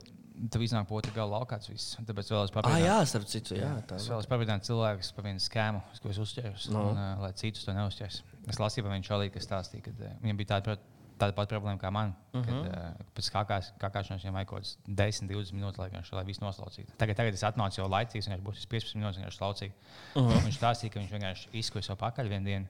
tev 0.52 0.66
iznāk 0.68 0.90
potri 0.92 1.14
galā 1.16 1.40
laukāts 1.40 1.72
viss. 1.72 1.94
Un 2.02 2.10
Tāpēc 2.10 2.34
vēlos 2.36 2.52
Ah, 2.52 2.58
papildināt. 2.58 2.84
jā, 2.90 2.98
starp 3.14 3.30
citu, 3.32 3.56
jā. 3.56 3.72
Tā. 3.88 3.96
Es 4.04 4.10
vēlos 4.12 4.28
papildināt 4.28 4.68
cilvēkus 4.68 5.14
par 5.16 5.30
vienu 5.30 5.40
skēmu, 5.48 5.80
ko 6.04 6.12
es 6.12 6.20
uzķēros, 6.26 6.68
Nu. 6.74 6.76
no. 6.82 6.84
un, 6.92 7.00
uh, 7.00 7.22
lai 7.24 7.32
citus 7.40 7.64
to 7.64 7.72
neuzķers. 7.80 8.20
Es 8.52 8.60
lasīju 8.60 8.84
par 8.84 8.98
viņu 8.98 9.08
šādi, 9.08 9.32
kas 9.38 9.48
stāstīja, 9.48 9.86
ka 9.88 9.96
uh, 9.96 10.12
viņam 10.26 10.44
bija 10.44 10.52
tāda, 10.58 10.76
tāda 11.20 11.36
pati 11.38 11.54
problēma 11.54 11.80
kā 11.82 11.92
man. 11.94 12.14
Uh 12.34 12.42
-huh. 12.42 12.46
Kad 12.46 12.56
uh, 12.56 13.06
pēc 13.16 13.30
kākās, 13.36 13.72
kākāšanas 13.82 14.24
viņam 14.24 14.38
vajag 14.40 14.50
kaut 14.50 14.60
kāds 14.60 14.78
10, 14.88 15.28
20 15.30 15.54
minūtes, 15.58 15.80
lai, 15.80 15.90
vienkārši, 15.90 16.16
lai 16.16 16.26
viss 16.26 16.42
noslaucītu. 16.42 16.98
Tagad, 16.98 17.16
tagad 17.18 17.34
es 17.34 17.44
atnācu 17.44 17.82
jau 17.82 17.88
laicīgs, 17.90 18.30
viņš 18.30 18.44
būs 18.44 18.68
15 18.68 18.96
minūtes 18.96 19.18
vienkārši 19.18 19.38
slaucīgi. 19.38 19.74
Uh 20.16 20.24
-huh. 20.24 20.44
Viņš 20.46 20.58
stāstīja, 20.58 20.94
ka 20.94 21.00
viņš 21.00 21.12
vienkārši 21.12 21.50
izkuja 21.54 21.84
savu 21.84 22.00
pakaļ 22.00 22.30
vienu 22.30 22.46
dienu. 22.46 22.68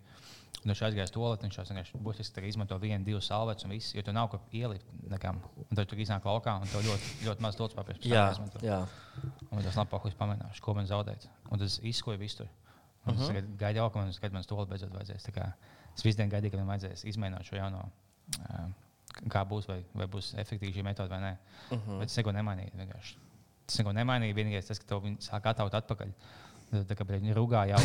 Un 0.64 0.72
viņš 0.72 0.82
aizgāja 0.88 1.04
uz 1.04 1.12
to 1.12 1.20
lietu, 1.20 1.44
viņš 1.44 1.58
vienkārši 1.58 1.98
būtiski 2.06 2.48
izmanto 2.48 2.78
vienu, 2.80 3.04
divas 3.04 3.26
salvetes 3.28 3.66
un 3.66 3.72
viss, 3.72 3.96
jo 3.96 4.02
tur 4.02 4.14
nav 4.14 4.30
ko 4.32 4.40
ielikt 4.52 4.86
nekam. 5.12 5.42
Un 5.70 5.76
tad 5.76 5.88
tur 5.88 6.00
iznāk 6.00 6.24
laukā, 6.24 6.62
un 6.62 6.68
tev 6.68 6.86
ļoti, 6.86 7.26
ļoti 7.26 7.42
maz 7.42 7.56
dots 7.56 7.76
papīrs. 7.76 8.06
Jā, 8.06 8.32
jā. 8.62 8.88
Un 9.52 9.64
tas 9.64 9.76
lapas 9.76 10.14
pamēģināšu, 10.14 10.62
ko 10.62 10.74
man 10.74 10.86
zaudēt. 10.86 11.28
Un 11.52 11.60
tas 11.60 11.80
izskoja 11.84 12.18
visur. 12.18 12.48
Un 13.04 13.20
es 13.20 13.28
tagad 13.28 13.50
gaidu, 13.60 13.90
ka 13.92 14.00
man, 14.00 14.14
kad 14.22 14.32
man 14.32 14.46
stūlis 14.46 14.70
beidzot 14.70 14.94
vajadzēs. 14.96 15.28
Es 15.94 16.06
visu 16.06 16.18
dienu 16.18 16.32
gaidīju, 16.32 16.54
ka 16.54 16.62
man 16.62 16.72
vajadzēs 16.74 17.04
izmēģināt 17.12 17.50
šo 17.50 17.58
jauno, 17.60 17.84
ā, 17.84 18.03
kā 19.30 19.44
būs, 19.48 19.68
vai, 19.70 19.82
vai 19.94 20.08
būs 20.08 20.34
efektīva 20.42 20.74
šī 20.76 20.84
metode 20.84 21.10
vai 21.10 21.20
nē. 21.22 21.34
Uh 21.72 21.78
-huh. 21.78 22.00
Bet 22.00 22.10
es 22.10 22.18
neko 22.18 22.32
nemainīju. 22.32 22.72
vienkārši. 22.78 23.16
Tas 23.66 23.78
neko 23.80 23.92
nemainīja. 23.92 24.36
Vienīgais 24.36 24.68
tas, 24.68 24.80
ka 24.80 24.86
tev 24.86 25.04
viņi 25.04 25.18
sāk 25.20 25.46
ataut 25.46 25.74
atpakaļ. 25.74 26.14
Tā 26.90 26.96
kā 26.98 27.06
viņi 27.06 27.34
rūgā 27.38 27.68
jau 27.70 27.80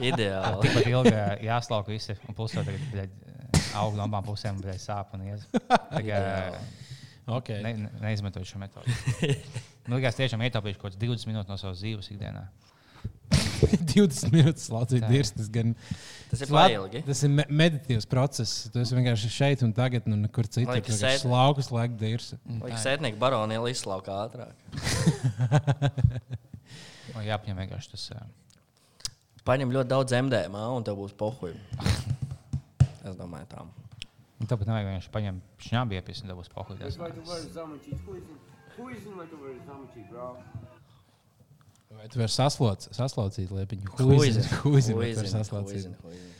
Ideāli. 0.00 0.60
tikpat 0.62 0.86
ilgi 0.86 1.14
jāslauka 1.46 1.88
visi. 1.88 2.16
Un 2.28 2.34
plus 2.34 2.54
vēl 2.54 2.64
tagad 2.64 3.10
aug 3.74 3.96
no 3.96 4.06
abām 4.06 4.24
pusēm, 4.24 4.60
bet 4.62 4.80
sāp 4.80 5.14
un 5.14 5.26
ies. 5.26 5.46
Kā 5.68 6.58
Okay. 7.26 7.62
ne, 7.62 7.72
ne, 7.74 7.90
neizmantoju 8.00 8.44
šo 8.44 8.58
metodi. 8.58 8.90
Man 9.86 10.00
liekas, 10.00 10.16
tiešām 10.18 10.42
ietaupīšu 10.42 10.80
kaut 10.80 10.90
kāds 10.90 10.98
20 10.98 11.28
minūtes 11.30 11.50
no 11.52 11.56
savas 11.60 11.78
dzīves 11.78 12.10
ikdienā. 12.10 12.48
20 13.92 14.32
minūtes 14.34 14.64
slaucīt 14.68 15.02
Tā. 15.04 15.08
dirzi. 15.12 15.32
Tas, 15.38 15.48
gan, 15.54 15.68
Tas 16.32 16.40
ir 16.44 16.48
pailgi. 16.52 17.00
tas 17.06 17.20
ir 17.26 17.30
me 17.32 17.44
meditīvs 17.62 18.06
process. 18.10 18.50
Tu 18.72 18.76
esi 18.82 18.92
vienkārši 18.96 19.28
šeit 19.32 19.58
un 19.66 19.70
tagad, 19.76 20.02
un 20.10 20.24
nekur 20.26 20.44
citur. 20.48 20.70
Laikas 20.72 20.88
Tu 20.88 20.92
vienkārši 20.96 21.20
sēdi. 21.20 21.24
Slaukas 21.26 21.68
laika 21.74 21.96
dirzi. 22.00 22.34
Vajag 22.62 22.78
sētnieku 22.84 23.18
baroni 23.22 23.52
iela 23.58 23.68
izslauka 23.72 24.10
ātrāk. 24.26 24.56
Man 27.14 27.22
jāapņem 27.28 27.56
vienkārši 27.64 27.88
tas. 27.94 28.04
Paņem 29.46 29.72
ļoti 29.74 29.90
daudz 29.90 30.10
MDMA 30.14 30.64
un 30.76 30.84
tev 30.86 30.94
būs 31.02 31.14
pohuļi. 31.18 31.58
Es 33.02 33.14
domāju, 33.18 33.46
tā. 33.50 33.58
un 33.66 34.46
Tāpat 34.50 34.66
nevajag 34.70 34.86
vienkārši 34.88 35.10
paņemt 35.14 35.40
šņābi 35.66 35.92
iepis 35.98 36.22
un 36.22 36.30
dabūs 36.32 36.50
pohūties. 36.54 36.92
Vai 37.02 37.10
tu 37.14 37.22
vari 37.26 37.48
zamutīt? 37.54 37.98
Huizin, 38.06 38.36
huizin 38.78 39.12
vai 39.18 39.26
tu 39.30 39.36
vari 39.42 39.58
zamutīt, 39.66 40.06
bro? 40.10 40.28
Vai 41.96 42.08
tu 42.10 42.20
vari 42.20 42.32
saslauc, 42.32 42.86
saslaucīt 42.96 43.52
liepiņu? 43.54 43.96
Huizin, 44.00 44.46
Huizin, 44.64 44.96
vai 44.98 45.12
tu 45.12 45.20
vari 45.20 45.28
huizin, 45.28 45.34
saslaucīt. 45.38 45.76
huizin, 45.76 45.98
huizin. 46.06 46.30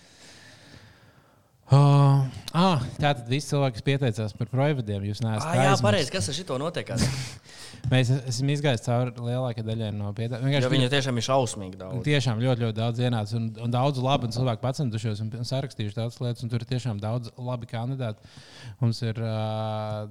Oh, 1.72 2.26
ah, 2.52 2.82
tā 3.00 3.14
tad 3.16 3.28
visi 3.32 3.48
cilvēki, 3.48 3.78
kas 3.78 3.84
pieteicās 3.86 4.34
par 4.36 4.48
projevadiem, 4.50 5.06
jūs 5.08 5.22
neesat 5.24 5.46
Ah, 5.48 5.60
jā, 5.70 5.76
pareizi. 5.80 6.12
Kas 6.12 6.26
ar 6.28 6.36
šito 6.36 6.58
notiekās? 6.60 7.04
Mēs 7.92 8.10
esam 8.12 8.50
izgājuši 8.52 8.84
cauri 8.84 9.14
lielākajai 9.16 9.64
daļai 9.70 9.88
no 9.96 10.10
pieteicējiem. 10.16 10.52
Jo 10.66 10.70
viņi 10.74 10.90
tiešām 10.92 11.16
ir 11.16 11.26
šausmīgi 11.26 11.80
daudz. 11.80 12.02
Tiešām 12.04 12.42
ļoti, 12.44 12.64
ļoti 12.66 12.76
daudz 12.76 13.00
ienāca 13.06 13.38
un, 13.38 13.48
un 13.64 13.72
daudz 13.72 14.02
labi 14.04 14.28
un 14.28 14.36
cilvēku 14.36 14.62
pacentušies 14.66 15.24
un, 15.24 15.32
sarakstījuši 15.48 15.96
tādas 15.96 16.20
lietas. 16.20 16.44
un 16.44 16.52
Tur 16.52 16.62
ir 16.62 16.68
tiešām 16.74 17.00
daudz 17.02 17.32
labi 17.40 17.70
kandidāti. 17.72 18.34
Mums 18.82 19.00
ir 19.08 19.18
uh, 19.24 20.04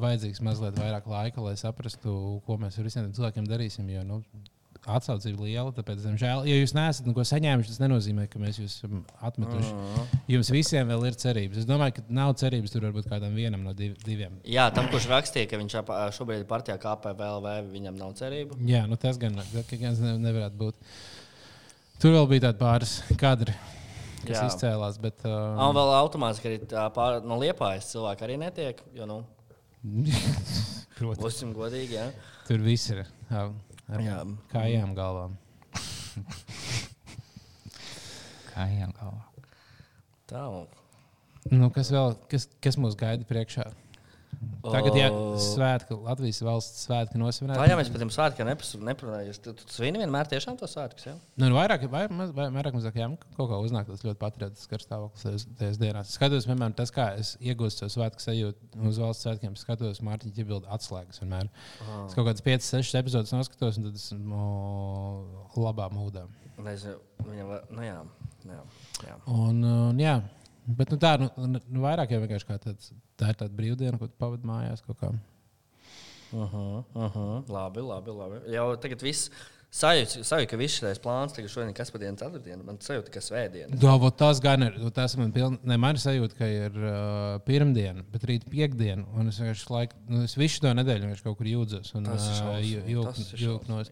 vajadzīgs 0.00 0.44
mazliet 0.46 0.78
vairāk 0.78 1.10
laika, 1.10 1.42
lai 1.42 1.56
saprastu, 1.60 2.14
ko 2.46 2.60
mēs 2.62 2.78
ar 2.78 2.86
visiem 2.86 3.10
cilvēkiem 3.18 3.50
darīsim. 3.50 3.90
Jo, 3.98 4.06
nu, 4.06 4.22
Atsaucība 4.88 5.44
liela, 5.44 5.72
tāpēc, 5.76 5.98
diemžēl, 6.06 6.46
ja 6.48 6.54
jūs 6.56 6.72
neesat 6.72 7.04
neko 7.04 7.20
saņēmuši, 7.28 7.68
tas 7.68 7.80
nenozīmē, 7.82 8.24
ka 8.32 8.40
mēs 8.40 8.56
jūs 8.62 8.78
esam 8.78 9.02
atmetuši. 9.28 9.74
Jums 10.32 10.50
visiem 10.54 10.88
vēl 10.88 11.04
ir 11.10 11.18
cerības. 11.20 11.58
Es 11.60 11.66
domāju, 11.68 11.98
ka 11.98 12.04
nav 12.16 12.32
cerības 12.40 12.72
tur 12.72 12.86
varbūt 12.86 13.10
kādam 13.12 13.36
vienam 13.36 13.60
no 13.66 13.74
div, 13.76 13.92
diviem. 14.06 14.38
Jā, 14.48 14.70
tam, 14.72 14.88
kurš 14.88 15.10
rakstīja, 15.12 15.50
ka 15.52 15.60
viņš 15.60 15.76
šobrīd 16.16 16.40
ir 16.42 16.48
partijā 16.48 16.78
KPVLV, 16.80 17.52
viņam 17.74 18.00
nav 18.00 18.14
cerību. 18.22 18.56
Jā, 18.72 18.86
nu 18.88 18.96
tas 18.96 19.20
gan, 19.20 19.36
gan 19.36 20.00
ne- 20.00 20.16
nevarētu 20.24 20.56
būt. 20.64 20.80
Tur 22.00 22.16
vēl 22.16 22.30
bija 22.32 22.46
tādi 22.48 22.62
pāris 22.64 22.96
kadri, 23.20 23.52
kas 24.24 24.38
Jā. 24.38 24.46
izcēlās. 24.48 24.96
Bet, 25.04 25.20
Un 25.28 25.60
uh, 25.60 25.74
vēl 25.76 25.92
automātiski 26.00 26.48
arī 26.54 26.62
tā 26.64 26.86
pār, 26.96 27.20
no 27.20 27.36
liepājas 27.36 27.92
cilvēki 27.92 28.24
arī 28.24 28.40
netiek. 28.40 28.80
Jo, 28.96 29.04
nu, 29.10 29.20
protams, 30.96 31.20
būsim 31.20 31.52
godīgi. 31.56 31.98
Jā. 32.00 32.08
tur 32.48 32.64
viss 32.64 32.88
ir 32.94 33.04
uh, 33.04 33.50
ar 33.90 34.00
Jā. 34.04 34.18
kājām 34.52 34.94
galvām. 34.98 35.36
Kā 38.50 38.66
ejam 38.68 38.92
galvā? 38.98 39.22
Tā, 40.30 40.44
un- 40.50 40.68
Nu, 41.50 41.70
kas 41.72 41.88
vēl, 41.90 42.12
kas, 42.28 42.44
kas 42.62 42.76
mūs 42.76 42.94
gaida 43.00 43.24
priekšā? 43.24 43.64
Tagad, 44.64 44.94
ja 44.96 45.08
svētki, 45.36 45.96
Latvijas 46.00 46.38
valsts 46.44 46.86
svētki 46.86 47.12
Tā 47.16 47.20
nosvinēti. 47.20 47.66
jau 47.68 47.76
mēs 47.76 47.90
par 47.92 48.00
tiem 48.00 48.10
svētkiem 48.14 48.48
neparunājām. 48.88 49.40
Tu, 49.44 49.52
tu 49.58 49.66
svini 49.68 50.00
vienmēr 50.00 50.28
tiešām 50.30 50.56
tos 50.60 50.72
svētkus. 50.76 51.04
Ja? 51.10 51.14
Nu, 51.36 51.50
nu, 51.50 51.56
vairāk, 51.58 51.84
vai, 51.92 52.06
maz- 52.08 52.32
vai, 52.36 52.46
vairāk 52.54 52.72
mazāk, 52.78 52.96
jā, 52.96 53.08
kaut 53.36 53.50
kā 53.50 53.58
uznāk 53.60 53.90
tas 53.90 54.00
ļoti 54.06 54.16
patriotisks 54.22 54.86
stāvoklis 54.86 55.44
tajās- 55.58 55.76
dienās. 55.80 56.08
Es 56.08 56.16
skatos, 56.16 56.48
piemēram, 56.48 56.72
tas, 56.76 56.90
kā 56.90 57.10
es 57.20 57.34
iegūstu 57.40 57.84
savu 57.84 57.92
svētku 57.98 58.24
sajūtu 58.24 58.88
uz 58.88 58.98
valsts 59.04 59.26
svētkiem. 59.28 59.56
Skatos, 59.60 60.00
Mārtiņa 60.08 60.36
ķibildu 60.40 60.72
atslēgas 60.72 61.20
vienmēr. 61.20 61.48
Es 62.06 62.16
kaut 62.16 62.24
kādas 62.30 62.40
5, 62.40 62.64
6 62.64 62.96
epizodes 63.02 63.32
noskatos, 63.36 63.76
un 63.76 63.90
tad 63.90 64.00
esmu 64.00 64.44
labā 65.56 65.90
mūdā. 65.92 66.24
Nezinu, 66.60 66.96
viņam 67.24 67.52
nu 67.76 67.82
jā, 67.86 68.00
jā, 68.48 68.58
jā. 69.06 69.14
Un, 69.32 69.62
un, 69.64 70.00
jā, 70.00 70.18
bet 70.66 70.90
nu, 70.90 70.96
tā 71.00 71.14
nu, 71.20 71.28
nu, 71.36 71.80
vairāk 71.84 72.10
jau 72.14 72.20
vienkārši 72.22 72.46
kā 72.48 72.58
tāds, 72.58 72.92
tā 73.20 73.30
ir 73.32 73.38
tāda 73.40 73.54
brīvdiena, 73.56 73.98
ko 73.98 74.08
pavadi 74.18 74.46
mājās 74.48 74.82
kaut 74.86 74.98
kā. 75.00 75.12
Uh 76.32 76.54
uh 76.54 76.84
-huh. 76.94 77.48
Labi, 77.50 77.80
labi, 77.80 78.10
labi. 78.10 78.52
Jau 78.54 78.76
tagad 78.76 79.02
viss 79.02 79.30
sajūta, 79.70 80.22
sajūt, 80.26 80.48
ka 80.50 80.56
viss 80.56 80.78
šis 80.80 80.98
plāns 81.02 81.34
tagad 81.34 81.50
šodien, 81.50 81.74
kas 81.74 81.90
par 81.90 82.00
dienu, 82.00 82.16
ceturtdienu, 82.16 82.64
man 82.66 82.78
sajūta, 82.78 83.10
ka 83.10 83.20
svētdiena. 83.20 83.78
Jā, 83.82 83.98
vot 84.00 84.16
tas 84.16 84.40
gan 84.40 84.62
ir. 84.62 84.78
Tas 84.94 85.16
man 85.16 85.32
piln, 85.32 85.58
ne, 85.64 85.76
man 85.76 85.94
ir 85.94 86.00
sajūta, 86.02 86.36
ka 86.38 86.46
ir 86.46 86.70
uh, 86.70 87.38
pirmdiena, 87.46 88.04
bet 88.12 88.24
rīt 88.24 88.48
piekdiena. 88.50 89.04
Un 89.14 89.28
es 89.28 89.38
vienkārši 89.38 89.70
laiku, 89.70 89.96
nu, 90.08 90.22
es 90.22 90.34
visu 90.36 90.60
to 90.60 90.72
nedēļu 90.74 91.00
vienkārši 91.06 91.22
kaut 91.22 91.38
kur 91.38 91.46
jūdzos. 91.46 91.94
Un, 91.94 92.04
Tas 92.04 92.28
ir 92.62 92.82
jū- 92.86 93.04
tas 93.04 93.32
jūk- 93.32 93.66
jūk. 93.66 93.90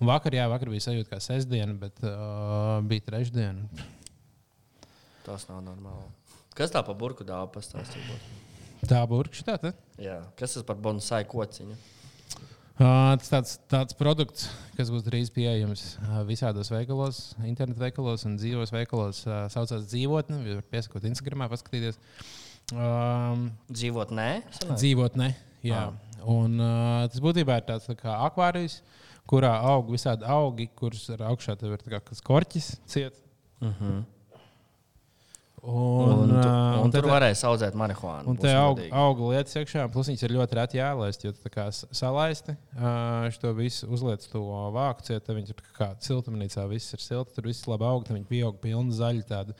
Un 0.00 0.06
vakar, 0.08 0.32
jā, 0.34 0.48
vakar 0.50 0.68
bija 0.68 0.80
sajūta 0.80 1.10
kā 1.10 1.20
sestdiena, 1.20 1.74
bet 1.78 2.02
uh, 2.02 2.80
bija 2.82 3.00
trešdiena. 3.06 3.68
Tas 5.26 5.46
nav 5.48 5.62
normāli. 5.64 6.10
Kas 6.56 6.72
tā 6.74 6.82
par 6.84 6.96
burbuļu 6.98 7.28
dāvā 7.28 7.48
pastāstīt? 7.54 8.04
Tā 8.88 9.02
burbuļs 9.08 9.44
tā. 9.46 9.56
te? 9.62 9.72
Jā, 10.02 10.20
kas 10.38 10.56
tas 10.58 10.66
par 10.68 10.80
bonsai 10.82 11.22
kociņu? 11.30 11.78
Uh, 12.72 13.12
tas 13.20 13.28
tāds, 13.30 13.50
tāds 13.70 13.94
produkts, 13.94 14.46
kas 14.78 14.88
būs 14.90 15.04
drīz 15.06 15.28
pieejams 15.34 15.82
uh, 16.00 16.22
visādos 16.26 16.70
veikalos, 16.72 17.20
internetu 17.46 17.82
veikalos 17.82 18.24
un 18.26 18.38
dzīvos 18.40 18.72
veikalos, 18.74 19.20
uh, 19.28 19.44
saucās 19.52 19.84
dzīvotne. 19.90 20.40
Jūs 20.40 20.58
varat 20.58 20.70
piesakot 20.72 21.06
Instagram, 21.06 21.44
paskatīties. 21.52 22.00
Um, 22.72 23.50
Dzīvot 23.68 24.14
nē, 24.16 24.30
sanāk? 24.56 24.80
dzīvotne. 24.80 25.28
Jā. 25.66 25.84
Un, 26.32 26.56
uh, 26.62 27.04
tas 27.12 27.22
būtībā 27.22 27.60
ir 27.60 27.68
tāds 27.68 27.86
tā 27.90 27.96
kā 27.98 28.16
akvārijas, 28.24 28.80
kurā 29.30 29.52
aug 29.68 29.92
visādi 29.92 30.26
augi, 30.26 30.70
kurus 30.78 31.04
ar 31.12 31.26
augšā 31.30 31.58
tev 31.60 31.76
ir 31.76 31.84
tā 31.84 31.92
kā 31.92 32.00
kas 32.08 32.24
korķis 32.24 32.72
ciet. 32.88 33.20
Uh 33.60 33.68
-huh. 33.78 34.02
Un, 35.62 36.08
Un, 36.10 36.28
tu, 36.28 36.48
un 36.82 36.90
tad- 36.90 36.96
tur 37.04 37.06
varēja 37.12 37.36
audzēt 37.46 37.76
marihuānu. 37.78 38.26
Un 38.32 38.36
te 38.36 38.50
aug, 38.50 38.80
auga 38.90 39.28
lietas 39.30 39.54
iekšā, 39.60 39.84
plus 39.94 40.08
viņas 40.10 40.24
ir 40.26 40.34
ļoti 40.34 40.56
reti 40.58 40.80
jālaist, 40.80 41.22
jo 41.22 41.30
tā 41.38 41.52
kā 41.54 41.68
salaisti. 41.70 42.56
To 43.40 43.52
visu 43.54 43.86
uzliec 43.94 44.26
to 44.32 44.42
vāku 44.74 45.06
ciet, 45.06 45.22
tad 45.24 45.36
viņš 45.38 45.52
ir 45.54 45.62
kā 45.78 45.92
siltumnīcā, 46.02 46.66
viss 46.68 46.92
ir 46.96 46.98
silti, 47.04 47.36
tur 47.36 47.46
viss 47.46 47.68
labi 47.70 47.86
aug, 47.86 48.02
tad 48.04 48.16
viņi 48.18 48.26
pieaug 48.26 48.58
pilni 48.60 48.90
zaļi 48.98 49.22
tādi 49.30 49.54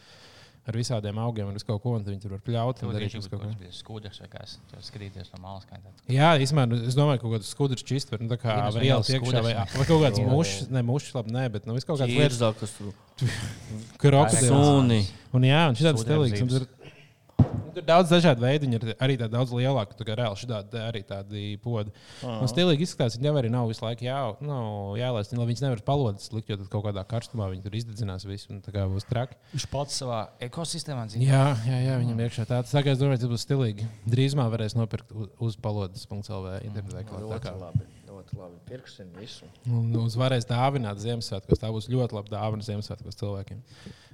ar 0.62 0.76
visādiem 0.78 1.18
augiem 1.18 1.48
un 1.50 1.56
visu 1.56 1.66
kaut 1.66 1.80
ko, 1.82 1.96
un 1.98 2.04
viņi 2.06 2.20
tur 2.22 2.34
var 2.36 2.42
pļaut. 2.46 2.82
un 2.86 2.92
Tur 2.92 3.02
visu 3.02 3.30
kaut 3.32 3.40
ko. 3.42 3.48
bija 3.58 3.72
skudrs 3.74 4.20
vai 4.22 4.28
kas. 4.30 4.58
Tur 4.70 4.84
skatīties 4.86 5.32
no 5.34 5.40
malas. 5.42 5.66
Jā, 6.06 6.28
īstenībā 6.38 6.78
es 6.86 6.94
domāju, 6.98 7.18
ka 7.18 7.26
kaut 7.26 7.34
kāds 7.36 7.50
skudrs 7.50 7.82
čist 7.88 8.12
var, 8.14 8.22
nu, 8.22 8.30
tā 8.30 8.38
kā 8.38 8.58
var 8.68 8.78
liels 8.82 9.10
iekšā, 9.10 9.42
vai, 9.42 9.54
vai 9.58 9.86
kaut 9.88 10.04
kāds 10.04 10.22
mušs, 10.22 10.68
ne 10.70 10.84
mušs, 10.86 11.10
labi, 11.18 11.34
nē, 11.34 11.48
bet 11.56 11.66
nu, 11.66 11.74
viss 11.74 11.88
kaut 11.88 11.98
kāds 11.98 12.14
lietas, 12.14 12.76
krokodils. 14.02 14.46
suni. 14.46 15.02
Un 15.34 15.46
jā, 15.48 15.64
un 15.70 15.78
šis 15.78 15.88
tāds 15.90 16.06
stilīgs. 16.06 16.68
Tur, 17.72 17.80
tur 17.80 17.88
daudz 17.88 18.10
dažādu 18.12 18.44
veidu, 18.44 18.66
viņi 18.66 18.78
ir 18.78 18.96
arī 19.02 19.16
tādi 19.20 19.32
daudz 19.32 19.52
lielāki. 19.56 19.96
Kā 20.02 20.16
reāli 20.18 20.40
šādi 20.40 20.80
arī 20.82 21.02
tādi 21.08 21.44
podi. 21.62 21.92
Un 22.26 22.50
stilīgi 22.50 22.84
izskatās, 22.84 23.16
viņi 23.16 23.32
arī 23.32 23.52
nav 23.52 23.70
visu 23.70 23.84
laiku 23.84 24.04
jā, 24.04 24.18
nu, 24.44 24.58
jālaist. 25.00 25.32
Lai 25.32 25.46
viņas 25.48 25.64
nevar 25.64 25.82
palodas 25.86 26.28
likt, 26.34 26.52
jo 26.52 26.58
tad 26.60 26.68
kaut 26.72 26.84
kādā 26.88 27.04
karstumā 27.08 27.48
viņi 27.52 27.64
tur 27.64 27.78
izdedzinās 27.80 28.26
visu, 28.28 28.50
un 28.52 28.60
tā 28.64 28.74
kā 28.74 28.84
būs 28.90 29.08
traki. 29.08 29.38
Viņš 29.54 29.68
pats 29.72 30.02
savā 30.02 30.20
ekosistēmā 30.44 31.06
dzīvo. 31.08 31.24
Jā, 31.24 31.46
jā, 31.68 31.80
jā 31.86 31.96
viņam 32.02 32.22
iekšā 32.26 32.46
tāds. 32.50 32.74
Tā 32.74 32.84
kā 32.84 32.92
es 32.92 33.00
domāju, 33.00 33.22
tas 33.24 33.32
būs 33.32 33.46
stilīgi. 33.46 33.88
Drīzumā 34.12 34.50
varēs 34.52 34.76
nopirkt 34.76 35.16
uz, 35.16 35.32
uz 35.48 35.58
palodas.lv 35.64 36.58
internetu 36.68 37.00
veikalā. 37.32 37.72
Ļoti 38.22 38.38
labi. 38.38 38.60
Pirksim 38.68 39.08
visu. 39.18 39.48
Un 39.66 39.90
uz 39.98 40.14
varēs 40.18 40.46
dāvināt 40.46 41.00
Ziemassvētkos. 41.02 41.58
Tā 41.58 41.70
būs 41.74 41.88
ļoti 41.90 42.14
laba 42.14 42.30
dāvana 42.30 42.62
Ziemassvētkos 42.66 43.18
cilvēkiem. 43.18 43.60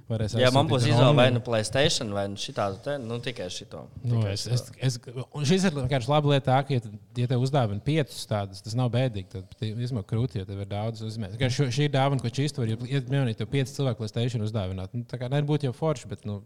Varēs 0.09 0.33
Jā, 0.41 0.49
man 0.49 0.65
būs 0.65 0.87
izvēle 0.89 1.13
vai 1.13 1.27
nu 1.29 1.41
Playstation, 1.45 2.09
vai 2.17 2.23
nu 2.31 2.39
šitā, 2.41 2.65
te, 2.81 2.95
nu 2.97 3.19
tikai 3.21 3.45
šito. 3.53 3.83
Nu, 4.01 4.15
Tikai 4.15 4.31
es, 4.33 4.47
šito. 4.47 4.77
es, 4.81 4.97
es, 4.97 5.25
un 5.37 5.45
šis 5.45 5.67
ir 5.69 5.75
vienkārši 5.75 6.09
laba 6.09 6.31
lieta, 6.33 6.55
ka, 6.65 6.79
ja, 6.79 6.93
ja 7.19 7.29
tev 7.29 7.45
uzdāvina 7.45 7.85
piecus 7.85 8.25
tādus, 8.25 8.63
tas 8.65 8.73
nav 8.79 8.89
bēdīgi. 8.95 9.29
Tad 9.35 9.67
īstenībā 9.67 10.01
krūti, 10.09 10.41
ja 10.41 10.49
tev 10.49 10.63
ir 10.65 10.71
daudz 10.71 11.05
uzzīmēs. 11.05 11.37
Šo, 11.53 11.69
šī 11.69 11.91
ir 11.91 11.93
dāvana, 11.93 12.25
ko 12.25 12.33
čīstu 12.33 12.63
var. 12.63 12.73
Ja 12.89 13.03
minēji, 13.05 13.37
tev 13.43 13.51
pieci 13.53 13.77
cilvēki 13.77 14.01
Playstation 14.01 14.47
uzdāvināt, 14.47 14.97
nu, 14.97 15.05
tā 15.05 15.21
kā 15.21 15.29
nebūtu 15.29 15.69
jau 15.69 15.77
forši, 15.77 16.09
bet, 16.09 16.25
nu, 16.25 16.41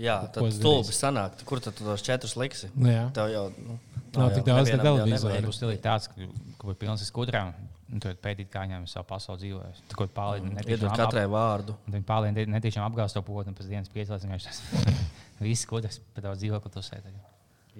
Jā, 0.00 0.16
tad 0.32 0.46
stulbi 0.54 0.94
sanāk. 0.94 1.42
Kur 1.46 1.60
tad 1.62 1.76
tu 1.76 1.84
tos 1.84 2.02
četrus 2.04 2.36
liksi? 2.38 2.70
nu 2.78 2.88
jā. 2.88 3.06
Tev 3.16 3.30
jau 3.32 3.46
nu, 3.58 3.76
Nav 4.16 4.32
tik 4.34 4.46
daudz 4.46 4.66
nevienam 4.66 4.80
te 4.80 4.88
jau 4.88 4.96
televizoru. 4.96 5.32
nevajag. 5.32 5.46
Būs 5.46 5.58
stilīgi 5.60 5.82
tāds, 5.84 6.08
ka, 6.10 6.28
būtu 6.64 6.78
pilns 6.80 7.04
ar 7.04 7.10
skudrām. 7.10 7.52
Un 7.90 8.02
tur 8.02 8.14
pētīt, 8.22 8.48
kā 8.52 8.62
viņiem 8.64 8.86
savu 8.90 9.06
pasauli 9.08 9.42
dzīvojas. 9.44 9.80
Tur 9.90 9.98
kaut 9.98 10.12
kā 10.12 10.16
pārlīdzināt. 10.20 10.68
Iedod 10.70 10.94
katrai 10.98 11.24
vārdu. 11.30 11.74
Viņi 11.90 12.06
pārlīdzināt, 12.06 12.52
netīšām 12.54 12.86
apgāzt 12.86 13.18
to 13.18 13.22
potu 13.26 13.50
un 13.50 13.58
pēc 13.58 13.70
dienas 13.70 13.90
piecēlās. 13.90 14.60
Viss 15.42 15.66
skudrs, 15.66 15.98
bet 16.14 16.26
daudz 16.26 16.42
dzīvokli 16.42 16.72
tu 16.74 16.82
sēdi. 16.86 17.14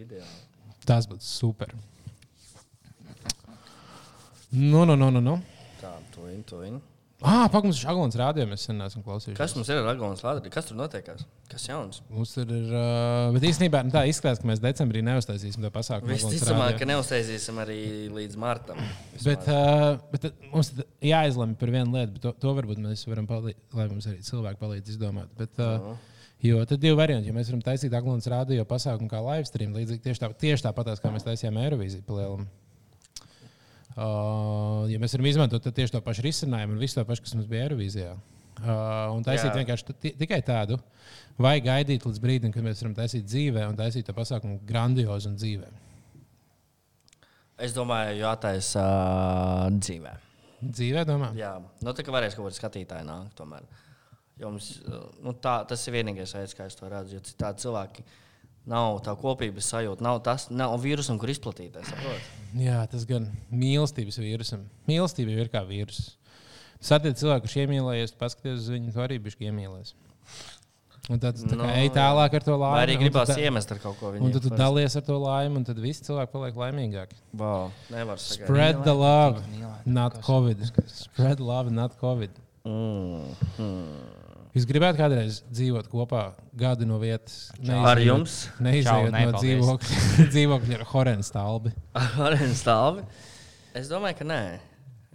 Ideāli. 0.02 0.40
Tas 0.86 1.06
būtu 1.10 1.26
super. 1.26 1.74
Nu, 4.50 4.82
nu, 4.84 4.96
nu, 4.98 5.10
nu, 5.14 5.20
nu. 5.22 5.36
Tā, 5.78 5.92
tuin, 6.14 6.42
tuin. 6.48 6.80
Ah, 7.20 7.44
pak, 7.52 7.66
mums 7.66 7.82
ir 7.82 7.88
Aglons 7.92 8.16
rādījums, 8.16 8.48
mēs 8.54 8.62
sen 8.64 8.78
neesam 8.80 9.02
klausījušies. 9.04 9.36
Kas 9.36 9.52
mums 9.56 9.68
ir 9.68 9.84
Aglons 9.90 10.22
Lādri? 10.24 10.48
Kas 10.52 10.70
tur 10.70 10.78
notiekās? 10.78 11.26
Kas 11.50 11.66
jauns? 11.68 11.98
Mums 12.08 12.32
ir, 12.40 12.52
uh, 12.70 13.28
bet 13.34 13.44
īstenībā 13.50 13.82
nu, 13.84 13.92
tā 13.92 14.06
izskatās, 14.08 14.40
ka 14.40 14.48
mēs 14.48 14.62
decembrī 14.64 15.02
neuztaisīsim 15.04 15.66
to 15.66 15.70
pasākumu. 15.74 16.14
Visticamāk, 16.14 16.78
ka 16.80 16.88
neuztaisīsim 16.88 17.60
arī 17.60 17.80
līdz 18.16 18.38
martam. 18.40 18.80
Bet, 19.20 19.44
uh, 19.52 19.98
bet 20.14 20.30
mums 20.48 20.72
tad 20.72 20.86
jāizlemj 21.10 21.58
par 21.60 21.74
vienu 21.76 21.98
lietu, 21.98 22.14
bet 22.16 22.24
to, 22.24 22.32
to 22.46 22.54
varbūt 22.56 22.80
mēs 22.86 23.04
varam 23.10 23.28
palīdzēt, 23.28 23.60
lai 23.76 23.88
mums 23.92 24.08
arī 24.08 24.24
cilvēki 24.30 24.62
palīdz 24.62 24.94
izdomāt. 24.94 25.36
Bet, 25.36 25.60
uh, 25.60 25.92
jo 26.46 26.64
tad 26.64 26.80
divi 26.80 26.96
varianti, 26.96 27.28
ja 27.28 27.36
mēs 27.36 27.52
varam 27.52 27.66
taisīt 27.68 28.00
Aglons 28.00 28.32
rādio 28.32 28.64
pasākumu 28.68 29.12
kā 29.12 29.20
live 29.28 29.50
stream, 29.50 29.76
līdzīgi 29.76 30.06
tieši, 30.08 30.24
tā, 30.24 30.32
tieši 30.46 30.70
tāpatās, 30.70 31.04
kā 31.04 31.12
mēs 31.12 31.28
taisījām 31.28 31.60
Eirovīziju 31.66 32.08
palielam. 32.08 32.48
Uh, 33.90 34.86
ja 34.86 35.00
mēs 35.02 35.16
varam 35.16 35.26
izmantot 35.26 35.64
tieši 35.66 35.96
to 35.96 36.00
pašu 36.04 36.22
risinājumu 36.22 36.76
un 36.76 36.82
visu 36.82 37.00
to 37.00 37.04
pašu, 37.08 37.24
kas 37.26 37.34
mums 37.34 37.48
bija 37.50 37.66
Eirovīzijā. 37.66 38.14
Uh, 38.60 39.16
un 39.16 39.24
taisīt 39.24 39.48
Jā. 39.48 39.56
vienkārši 39.56 40.14
tikai 40.20 40.38
tādu, 40.44 40.76
vai 41.40 41.56
gaidīt 41.64 42.04
līdz 42.04 42.20
brīdim, 42.22 42.52
kad 42.54 42.64
mēs 42.64 42.82
varam 42.84 42.94
taisīt 42.98 43.24
dzīvē 43.26 43.64
un 43.70 43.78
taisīt 43.78 44.06
to 44.06 44.14
pasākumu 44.14 44.60
grandiozu 44.68 45.32
un 45.32 45.38
dzīvē. 45.40 45.70
Es 47.60 47.74
domāju, 47.76 48.18
jātaisa 48.20 48.84
uh, 48.84 49.66
dzīvē. 49.74 50.12
Dzīvē, 50.60 51.04
domā? 51.08 51.32
Jā, 51.36 51.54
nu, 51.80 51.94
tā 51.96 52.04
kā 52.04 52.12
varēs 52.12 52.36
kaut 52.36 52.46
kāda 52.46 52.58
skatītāja 52.58 53.04
nākt. 53.08 53.32
Tomēr. 53.38 53.64
Jo 54.40 54.52
mums, 54.52 54.74
uh, 54.84 55.08
nu, 55.24 55.34
tā, 55.40 55.58
tas 55.68 55.82
ir 55.88 55.96
vienīgais 55.98 56.36
veids, 56.36 56.56
kā 56.56 56.68
es 56.68 56.76
to 56.76 56.88
redzu. 56.88 57.16
Jo 57.16 57.24
citādi 57.24 57.64
cilvēki 57.64 58.04
nav 58.66 59.00
tā 59.06 59.14
kopības 59.18 59.70
sajūta, 59.72 60.00
nav 60.04 60.20
tas 60.22 60.48
nav 60.50 60.76
vīrusam, 60.82 61.18
kur 61.18 61.28
izplatīties. 61.32 61.92
Jā, 62.60 62.82
tas 62.90 63.04
gan 63.08 63.30
mīlestības 63.52 64.18
vīrusam. 64.20 64.66
Mīlestība 64.88 65.30
ir 65.38 65.48
kā 65.48 65.62
vīrus. 65.66 66.16
Satiek 66.80 67.14
cilvēku, 67.16 67.44
kurš 67.46 67.56
iemīlējies, 67.64 68.14
paskaties 68.16 68.58
uz 68.62 68.68
viņu, 68.72 68.92
to 68.94 69.00
arī 69.04 69.18
bija 69.20 69.50
iemīlējies. 69.50 69.94
Un 71.10 71.18
tad 71.18 71.34
tā 71.40 71.48
kā 71.50 71.56
Nu, 71.58 71.64
ej 71.66 71.88
tālāk 71.90 72.34
ar 72.38 72.42
to 72.46 72.54
Vai 72.56 72.68
laimi. 72.70 72.80
arī 72.86 72.96
un 72.96 73.02
gribās 73.02 73.28
tā- 73.32 73.38
iemest 73.42 73.72
ar 73.72 73.78
kaut 73.82 73.98
ko 73.98 74.08
Un 74.12 74.14
viņu. 74.20 74.32
tad 74.32 74.42
tu 74.42 74.50
dalies 74.50 74.94
ar 74.96 75.02
to 75.02 75.16
laimi, 75.18 75.56
un 75.56 75.64
tad 75.64 75.76
visi 75.82 76.04
cilvēki 76.06 76.30
paliek 76.30 76.54
laimīgāki. 76.54 77.16
Wow, 77.34 77.72
nevar 77.90 78.16
sagaidīt. 78.16 78.44
Spread 78.46 78.84
the 78.84 78.94
love, 78.94 79.42
not 79.86 80.20
covid. 80.22 80.62
Spread 80.86 81.40
love, 81.40 81.70
not 81.70 81.98
covid. 82.00 82.30
Mm, 82.64 83.34
mm. 83.58 83.86
Jūs 84.50 84.64
gribētu 84.66 84.98
kādreiz 84.98 85.36
dzīvot 85.46 85.86
kopā, 85.92 86.24
gadu 86.58 86.86
no 86.88 86.96
vietas, 86.98 87.52
Ar 87.70 88.00
jums? 88.02 88.48
Neizejot 88.58 89.12
no 89.14 89.36
dzīvokļa, 89.36 90.00
dzīvokļa 90.34 90.80
ar 90.80 90.82
horenu 90.90 91.26
stālbi. 91.26 91.70
Ar 91.94 92.34
vienu 92.40 92.56
stāvi? 92.58 93.04
Es 93.78 93.86
domāju, 93.92 94.18
ka 94.18 94.26
nē. 94.26 94.40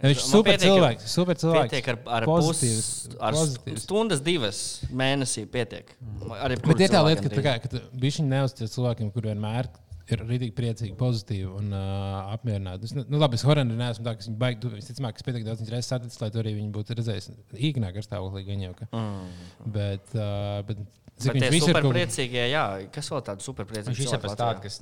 Viņš 0.00 0.16
ir 0.16 0.24
super 0.24 0.58
cilvēks. 0.60 1.04
Super 1.08 1.38
cilvēks. 1.40 1.72
Pietiek 1.72 1.86
ar, 1.92 1.98
ar, 2.18 2.26
Pozitīvs, 2.28 2.88
pus, 2.88 3.18
ar 3.28 3.36
pozitīvs. 3.36 3.84
stundas, 3.84 4.20
divas 4.24 4.58
mēnesī. 4.92 5.46
Pietiek. 5.52 5.92
Arī 6.36 6.58
Bet 6.64 6.82
ir 6.84 6.92
tā 6.92 7.00
lieta, 7.04 7.24
ka, 7.24 7.32
tā 7.32 7.44
kā, 7.44 7.54
ka 7.64 7.80
viņš 8.04 8.18
neuztic 8.24 8.72
cilvēkiem, 8.72 9.12
kur 9.12 9.28
vienmēr 9.28 9.68
ir 9.68 9.72
rītīgi 10.06 10.52
priecīgi, 10.54 10.94
pozitīvi 10.98 11.48
un 11.50 11.72
uh, 11.74 12.32
apmierināti. 12.36 12.86
Es, 12.86 12.94
nu, 12.96 13.18
labi, 13.18 13.34
es 13.38 13.44
horrendī 13.46 13.74
neesmu 13.78 14.06
tā, 14.06 14.12
ka 14.18 14.26
viņi 14.26 14.38
baigi, 14.38 14.60
tu- 14.62 14.70
visticamāk, 14.74 15.16
ka 15.16 15.22
es 15.22 15.26
pietiek 15.26 15.46
daudz 15.48 15.62
viņas 15.64 15.72
reizes 15.74 15.90
saticis, 15.90 16.20
lai 16.22 16.28
to 16.30 16.42
arī 16.44 16.52
viņi 16.60 16.70
būtu 16.76 16.96
redzējuši 17.00 17.34
īgnāk 17.70 17.98
ar 17.98 18.06
stāvoklī. 18.06 18.44
Gan 18.46 18.62
jau, 18.68 18.74
ka. 18.78 18.86
Mm. 18.94 19.32
Bet, 19.78 20.14
uh, 20.14 20.60
bet, 20.68 20.84
Bet 21.16 21.24
cik 21.24 21.32
viņš 21.34 21.42
tie 21.46 21.50
visu 21.54 21.70
ir 21.70 21.74
kaut 21.74 21.82
superpriecīgie, 21.88 22.44
jā, 22.52 22.64
kas 22.92 23.10
vēl 23.10 23.22
tāds 23.24 23.46
superpriecīgs? 23.48 23.88
Viņš 23.88 24.02
ir 24.04 24.12
tāds, 24.14 24.34
Latvijā? 24.36 24.62
kas, 24.66 24.74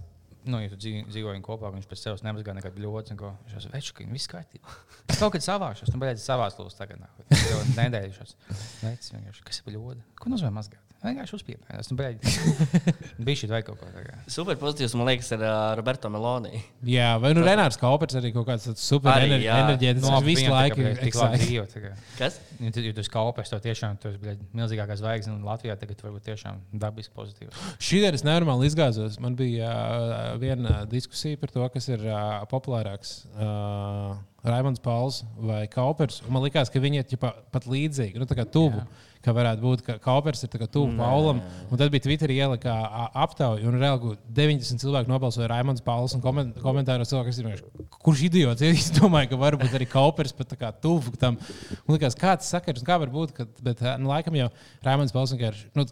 nu, 0.50 0.58
ja 0.60 0.68
tu 0.72 0.78
dzīvo, 0.82 1.04
dzīvoji 1.14 1.42
kopā, 1.46 1.70
viņš 1.76 1.86
pēc 1.88 2.00
sevis 2.04 2.24
nemazgā 2.26 2.56
nekādu 2.58 2.82
ļodzi. 2.84 3.14
Viņš 3.16 3.54
jau 3.54 3.70
veču, 3.72 3.94
ka 3.96 4.08
viss 4.10 4.28
kārtībā. 4.32 4.74
Es 5.14 5.22
kaut 5.22 5.32
kad 5.36 5.46
savāšos, 5.46 5.92
nu, 5.94 6.00
beidz 6.02 6.26
savās 6.26 6.58
lūs 6.58 6.74
tagad. 6.76 7.00
nāk. 7.00 7.22
Es 7.32 7.46
jau 7.48 7.60
nedēļu 7.78 8.18
šos. 8.18 8.34
Veids, 8.82 9.12
vienkārši, 9.14 9.46
kas 9.46 9.62
ir 9.62 9.68
pa 9.70 9.76
ļodi? 9.78 10.02
Ko 10.20 10.32
nozīmē 10.34 10.52
mazgāt? 10.58 10.84
Vienkārši 11.05 11.34
uzpiepējas. 11.36 11.90
Nu, 11.92 11.96
beidz. 11.98 12.36
Bija 13.26 13.40
šī 13.42 13.48
vai 13.50 13.61
kaut 13.66 13.76
ko 13.76 13.88
tādu. 13.92 14.14
Super 14.32 14.57
pozitīvs, 14.61 14.94
man 14.96 15.11
liekas, 15.11 15.28
ir 15.36 15.42
uh, 15.44 15.74
Roberto 15.76 16.09
Meloni. 16.12 16.62
Jā, 16.88 17.11
vai 17.20 17.34
nu 17.36 17.44
Renārs 17.44 17.76
Kaupers 17.80 18.16
arī 18.16 18.30
kaut 18.32 18.46
kāds 18.48 18.70
super 18.80 19.12
Arī, 19.12 19.36
enerģētisks. 19.44 20.09
No, 20.09 20.22
Viņš 20.24 20.40
visu 20.40 20.55
laiku 20.55 20.80
ir 20.80 20.96
tik 21.02 21.18
labi 21.20 21.36
excited. 21.36 21.44
dzīvo. 21.44 21.66
tā 21.74 21.84
kā. 21.84 21.92
Kas? 22.16 22.40
Ja 22.64 22.72
tu, 22.72 22.84
ja 22.88 22.96
tu 22.96 23.05
kaupēs, 23.12 23.52
to 23.52 23.61
tiešām 23.68 24.00
tu 24.00 24.09
esi 24.14 24.22
bļaļ, 24.24 24.40
milzīgākā 24.57 24.96
zvaigzne. 25.02 25.36
Un 25.36 25.44
Latvijā 25.44 25.76
tagad 25.80 26.00
varbūt 26.07 26.24
tiešām 26.32 26.62
dabiski 26.72 27.12
pozitīvs. 27.18 27.64
Šī 27.84 28.00
diena 28.07 28.16
es 28.16 28.24
nenormāli 28.24 28.70
izgāzos. 28.72 29.20
Man 29.20 29.36
bija 29.36 29.70
uh, 29.70 30.28
viena 30.40 30.84
diskusija 30.88 31.36
par 31.42 31.52
to, 31.52 31.68
kas 31.76 31.90
ir 31.92 32.07
uh, 32.09 32.40
populārāks. 32.48 33.18
Uh, 33.36 34.14
Raimons 34.45 34.80
Pauls 34.84 35.22
vai 35.40 35.64
Kaupers. 35.72 36.20
Un 36.26 36.34
Man 36.36 36.45
liekas, 36.45 36.68
ka 36.72 36.82
viņi 36.82 37.01
ir 37.01 37.09
ķipa, 37.09 37.30
pat 37.55 37.66
līdzīgi, 37.70 38.20
nu, 38.20 38.28
tā 38.28 38.36
kā 38.38 38.45
tuvu. 38.45 38.82
Jā. 38.82 39.11
Ka 39.24 39.32
varētu 39.32 39.64
būt, 39.64 39.82
ka 39.86 39.95
Kaupers 40.05 40.45
ir 40.45 40.51
tā 40.53 40.59
kā 40.61 40.66
tuvu 40.68 40.99
Paulam. 40.99 41.38
Un 41.72 41.80
tad 41.80 41.88
bija 41.95 42.05
Twitterī 42.05 42.36
ielika 42.42 42.74
aptauja, 43.16 43.64
un 43.64 43.78
reāli 43.80 44.18
90 44.36 44.82
cilvēki 44.82 45.09
nobalsoja 45.09 45.49
Raimons 45.49 45.80
Pauls. 45.86 46.12
Un 46.12 46.20
koment, 46.20 46.53
komentāros 46.61 47.09
cilvēki 47.09 47.32
ir 47.40 47.64
kurš 48.05 48.26
idiots. 48.28 48.66
Es 48.84 48.92
domāju, 48.92 49.32
ka 49.32 49.40
varbūt 49.40 49.78
arī 49.78 49.88
Kaupers 49.88 50.36
pat 50.36 50.53
tā 50.53 50.61
kā 50.61 50.74
tuvu 50.76 51.16
tam. 51.16 51.40
Un 51.86 51.97
likās, 51.97 52.18
kāds 52.20 52.53
sakars, 52.53 52.84
un 52.84 52.90
kā 52.90 53.01
var 53.01 53.12
būt, 53.14 53.32
ka, 53.32 53.49
bet 53.64 53.80
nu, 53.97 54.12
laikam 54.12 54.36
jau 54.36 54.51
Raimons 54.84 55.16
Pauls 55.16 55.32
vienkārši. 55.32 55.70
Nu, 55.78 55.88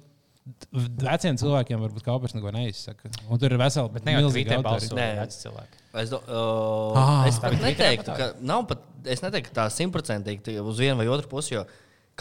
Veciem 0.73 1.37
cilvēkiem 1.39 1.79
varbūt 1.79 2.03
kaut 2.03 2.25
kas 2.25 2.35
neizsaka. 2.35 3.09
Un 3.31 3.39
tur 3.39 3.53
ir 3.55 3.61
vesela, 3.63 3.89
Bet 3.95 4.05
ne 4.05 4.17
jau 4.17 4.27
Twitterī 4.29 4.59
autori. 4.59 4.89
balso 4.91 4.97
Nē. 4.99 5.09
veci 5.21 5.39
cilvēki. 5.45 5.82
Es, 5.95 6.09
do, 6.09 6.17
uh, 6.25 6.97
Ah. 6.97 7.25
es 7.29 7.37
neteiktu, 7.43 8.15
ka 8.17 8.31
nav 8.41 8.67
pat, 8.71 8.81
es 9.05 9.21
neteiktu, 9.21 9.51
ka 9.53 9.59
tā 9.61 9.67
simtprocentīgi 9.75 10.57
uz 10.63 10.79
vienu 10.81 10.97
vai 11.03 11.09
otru 11.13 11.29
pusi. 11.29 11.55
Jo 11.55 11.67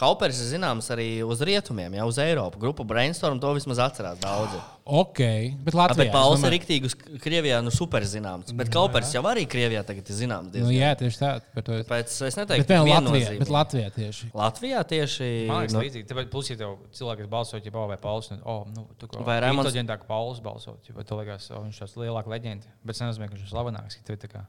Kaupers 0.01 0.39
ir 0.41 0.47
zināms 0.55 0.87
arī 0.93 1.05
uz 1.21 1.43
rietumiem, 1.45 1.93
jau 1.99 2.07
uz 2.09 2.17
Eiropu. 2.23 2.57
Grupa 2.61 2.81
Brainstorm 2.89 3.37
to 3.39 3.51
vismaz 3.53 3.77
atcerās 3.83 4.17
daudzi. 4.17 4.57
Ok, 4.91 5.19
bet 5.61 5.75
Jā, 5.75 5.77
Latvijā. 5.77 5.97
bet 5.99 6.11
Pauls 6.15 6.39
es 6.39 6.45
ir 6.47 6.53
rīktīgi 6.55 6.89
uz 6.89 6.95
Krievijā, 7.21 7.59
nu 7.61 7.69
super 7.69 8.01
zināms. 8.01 8.49
Bet 8.57 8.71
Kaupers 8.73 9.11
jau 9.13 9.21
arī 9.29 9.43
Krievijā 9.45 9.83
tagad 9.85 10.09
ir 10.09 10.17
zināms. 10.17 10.55
Nu, 10.57 10.71
jā, 10.73 10.89
tieši 10.97 11.19
tā. 11.21 11.29
par 11.53 11.63
to 11.67 11.75
es- 11.77 11.85
Pēc 11.85 12.09
es 12.09 12.35
Bet, 12.35 12.39
neteiktu, 12.41 12.67
ka 12.67 12.79
Latvijā, 12.89 13.37
bet 13.43 13.51
Latvijā 13.53 13.91
tieši. 13.93 14.31
Latvijā 14.33 14.81
tieši. 14.89 15.29
Man 15.47 15.61
liekas, 15.61 15.73
nu, 15.77 15.83
līdzīgi. 15.85 16.07
Tāpēc, 16.09 16.31
plus, 16.33 16.49
ja 16.49 16.55
tev 16.63 16.73
cilvēki, 16.97 17.17
kas 17.17 17.29
balso, 17.29 17.61
ja 17.63 17.71
vai 17.93 17.97
Pauls, 17.97 18.31
nu, 18.31 18.39
oh, 18.43 18.65
nu, 18.75 18.87
tu 18.97 19.05
kā 19.07 19.23
Vai 19.23 19.37
Raimonds- 19.39 19.69
inteliģentāk 19.69 20.07
Pauls 20.07 20.39
balso, 20.41 20.77
ja 20.89 21.03
tu 21.03 21.15
liekas, 21.21 21.51
oh, 21.51 21.61
viņš 21.61 21.77
ir 21.77 21.85
tāds 21.85 21.95
lielāks 22.01 22.27
leģenda. 22.27 22.65
Bet 22.83 22.97
tas 22.97 23.05
nenozīmē, 23.05 23.29
ka 23.29 23.35
viņš 23.37 23.45
ir 23.45 23.53
slavenāks, 23.53 23.95
ka 24.01 24.01
tev 24.09 24.17
ir 24.17 24.21
tā 24.25 24.31
kā, 24.33 24.41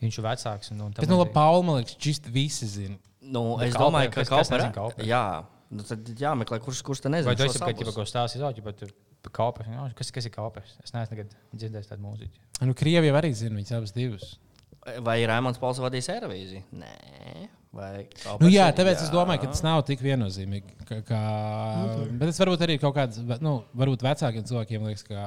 viņš 0.00 0.18
ir 0.18 0.24
vecāks. 0.30 0.70
Un, 0.70 0.80
un 0.80 0.92
Bet, 0.92 1.08
nu, 1.08 1.18
labi, 1.18 1.32
Pauli, 1.34 1.66
man 1.66 1.82
liekas, 1.82 1.96
čist 1.98 2.24
visi 2.30 2.66
zina. 2.70 2.96
Nu, 3.26 3.42
Bet 3.58 3.68
es 3.68 3.74
Kauper- 3.74 3.84
domāju, 3.90 4.10
ka 4.12 4.20
kas- 4.20 4.28
kas 4.28 4.48
Kaupera. 4.48 4.62
nezina 4.62 4.76
Kauperu? 4.76 5.06
Jā, 5.10 5.22
nu, 5.70 5.82
tad 5.82 6.06
jāmeklē, 6.22 6.60
kurš, 6.62 6.82
kurš 6.86 7.02
te 7.04 7.12
nezina. 7.12 7.32
Vai 7.32 7.36
tu 7.36 7.44
esi 7.48 7.58
kaut 7.58 7.76
kādā 7.82 8.06
stāstā 8.06 8.38
izaugt, 8.40 8.62
bet 8.64 8.78
tur 8.78 8.90
kāpēc? 9.26 9.66
Nu, 9.72 9.90
Kas, 9.98 10.10
kas 10.14 10.24
ir 10.28 10.30
kāpēc? 10.34 10.74
Es 10.84 10.92
neesmu 10.94 11.16
nekad 11.16 11.34
dzirdējis 11.54 11.90
tādu 11.92 12.02
mūziku. 12.06 12.42
Nu, 12.62 12.74
Krievija 12.78 13.12
arī 13.20 13.32
zina 13.34 13.56
viņas 13.58 13.76
abas 13.76 13.92
divas. 13.92 14.36
Vai 15.02 15.18
Raimons 15.26 15.58
Pauls 15.58 15.78
vadīs 15.82 16.06
Eirovīziju? 16.14 16.62
Nē. 16.78 17.48
Vai 17.76 18.06
Kaupers 18.22 18.40
Nu, 18.40 18.48
jā, 18.48 18.68
tāpēc 18.72 19.02
es 19.02 19.10
domāju, 19.10 19.40
ka 19.42 19.46
tas 19.50 19.62
nav 19.66 19.82
tik 19.84 20.00
viennozīmīgi. 20.00 20.76
Kā, 20.86 21.00
kā, 21.04 21.18
bet 22.16 22.30
tas 22.30 22.38
varbūt 22.38 22.62
arī 22.64 22.76
kaut 22.80 22.94
kāds, 22.94 23.18
nu, 23.42 23.64
varbūt 23.76 24.04
vecākiem 24.06 24.46
cilvēkiem 24.46 24.86
liekas, 24.86 25.02
ka 25.04 25.26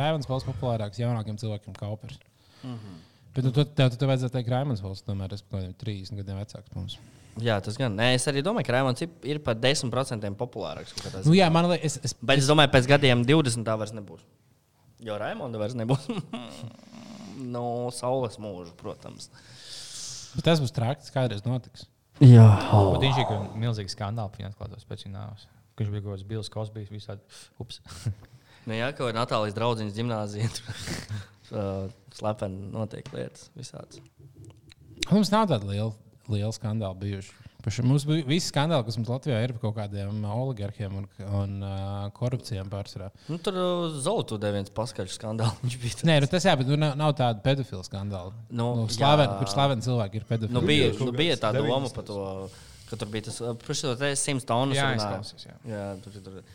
Raimons 0.00 0.26
Pauls 0.26 0.42
populārāks, 0.48 0.98
jaunākiem 0.98 1.36
cilvēkiem 1.38 1.76
Kaupers. 1.76 2.16
Bet 3.36 3.44
nu, 3.44 3.52
tev, 3.52 3.68
tev, 3.76 3.92
tev 4.00 4.08
vajadzētu 4.08 4.32
teikt, 4.32 4.48
ka 4.48 4.54
Raimons 4.56 4.80
Pauls 4.80 5.02
tomēr 5.06 5.30
ir 5.36 5.42
kaut 5.44 5.60
kādiem 5.60 5.74
30 5.84 6.16
gadiem 6.22 6.40
vecāks 6.40 6.70
par 6.72 6.80
mums. 6.80 6.96
Jā, 7.42 7.58
tas 7.60 7.76
gan. 7.76 7.92
Nē, 7.98 8.14
es 8.16 8.24
arī 8.30 8.40
domāju, 8.44 8.68
ka 8.68 8.76
Raimons 8.78 9.02
ir, 9.04 9.40
par 9.44 9.58
10% 9.60 10.30
populārāks. 10.40 10.94
kaut 10.96 11.18
Nu, 11.26 11.34
jā, 11.36 11.48
man 11.52 11.68
liekas, 11.68 11.98
es, 11.98 12.12
es, 12.12 12.16
Bet 12.16 12.40
es 12.40 12.48
domāju, 12.48 12.72
pēc 12.72 12.88
gadiem 12.88 13.26
20 13.28 13.66
tā 13.66 13.74
vairs 13.76 13.92
nebūs. 13.96 14.22
Jo 15.04 15.18
Raimonda 15.20 15.60
vairs 15.60 15.76
nebūs. 15.76 16.06
no 17.56 17.66
saules 17.92 18.38
mūža, 18.40 18.72
protams. 18.80 19.28
bet 20.36 20.48
tas 20.48 20.62
būs 20.62 20.72
traks, 20.76 21.12
kādreiz 21.12 21.44
notiks. 21.44 21.84
Jā, 22.24 22.46
Bet 22.94 23.04
viņš 23.04 23.20
ir 23.20 23.28
kaut 23.28 23.58
milzīgs 23.60 23.92
skandāls, 23.92 24.38
viņa 24.38 24.54
atklātos 24.54 24.88
pēc 24.88 25.04
nāves. 25.10 25.44
Viņš 25.76 25.92
bija 25.92 26.06
kaut 26.06 26.14
kāds 26.14 26.24
Bills 26.30 26.48
Kosbijs, 26.52 26.88
visādi. 26.88 27.20
Ups. 27.60 27.82
nu, 28.66 28.72
jā 28.78 28.88
ka 28.96 29.10
ir 29.10 29.18
Natālijas 29.18 29.56
draugs 29.58 29.84
gimnāzija. 29.96 30.48
Slepeni 32.16 32.72
notiek 32.72 33.12
lietas 33.12 33.50
visādas. 33.58 34.00
Mums 35.10 35.28
nav 35.30 35.44
tāda 35.52 35.68
liela, 35.68 35.92
liela 36.32 36.52
skandāla 36.54 36.96
bijuši. 37.00 37.34
Paši- 37.66 37.82
Mums 37.82 38.04
bija 38.06 38.22
visi 38.28 38.46
skandāli, 38.52 38.84
kas 38.86 38.96
mums 38.98 39.08
Latvijā 39.10 39.40
ir 39.42 39.52
par 39.56 39.62
kaut 39.64 39.74
kādiem 39.80 40.20
oligarkiem 40.30 41.00
un, 41.00 41.06
un 41.24 41.54
uh, 41.66 42.04
korupcijām 42.14 42.68
pārsvarā. 42.70 43.08
Nu, 43.26 43.40
tur 43.42 43.58
uh, 43.58 43.96
Zolotūdē 44.04 44.52
viens 44.54 44.70
paskaļš 44.70 45.16
skandāls. 45.18 45.56
Viņš 45.64 45.78
bija. 45.82 45.98
Nē, 46.06 46.20
nu 46.22 46.28
tas 46.30 46.46
jā, 46.46 46.54
bet 46.60 46.70
nu, 46.70 46.78
nav, 46.78 46.94
nav 47.00 47.16
tāda 47.18 47.42
pedofilu 47.42 47.82
skandāla. 47.86 48.30
Nu, 48.50 48.68
nu, 48.82 48.86
slaven, 48.92 49.34
kur 49.40 49.50
slaveni 49.50 49.82
cilvēki 49.82 50.20
ir 50.22 50.28
pedofili. 50.28 50.54
Nu, 50.54 50.62
bija, 50.68 50.92
nu, 51.00 51.10
bija 51.16 51.40
tā 51.42 51.50
doma 51.56 51.80
90. 51.82 51.96
par 51.98 52.06
to, 52.06 52.20
ka 52.92 53.00
tur 53.02 53.10
bija 53.16 53.26
tas 53.32 53.42
100 53.42 54.46
tonnas. 54.46 54.78
Jā, 54.78 54.92
izklausās, 55.00 55.48
jā. 55.48 55.58
jā 55.72 55.88
tur 56.04 56.20
ir 56.22 56.46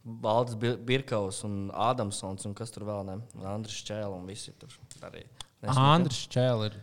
Balts, 0.00 0.54
Birkaus 0.56 1.42
un 1.44 1.66
Ādamsons 1.76 2.46
un 2.48 2.54
kas 2.56 2.70
tur 2.72 2.86
vēl 2.88 3.02
ne? 3.10 3.18
Un 3.36 3.50
Andris 3.50 3.82
Čēlis 3.84 4.16
un 4.16 4.30
visi 4.30 4.54
tur 4.58 4.72
arī. 5.04 5.26
nesmuki. 5.60 5.82
Andris 5.82 6.22
Čēlis 6.32 6.70
ir 6.70 6.78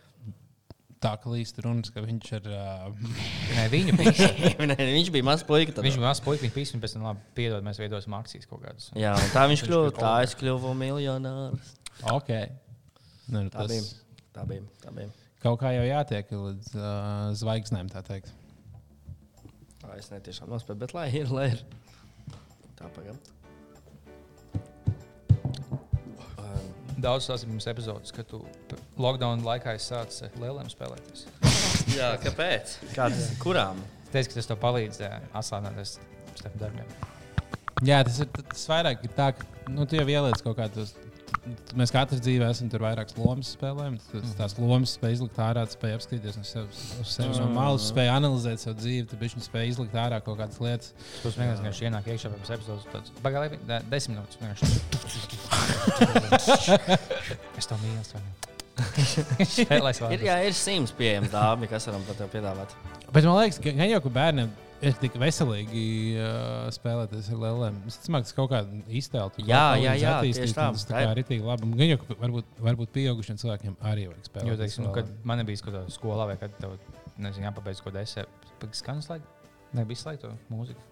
tā 1.04 1.12
klīst 1.22 1.60
runas, 1.64 1.92
ka 1.94 2.02
viņš 2.06 2.30
ir. 2.40 2.48
Uh, 2.50 2.88
Nē, 3.58 3.66
viņu. 3.74 3.96
Nē, 4.72 4.78
viņš 4.80 5.12
bija 5.14 5.28
mazs 5.28 5.46
puika. 5.48 5.76
tad. 5.78 5.86
Viņš 5.86 6.00
bija 6.00 6.08
mazs 6.08 6.24
puisis, 6.26 6.44
viņa 6.48 6.56
pīsi, 6.56 6.76
un 6.78 6.84
pēc 6.84 6.96
tam, 6.98 7.06
labi, 7.10 7.24
piedod, 7.38 7.66
mēs 7.68 7.80
veidosim 7.82 8.16
akcijas 8.18 8.50
kaut 8.50 8.64
kādas. 8.66 8.90
Jā, 8.98 9.14
un 9.18 9.30
tā 9.36 9.46
viņš 9.52 9.66
kļuva. 9.68 9.94
Tā 10.00 10.16
es 10.26 10.36
kļuvu 10.40 10.74
miljonārs. 10.80 11.72
ok. 12.14 12.34
Nu, 13.34 13.44
Tā 13.52 13.62
tas 13.64 13.72
bija. 13.74 13.88
Tā 14.38 14.46
bija. 14.50 14.66
Tā 14.84 14.94
bija. 14.96 15.10
kaut 15.44 15.60
kā 15.62 15.72
jau 15.76 15.86
jātiek 15.88 16.30
līdz 16.34 16.74
uh, 16.78 16.92
zvaigznēm, 17.38 17.90
tā 17.94 18.02
teikt. 18.08 18.34
Tā 19.82 19.96
es 20.00 20.10
netiešām 20.12 20.50
nospēju, 20.52 20.80
bet 20.82 20.94
lai 20.98 21.08
ir, 21.16 21.30
lai 21.32 21.50
ir. 21.54 21.62
Tā 22.78 22.90
pagaidi. 22.94 23.37
Daudz 27.06 27.46
mums 27.46 27.68
epizodes, 27.70 28.14
kad 28.16 28.26
tu 28.30 28.42
lockdown 28.98 29.44
laikā 29.46 29.76
sācis 29.82 30.32
lieliem 30.42 30.70
spēlēties. 30.72 31.28
Jā, 31.94 32.16
kāpēc? 32.24 32.78
Kādas? 32.96 33.30
Kurām? 33.42 33.84
Es 34.08 34.14
teicu, 34.16 34.32
ka 34.32 34.40
tas 34.40 34.50
tev 34.50 34.60
palīdz 34.64 35.04
aslānēties 35.38 35.98
starp 36.40 36.58
darbiem. 36.62 36.90
Jā, 37.86 38.02
tas 38.08 38.18
ir 38.24 38.32
tas 38.34 38.64
vairāk 38.72 39.06
ir 39.06 39.14
tā, 39.14 39.30
ka 39.38 39.46
nu, 39.70 39.86
tu 39.86 40.00
jau 40.00 40.08
ieliec 40.10 40.42
kaut 40.42 40.58
kādus. 40.58 40.96
Mēs 41.78 41.92
katrs 41.94 42.22
dzīvē 42.26 42.46
esam 42.54 42.68
tur 42.72 42.82
vairākas 42.86 43.16
lomas 43.20 43.48
spēlējam. 43.56 43.96
Tas, 44.12 44.28
tās 44.40 44.52
lomas 44.60 44.90
spēj 44.98 45.12
izlikt 45.18 45.38
ārā, 45.44 45.62
tu 45.68 45.74
spēj 45.78 45.92
apskatīties 45.98 46.36
no 46.40 46.46
sevis, 46.48 46.80
uz 47.02 47.10
sevis 47.14 47.40
no 47.42 47.48
malas, 47.54 47.84
spēj 47.92 48.10
analizēt 48.14 48.58
savu 48.64 48.76
dzīvi, 48.82 49.06
tad 49.12 49.18
viņš 49.24 49.34
spēj 49.48 49.66
izlikt 49.74 49.96
ārā 50.00 50.18
kaut 50.26 50.38
kādas 50.42 50.60
lietas. 50.64 50.88
Tas 51.24 51.34
vienkārši 51.40 51.82
ienāk 51.90 52.04
iekšā 52.14 52.28
pirms 52.34 52.52
epizodes. 52.58 52.84
Pagaidām, 53.26 53.52
desmit 53.94 54.16
minūtes. 54.18 54.36
Es 57.58 57.66
to 57.66 57.74
mīlu. 57.82 58.04
Ir, 60.14 60.22
jā, 60.22 60.36
ir 60.46 60.54
simts 60.54 60.94
pieejams 60.94 61.32
dāvana, 61.34 61.66
kas 61.70 61.88
varam 61.90 62.04
pat 62.06 62.20
piedāvāt. 62.30 62.70
Bet 63.10 63.26
man 63.26 63.40
liekas, 63.40 63.58
ka 63.64 63.74
gan 63.74 63.90
jau 63.90 64.02
ka 64.06 64.10
bērniem 64.14 64.52
ir 64.86 64.98
tik 65.02 65.16
veselīgi 65.20 65.84
uh, 66.20 66.68
spēlēties 66.74 67.30
ar 67.34 67.40
lēlēm. 67.42 67.78
Es 67.90 67.98
domāju, 68.04 68.26
ka 68.26 68.30
tas 68.30 68.36
kaut 68.38 68.52
kādā 68.52 68.82
iztēlē 69.00 69.46
Jā, 69.48 69.64
jā, 69.82 69.96
jā, 70.02 70.14
tieši 70.26 70.54
tā. 70.56 70.68
Tas 70.76 70.86
tā 70.90 71.04
ir 71.08 71.24
tik 71.28 71.46
labi. 71.46 71.70
Gan 71.80 71.94
jau 71.94 72.00
ka 72.04 72.18
varbūt, 72.22 72.52
varbūt 72.68 72.94
pieaugušiem 72.98 73.40
cilvēkiem 73.42 73.80
arī 73.92 74.08
vajag 74.12 74.30
spēlēt. 74.30 74.52
Jo, 74.52 74.60
teiksim, 74.62 74.86
nu, 74.88 74.94
kad 74.98 75.10
man 75.28 75.44
bija 75.48 75.64
kaut 75.64 75.74
kāda 75.80 75.96
skolā, 75.96 76.30
vai 76.30 76.38
kad 76.42 76.54
tev 76.62 76.78
nezinu, 77.18 77.50
jāpabeidz 77.50 77.82
kaut 77.82 77.96
kāda 77.96 78.06
esē, 78.06 78.28
skaņas 78.82 79.12
laika. 79.14 79.52
Nē, 79.76 79.84
visu 79.90 80.08
laiku 80.10 80.28
to 80.28 80.36
mūziku. 80.54 80.86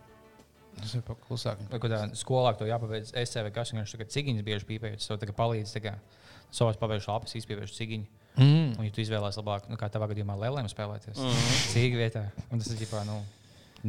tas 0.75 0.91
ir 0.97 1.05
paklusāk. 1.07 1.61
Vai 1.71 1.79
kādā 1.79 2.01
skolā 2.19 2.51
to 2.59 2.67
jāpabeidz 2.67 3.13
esē, 3.21 3.45
vai 3.45 3.53
kas 3.55 3.71
cits, 3.71 3.93
tagad 3.95 4.11
cigiņas 4.11 4.43
bieži 4.43 4.67
pīpējas. 4.67 5.07
Tas 5.07 5.21
tev 5.21 5.31
palīdz, 5.37 5.77
tā 5.77 5.83
kā 5.85 5.93
savās 6.51 6.79
pabeigas 6.81 7.07
lapas 7.07 7.37
izpīpējuši 7.39 7.77
cigiņu. 7.77 8.09
Mm. 8.35 8.73
Un, 8.75 8.83
ja 8.83 8.91
tu 8.91 8.99
izvēlēsies 8.99 9.39
labāk, 9.39 9.69
nu, 9.71 9.77
kā 9.79 9.87
tavā 9.87 10.09
gadījumā, 10.11 10.35
lēlēm 10.41 10.67
spēlēties, 10.67 11.15
mm 11.15 11.53
cīņā 11.71 11.99
vietā, 12.01 12.25
un 12.49 12.59
tas 12.59 12.73
ir 12.73 12.81
ģipā, 12.81 13.05
nu, 13.07 13.21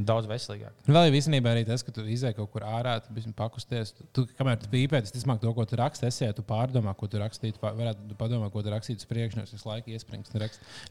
daudz 0.04 0.28
veselīgāk. 0.28 0.74
Vēl 0.88 1.08
jau 1.08 1.16
īstenībā 1.20 1.52
arī 1.54 1.64
tas, 1.68 1.84
ka 1.86 1.94
tu 1.94 2.04
izēji 2.10 2.36
kaut 2.36 2.50
kur 2.52 2.66
ārā, 2.68 2.96
tu 3.04 3.14
biji 3.16 3.32
pakusties. 3.36 3.94
Tu, 3.96 4.06
tu, 4.16 4.24
kamēr 4.38 4.58
tu 4.60 4.68
pīpē, 4.72 5.00
tas 5.04 5.14
izmāk 5.16 5.40
to, 5.42 5.52
ko 5.56 5.64
tu 5.68 5.78
raksti. 5.80 6.08
Es 6.10 6.20
ja 6.20 6.34
tu 6.36 6.44
pārdomā, 6.46 6.92
ko 6.98 7.08
tu 7.10 7.20
rakstītu, 7.22 7.62
varētu 7.62 8.10
tu 8.10 8.18
padomāt, 8.18 8.52
ko 8.52 8.64
tu 8.64 8.72
rakstītu 8.74 9.06
nevis 9.36 9.54
visu 9.54 9.68
laiku 9.68 9.94
iespringst. 9.94 10.36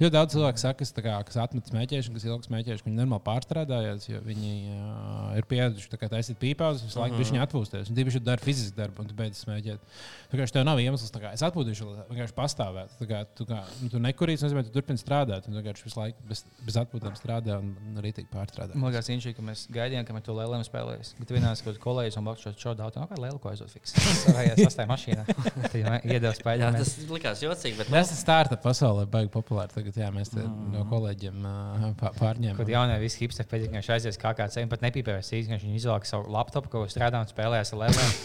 Jo 0.02 0.10
daudz 0.14 0.36
cilvēku 0.36 0.62
saka, 0.62 0.80
kas, 0.82 0.94
tā 0.96 1.04
kā, 1.06 1.16
kas 1.28 1.38
atmet 1.42 1.70
smēķēšanu, 1.70 2.18
kas 2.18 2.28
ilgi 2.28 2.50
smēķējuši, 2.50 2.84
ka 2.84 2.90
viņi 2.90 3.00
normāli 3.00 3.26
pārstrādājās, 3.26 4.08
jo 4.10 4.22
viņi 4.26 4.54
uh, 4.74 5.38
ir 5.40 5.48
pieraduši, 5.50 5.92
tā 5.92 6.00
kā 6.02 6.10
taisīt 6.12 6.40
pīpēs, 6.42 6.84
visu 6.88 7.02
laiku 7.02 7.20
viņi 7.22 7.44
atpūsties. 7.46 7.92
Un 7.92 8.00
divi 8.00 8.24
dara 8.26 8.42
fizisku 8.42 8.78
darbu, 8.78 9.04
un 9.04 9.12
tu 9.12 9.18
beidz 9.18 9.42
smēķēt. 9.46 9.96
Tā 10.32 10.40
kā 10.40 10.48
tev 10.56 10.66
nav 10.68 10.82
iemesls, 10.82 11.14
tā 11.14 11.22
kā 11.24 11.34
es 11.36 11.44
atpūtīšu, 11.46 11.88
lai 11.92 12.06
vienkārši 12.10 12.36
pastāvētu. 12.38 12.98
Tā 13.02 13.10
kā 13.10 13.22
tu, 13.38 13.48
kā, 13.50 13.62
nu, 13.82 13.92
tu 13.92 14.02
nekurīsi, 14.02 14.46
nozīmē, 14.46 14.66
tu 14.66 14.74
turpini 14.76 15.02
strādāt, 15.02 15.48
un 15.48 15.56
tu 15.56 15.62
vienkārši 15.62 15.88
visu 15.88 16.00
laiku 16.00 16.28
bez, 16.30 16.44
bez 16.66 16.80
atpūtām 16.82 17.16
strādā 17.20 17.60
un, 17.62 17.74
un 17.90 18.02
arī 18.02 18.14
tik 18.16 18.30
pārstrādā. 18.34 18.78
Man 18.80 18.95
liekas, 18.96 19.10
viņš, 19.12 19.28
ka 19.38 19.44
mēs 19.46 19.64
gaidījām, 19.76 20.06
ka 20.08 20.16
mēs 20.16 20.26
to 20.26 20.36
lēlēm 20.38 20.64
spēlēsim. 20.66 21.20
Bet 21.22 21.34
vienā 21.36 21.52
skatījumā 21.60 21.84
kolēģis 21.86 22.18
un 22.22 22.28
blakus 22.30 22.46
šo 22.62 22.74
auto, 22.76 23.02
no 23.04 23.08
kā 23.12 23.18
lēlu 23.22 23.40
ko 23.44 23.52
aizot 23.52 23.72
fiks. 23.76 23.94
Savā 24.24 24.46
sastāvā 24.66 24.88
mašīnā. 24.94 25.26
Iedeva 26.06 26.32
Jā, 26.32 26.38
spēļu. 26.40 26.70
tas 26.80 26.94
likās 27.12 27.44
jocīgi, 27.46 27.78
bet 27.82 27.92
Tas 27.94 28.12
ir 28.16 28.20
starta 28.20 28.58
pasaulē, 28.64 29.06
baigi 29.12 29.32
populāri. 29.34 29.74
Tagad, 29.76 30.00
jā, 30.02 30.10
mēs 30.16 30.32
te 30.34 30.44
no 30.46 30.86
kolēģiem 30.90 31.46
uh, 31.46 31.86
pā- 32.00 32.12
Kad 32.16 32.22
pārņēmām. 32.22 32.72
jaunie 32.74 32.98
visi 33.04 33.24
hipsteri 33.26 33.50
pēc 33.52 33.68
tam 33.68 33.80
aizies 33.96 34.20
kā 34.22 34.32
kāds 34.38 34.56
ceļš, 34.58 34.70
pat 34.72 34.86
nepīpējas 34.88 35.32
īstenībā. 35.36 35.62
Viņi 35.66 35.80
izvēlējās 35.82 36.14
savu 36.16 36.32
laptopu, 36.36 36.72
ko 36.74 36.84
strādā 36.92 37.22
un 37.24 37.30
spēlējās 37.32 37.74
ar 37.76 37.84
lēlēm. 37.86 38.16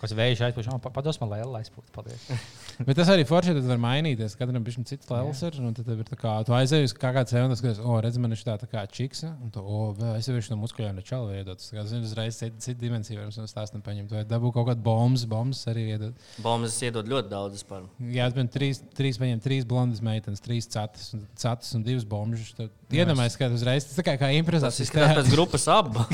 Kas 0.00 0.12
vējš 0.16 0.42
aizpūš, 0.48 0.68
oh, 0.74 0.80
pados 0.92 1.18
man 1.22 1.32
lēlu 1.32 1.56
aizpūt. 1.60 1.88
Paldies. 1.94 2.26
Bet 2.86 2.98
tas 2.98 3.08
arī 3.12 3.24
forši, 3.28 3.54
tad 3.56 3.68
var 3.70 3.78
mainīties. 3.80 4.34
Katram 4.36 4.64
bija 4.66 4.84
cits 4.86 5.08
lēls, 5.08 5.40
ir, 5.48 5.56
un 5.64 5.76
tad 5.76 5.88
ir 5.94 6.02
tā 6.04 6.18
kā, 6.20 6.34
tu 6.44 6.52
aizēji 6.56 6.90
uz 6.90 6.94
kā 6.96 7.12
kāds 7.16 7.32
ceļš, 7.32 7.46
un 7.46 7.54
tas 7.54 7.62
skaties, 7.62 7.80
o, 7.80 7.96
redz, 8.04 8.18
man 8.20 8.34
ir 8.36 8.42
tā, 8.44 8.56
tā 8.60 8.68
kā 8.68 8.82
čiksa, 8.92 9.30
un 9.42 9.50
tu, 9.52 9.62
o, 9.62 9.90
vēl 9.96 10.16
es 10.18 10.28
jau 10.28 10.34
esmu 10.38 10.56
no 10.56 10.62
muskuļiem 10.62 10.96
nečalu 10.98 11.34
iedot. 11.36 11.60
Tas 11.60 11.72
kā, 11.74 11.84
zini, 11.88 12.06
uzreiz 12.08 12.38
citu 12.40 12.62
cit 12.64 12.80
dimensiju 12.80 13.20
varam 13.20 13.32
no 13.36 13.48
stāstam 13.50 13.82
paņemt. 13.84 14.14
Vai 14.14 14.24
dabū 14.28 14.52
kaut 14.54 14.68
kādu 14.70 14.84
bombas, 14.86 15.26
bombas 15.28 15.62
arī 15.70 15.86
iedot. 15.94 16.24
bombas 16.44 16.76
iedod 16.86 17.08
ļoti 17.10 17.32
daudz 17.32 17.64
par. 17.68 17.84
Jā, 18.00 18.28
es 18.30 18.36
biju 18.36 18.50
trīs, 18.54 18.82
trīs, 18.96 19.20
paņem, 19.20 19.42
trīs 19.44 19.68
blondas 19.68 20.02
meitenes, 20.04 20.42
trīs 20.44 20.68
catas 20.72 21.12
un, 21.16 21.26
catas 21.38 21.74
un 21.76 21.84
divas 21.86 22.06
bombas. 22.08 22.54
Iedomājieties, 22.86 23.38
kā 23.38 23.50
tas 23.50 23.58
uzreiz, 23.58 23.88
tas 23.88 23.98
tā 23.98 24.06
kā, 24.06 24.16
kā 24.20 24.30
Tas 24.30 24.38
improvizācijas 24.38 24.86
izskatās 24.86 25.16
pēc 25.20 25.32
grupas 25.34 25.66
abu. 25.74 26.04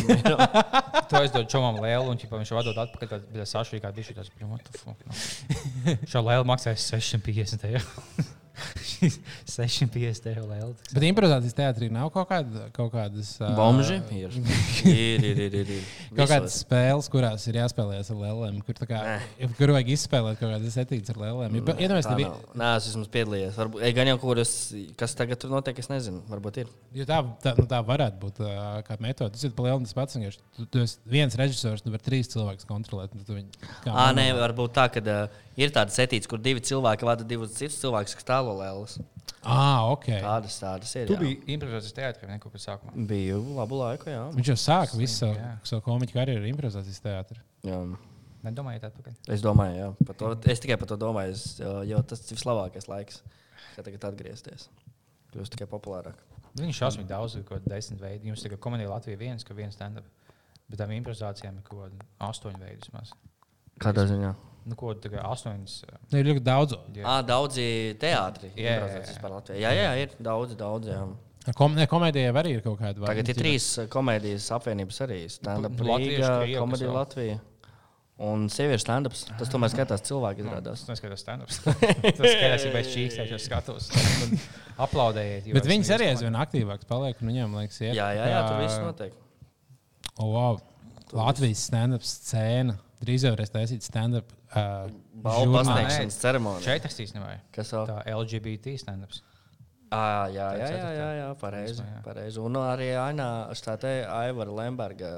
To 1.12 1.20
es 1.20 1.32
dodu 1.34 1.44
čomam 1.52 1.76
lēlu, 1.84 2.08
un 2.08 2.20
ķipa, 2.20 2.38
viņš 2.40 2.54
vadot 2.56 2.78
atpakaļ. 2.86 3.10
Tad 3.12 3.26
bija 3.34 3.44
sašķīgā 3.50 3.90
bija 3.92 4.08
šī 4.08 4.14
tāda. 4.16 6.06
Šo 6.08 6.22
lēlu 6.24 6.48
maksāja 6.48 6.78
650 6.80 7.68
eiro. 7.68 8.30
650 9.02 10.28
eiro 10.30 10.44
lēlu. 10.48 10.72
Bet 10.92 11.06
improvizācijas 11.08 11.56
teātrī 11.58 11.88
nav 11.92 12.10
kaut, 12.14 12.28
kāda, 12.30 12.66
kaut 12.76 12.92
kādas. 12.94 13.34
ā, 13.42 13.52
Bomži 13.58 13.98
ir. 14.16 14.36
Ir, 14.92 15.22
ir, 15.24 15.38
ir. 15.46 15.54
ir, 15.62 15.68
ir. 15.78 15.84
Kaut 16.16 16.30
kādas 16.30 16.56
spēles, 16.62 17.08
kurās 17.12 17.44
ir 17.50 17.58
jāspēlējas 17.60 18.10
ar 18.12 18.18
lēlēm, 18.18 18.58
kur, 18.66 18.76
tā 18.76 18.88
kā, 18.88 19.00
kur 19.58 19.72
vajag 19.76 19.92
izspēlēt 19.94 20.40
kaut 20.40 20.52
kādas 20.54 20.76
setītas 20.76 21.14
ar 21.14 21.20
lēlēm. 21.22 21.58
Ja, 21.60 21.76
Iedomājieties, 21.76 22.08
Tā 22.08 22.16
ka 22.16 22.26
nav. 22.26 22.40
Nē, 22.62 22.70
es 22.80 22.88
esmu 22.90 23.06
piedalījies. 23.14 23.54
Varbūt, 23.60 23.84
Ei, 23.86 23.94
gan 23.96 24.10
jau 24.10 24.16
kaut 24.22 24.40
kas, 24.42 24.54
kas 24.98 25.16
tagad 25.18 25.40
tur 25.42 25.52
notiek, 25.54 25.78
es 25.82 25.90
nezinu. 25.92 26.22
Varbūt 26.30 26.62
ir. 26.64 26.72
Jo 26.98 27.06
tā, 27.08 27.20
tā, 27.44 27.54
nu, 27.58 27.68
tā 27.70 27.80
varētu 27.86 28.20
būt 28.22 28.42
uh, 28.44 28.58
kā 28.86 28.98
metode. 29.02 29.36
Tas 29.36 29.46
ir 29.46 29.54
palielinājums 29.56 29.94
tas 29.94 29.98
pats. 29.98 30.42
Tu, 30.58 30.66
tu 30.66 30.82
esi 30.82 30.98
viens 31.08 31.38
režisors, 31.38 31.84
tu 31.84 31.92
vari 31.94 32.04
trīs 32.04 32.30
cilvēkus 32.34 32.68
kontrolēt. 32.68 33.14
un 33.16 33.24
tu 33.26 33.38
viņu 33.38 33.70
kā 33.84 33.94
Ā, 33.94 34.10
nē, 34.16 34.28
varbūt 34.38 34.74
tā, 34.76 34.88
ka 34.92 35.02
uh, 35.02 35.40
ir 35.60 35.72
tāda 35.74 35.92
setīte, 35.94 36.28
kur 36.30 36.40
divi 36.42 36.62
cilvēki 36.64 37.06
vada 37.08 37.26
divus 37.28 37.56
citus 37.58 37.80
cilvēkus, 37.82 38.16
kas 38.18 38.28
tālo 38.28 38.56
lēlas. 38.98 39.32
Ah, 39.42 39.88
ok. 39.90 40.06
Tādas, 40.22 40.56
tādas 40.62 40.92
ir. 40.94 41.08
Tu 41.10 41.16
jā. 41.16 41.20
biji 41.22 41.38
improvizācijas 41.56 41.96
teātrī 41.96 42.28
vai 42.28 42.36
ne 42.36 42.42
kaut 42.42 42.52
kur 42.54 42.62
sākumā? 42.62 42.92
Biju 43.10 43.40
labu 43.56 43.78
laiku, 43.80 44.10
jā. 44.12 44.22
Viņš 44.36 44.50
jau 44.52 44.58
sāka 44.62 44.98
visu 45.00 45.16
savu, 45.24 45.34
jā. 45.40 45.50
savu 45.66 45.82
komiķu 45.88 46.14
karjeru 46.14 46.44
ar 46.44 46.50
improvizācijas 46.52 47.02
teātrī. 47.04 47.40
jā. 47.66 47.80
Nedomājiet 48.42 48.82
atpakaļ. 48.88 49.12
Es 49.30 49.42
domāju, 49.42 49.74
jā. 49.78 49.88
Par 50.06 50.16
To, 50.18 50.32
es 50.50 50.58
tikai 50.58 50.74
par 50.74 50.88
to 50.90 50.96
domāju, 50.98 51.30
es, 51.30 51.60
jo- 51.86 52.00
tas 52.02 52.24
ir 52.26 52.34
vislabākais 52.34 52.88
laiks, 52.90 53.20
kad 53.76 53.86
tagad 53.86 54.02
atgriezties. 54.08 54.64
Kļūst 55.30 55.54
tikai 55.54 55.68
populārāk. 55.70 56.18
Viņš 56.58 56.80
šausmīgi 56.80 57.06
daudz, 57.08 57.36
ko 57.46 57.60
desmit 57.62 58.00
veidi. 58.02 58.26
Jums 58.32 58.42
tikai 58.42 58.58
komēdija 58.58 58.90
Latvija 58.90 59.20
viens, 59.20 59.46
ka 59.46 59.54
viens 59.54 59.78
stand-up. 59.78 60.04
Bet 60.66 60.80
tām 60.80 60.90
improvizācijām 60.90 61.60
ir 61.60 61.62
kaut 61.68 61.84
kādi 61.84 62.02
astoņi 62.18 62.58
veidi 62.64 62.82
vismaz. 62.82 63.14
Kādā 63.78 64.08
ziņā? 64.10 64.34
Nu, 64.64 64.76
ko 64.78 64.92
tā 64.94 65.10
kā 65.10 65.22
astoņas. 65.26 65.76
uh, 65.88 66.16
Ir 66.18 66.28
ļoti 66.30 66.42
daudz. 66.46 66.76
jā. 66.94 67.02
À, 67.04 67.18
daudzi 67.26 67.64
teātri. 67.98 68.52
Jā, 68.56 68.76
jā, 68.78 69.02
jā. 69.02 69.58
Jā, 69.58 69.70
jā, 69.74 69.92
ir 70.04 70.16
daudz, 70.22 70.54
daudz. 70.58 70.86
Jā. 70.92 71.02
Kom, 71.58 71.74
ne, 71.74 71.88
komēdijai 71.90 72.30
arī 72.30 72.52
ir 72.58 72.60
kaut 72.62 72.78
kāda. 72.78 73.02
Tagad 73.02 73.28
ir 73.32 73.34
trīs 73.34 73.64
komēdijas 73.90 74.44
apvienības 74.54 75.00
arī. 75.02 75.24
Stand-up 75.34 75.74
Nu, 75.74 75.88
komēdija? 75.88 76.92
Latvija. 76.94 77.40
Un 78.22 78.44
sieviešu 78.52 78.84
stand-ups. 78.84 79.24
Tas 79.34 79.50
tomēr 79.50 79.72
skatās 79.72 80.04
cilvēki 80.06 80.44
izrādās. 80.44 80.84
Tas 80.86 81.00
skatās 81.00 81.24
stand-ups. 81.24 81.56
Tas 82.20 82.28
skatās, 82.28 82.66
ja 82.68 82.70
pēc 82.76 82.90
čīkstēs, 82.92 83.32
jau 83.34 83.40
skatos. 83.42 83.88
Un 84.28 84.36
Aplaudējiet. 84.86 85.48
Bet 85.56 85.66
viņas 85.66 85.90
arī 85.96 86.06
aizvien 86.12 86.36
aktīvākas 86.38 86.86
paliek. 86.86 87.18
un 87.18 87.32
Viņam 87.32 87.56
liekas, 87.58 87.80
iet, 87.82 87.96
Jā, 87.98 88.12
jā, 88.14 88.28
jā, 88.30 88.36
kā- 88.38 88.44
tur 88.52 88.60
viss 88.62 88.78
notiek. 88.84 89.18
Oh, 90.20 90.28
wow. 90.36 90.60
Latvijas 91.12 91.66
stand-up 91.66 92.06
scēna. 92.06 92.76
Drīz 93.02 93.26
jau 93.26 93.34
varēs 93.34 93.50
taisīt 93.50 93.82
stand-up. 93.82 94.30
Uh, 94.52 94.90
Balvu 95.24 95.54
pasniegšanas 95.56 96.18
ceremonija. 96.20 96.64
Četras 96.66 96.98
īstenībā. 97.00 97.36
Kas 97.56 97.72
vēl? 97.72 97.86
Tā 97.88 98.00
LGBT 98.18 98.74
stand-ups. 98.80 99.22
À, 99.92 100.28
jā, 100.32 100.46
jā, 100.56 100.68
jā, 100.72 100.90
jā, 100.96 101.08
jā, 101.18 101.30
pareizi. 101.40 101.84
Jā. 101.84 102.02
pareizi. 102.04 102.40
Un 102.40 102.56
arī 102.60 102.90
Aina 102.96 103.26
Štāte, 103.56 103.90
Aivara 104.08 104.54
Lemberga. 104.62 105.10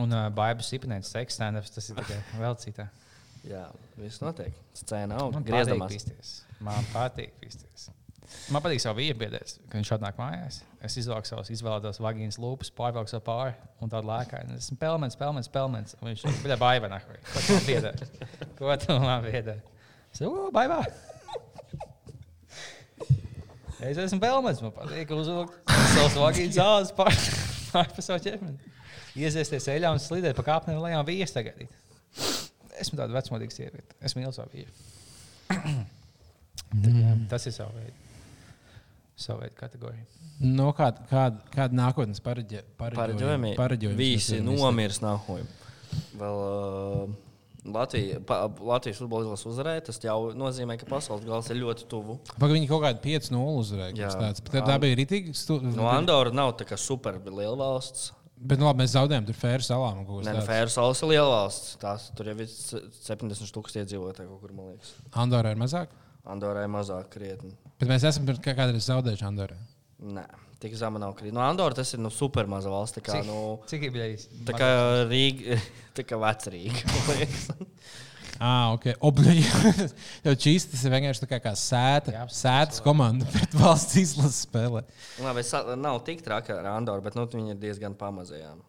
Un 0.00 0.12
uh, 0.12 0.28
Baibas 0.32 0.68
Sipinētas 0.72 1.12
seks 1.16 1.36
stand-ups. 1.40 1.72
Tas 1.74 1.90
ir 1.92 2.00
tikai 2.00 2.20
vēl 2.40 2.56
citā. 2.60 2.88
Jā, 3.46 3.62
viss 4.00 4.18
notiek. 4.24 4.54
Scēna 4.74 5.20
aug, 5.22 5.36
Man 5.36 5.44
patīk 5.46 5.82
pisties. 5.92 6.32
Man 6.66 6.88
patīk 6.90 7.36
pisties. 7.38 7.88
Man 8.54 8.62
patīk 8.64 8.82
savu 8.82 9.00
vīru 9.00 9.18
biedēs, 9.20 9.56
kad 9.66 9.78
viņš 9.78 9.92
atnāk 9.96 10.18
mājās. 10.20 10.60
Es 10.84 10.96
izvēlos 11.00 11.30
savus 11.32 11.50
izvēlētos 11.54 12.00
vagīnas 12.02 12.38
lūpas, 12.42 12.72
pārvelku 12.76 13.10
savu 13.10 13.24
pāri 13.26 13.54
un 13.82 13.92
tādu 13.92 14.10
lēkāju. 14.10 14.56
Es 14.56 14.68
esmu 14.68 14.78
pelmens, 14.80 15.18
pelmens. 15.18 15.96
Un 16.00 16.10
viņš 16.12 16.24
ir 16.26 16.38
bija 16.44 16.58
baigā. 16.60 17.00
Ko 17.32 17.42
tu 17.46 17.56
man 17.56 17.66
biedē? 17.66 17.92
Ko 18.58 18.78
tu 18.82 18.98
man 19.02 19.26
biedē? 19.26 19.58
Es 20.12 20.22
jau 20.22 20.32
baigā. 20.54 20.80
Es 23.76 23.98
esmu 24.00 24.22
Belmats, 24.22 24.62
man 24.64 24.72
patīk 24.72 25.10
uzvilkt 25.12 25.52
savus 25.92 26.16
vagīnu 26.16 26.54
zāles 26.56 26.94
pār 26.96 27.12
pār 27.76 27.92
pa 27.92 28.04
savu 28.04 28.22
ķermeni. 28.24 28.72
Ieziesties 29.16 29.68
eļļā 29.72 29.92
un 29.96 30.00
slidēt 30.02 30.36
pa 30.38 30.44
kāpnēm 30.46 30.80
lejā 30.80 31.00
un 31.00 31.08
vīrs 31.08 31.34
tagad. 31.34 31.60
Esmu 32.80 32.98
tāda 32.98 33.16
vecmodīga 33.16 33.52
sieviete. 33.54 33.96
Es 34.04 34.16
mīlu 34.16 34.32
savu 34.36 34.52
vīru. 34.56 34.72
Tas 37.30 37.46
ir 37.48 37.54
savu 37.56 37.76
veidu. 37.76 38.05
Savu 39.16 39.40
veidu 39.40 39.56
kategorija. 39.56 40.04
No 40.44 40.68
kāda, 40.76 41.06
kāda, 41.08 41.44
kāda 41.54 41.76
nākotnes 41.78 42.20
pareģe, 42.20 42.60
Pareģojumi. 42.76 43.54
pareģojumi 43.56 43.96
Visi 43.96 44.42
nomirs 44.44 45.00
nāhuj. 45.00 45.46
Vēl 46.20 46.40
uh, 46.42 47.14
Latvija, 47.72 48.18
pa, 48.28 48.42
Latvijas 48.60 49.00
futbola 49.00 49.24
izlases 49.24 49.48
uzvarēja. 49.48 49.86
Tas 49.88 49.98
jau 50.04 50.18
nozīmē, 50.36 50.76
ka 50.80 50.88
pasaules 50.90 51.24
gals 51.26 51.48
ir 51.50 51.58
ļoti 51.62 51.88
tuvu. 51.90 52.18
Pagaidām, 52.36 52.58
viņi 52.58 52.68
kaut 52.70 52.84
kādu 52.84 53.02
5-0 53.06 53.56
uzvarēja. 53.62 54.12
Bet 54.52 54.68
Tā 54.68 54.76
bija 54.84 55.00
rītīgi. 55.00 55.34
Stu... 55.38 55.58
No 55.64 55.88
Andorra 55.90 56.34
nav 56.36 56.52
tā 56.60 56.68
kā 56.68 56.78
super 56.80 57.16
liela 57.24 57.56
valsts. 57.58 58.12
Bet 58.36 58.60
nu, 58.60 58.66
labi, 58.68 58.82
mēs 58.84 58.92
zaudējām 58.92 59.24
tur 59.30 59.36
fēru 59.38 59.64
salām. 59.64 60.02
Nē, 60.04 60.34
nu. 60.36 60.42
Fēru 60.44 60.68
salas 60.68 61.00
ir 61.00 61.08
liela 61.14 61.30
valsts. 61.32 61.78
Tās, 61.80 62.10
tur 62.18 62.28
jau 62.28 62.36
ir 62.36 62.50
se- 62.52 62.82
70 63.08 63.48
tūkstoši 63.56 63.80
iedzīvotāji 63.86 64.28
kaut 64.28 64.42
kur, 64.44 64.52
man 64.52 64.74
liekas. 64.74 64.92
Andorra 65.24 65.54
ir 65.56 65.62
mazāk. 65.62 65.94
Andorrai 66.28 66.66
mazāk 66.68 67.08
krietni. 67.14 67.54
Bet 67.80 67.90
mēs 67.90 68.06
esam 68.08 68.28
kādreiz 68.40 68.88
zaudējuši 68.88 69.26
Andorra. 69.28 69.58
Nē, 70.16 70.24
tik 70.62 70.76
zema 70.78 71.00
nav 71.00 71.14
krīta. 71.18 71.34
No 71.36 71.44
Andorra 71.44 71.76
tas 71.76 71.92
ir 71.96 72.00
nu, 72.00 72.10
super 72.12 72.48
maza 72.50 72.72
valsts. 72.72 72.98
Tā 72.98 73.04
kā, 73.04 73.18
Cik, 73.18 73.28
nu, 73.28 73.38
cik 73.68 73.86
ir 73.88 73.94
bijis? 73.94 74.26
tā 74.48 74.56
kā 74.56 74.70
Rīga, 75.10 75.60
tā 75.96 76.06
kā 76.08 76.20
veca 76.20 76.52
Rīga. 76.56 76.84
man 76.92 77.08
liekas. 77.14 77.48
Ah, 78.36 78.74
ok. 78.74 78.90
Obļaļ. 79.08 79.38
Jau 80.26 80.32
šīs 80.44 80.66
tas 80.68 80.82
ir 80.84 80.92
vienkārši 80.92 81.22
tā 81.22 81.28
kā, 81.30 81.38
kā 81.40 81.52
sēta. 81.56 82.12
Jā, 82.12 82.24
Sētas 82.28 82.82
komanda 82.84 83.24
pret 83.32 83.54
valsts 83.56 83.96
izlases 83.96 84.42
spēlē. 84.44 84.82
Labi, 85.24 85.40
es 85.40 85.52
nav 85.80 86.02
tik 86.04 86.20
traki 86.26 86.52
ar 86.52 86.68
Andoru, 86.74 87.00
bet 87.06 87.16
nu, 87.16 87.24
viņi 87.32 87.54
ir 87.54 87.62
diezgan 87.62 87.96
pamazajām. 87.96 88.60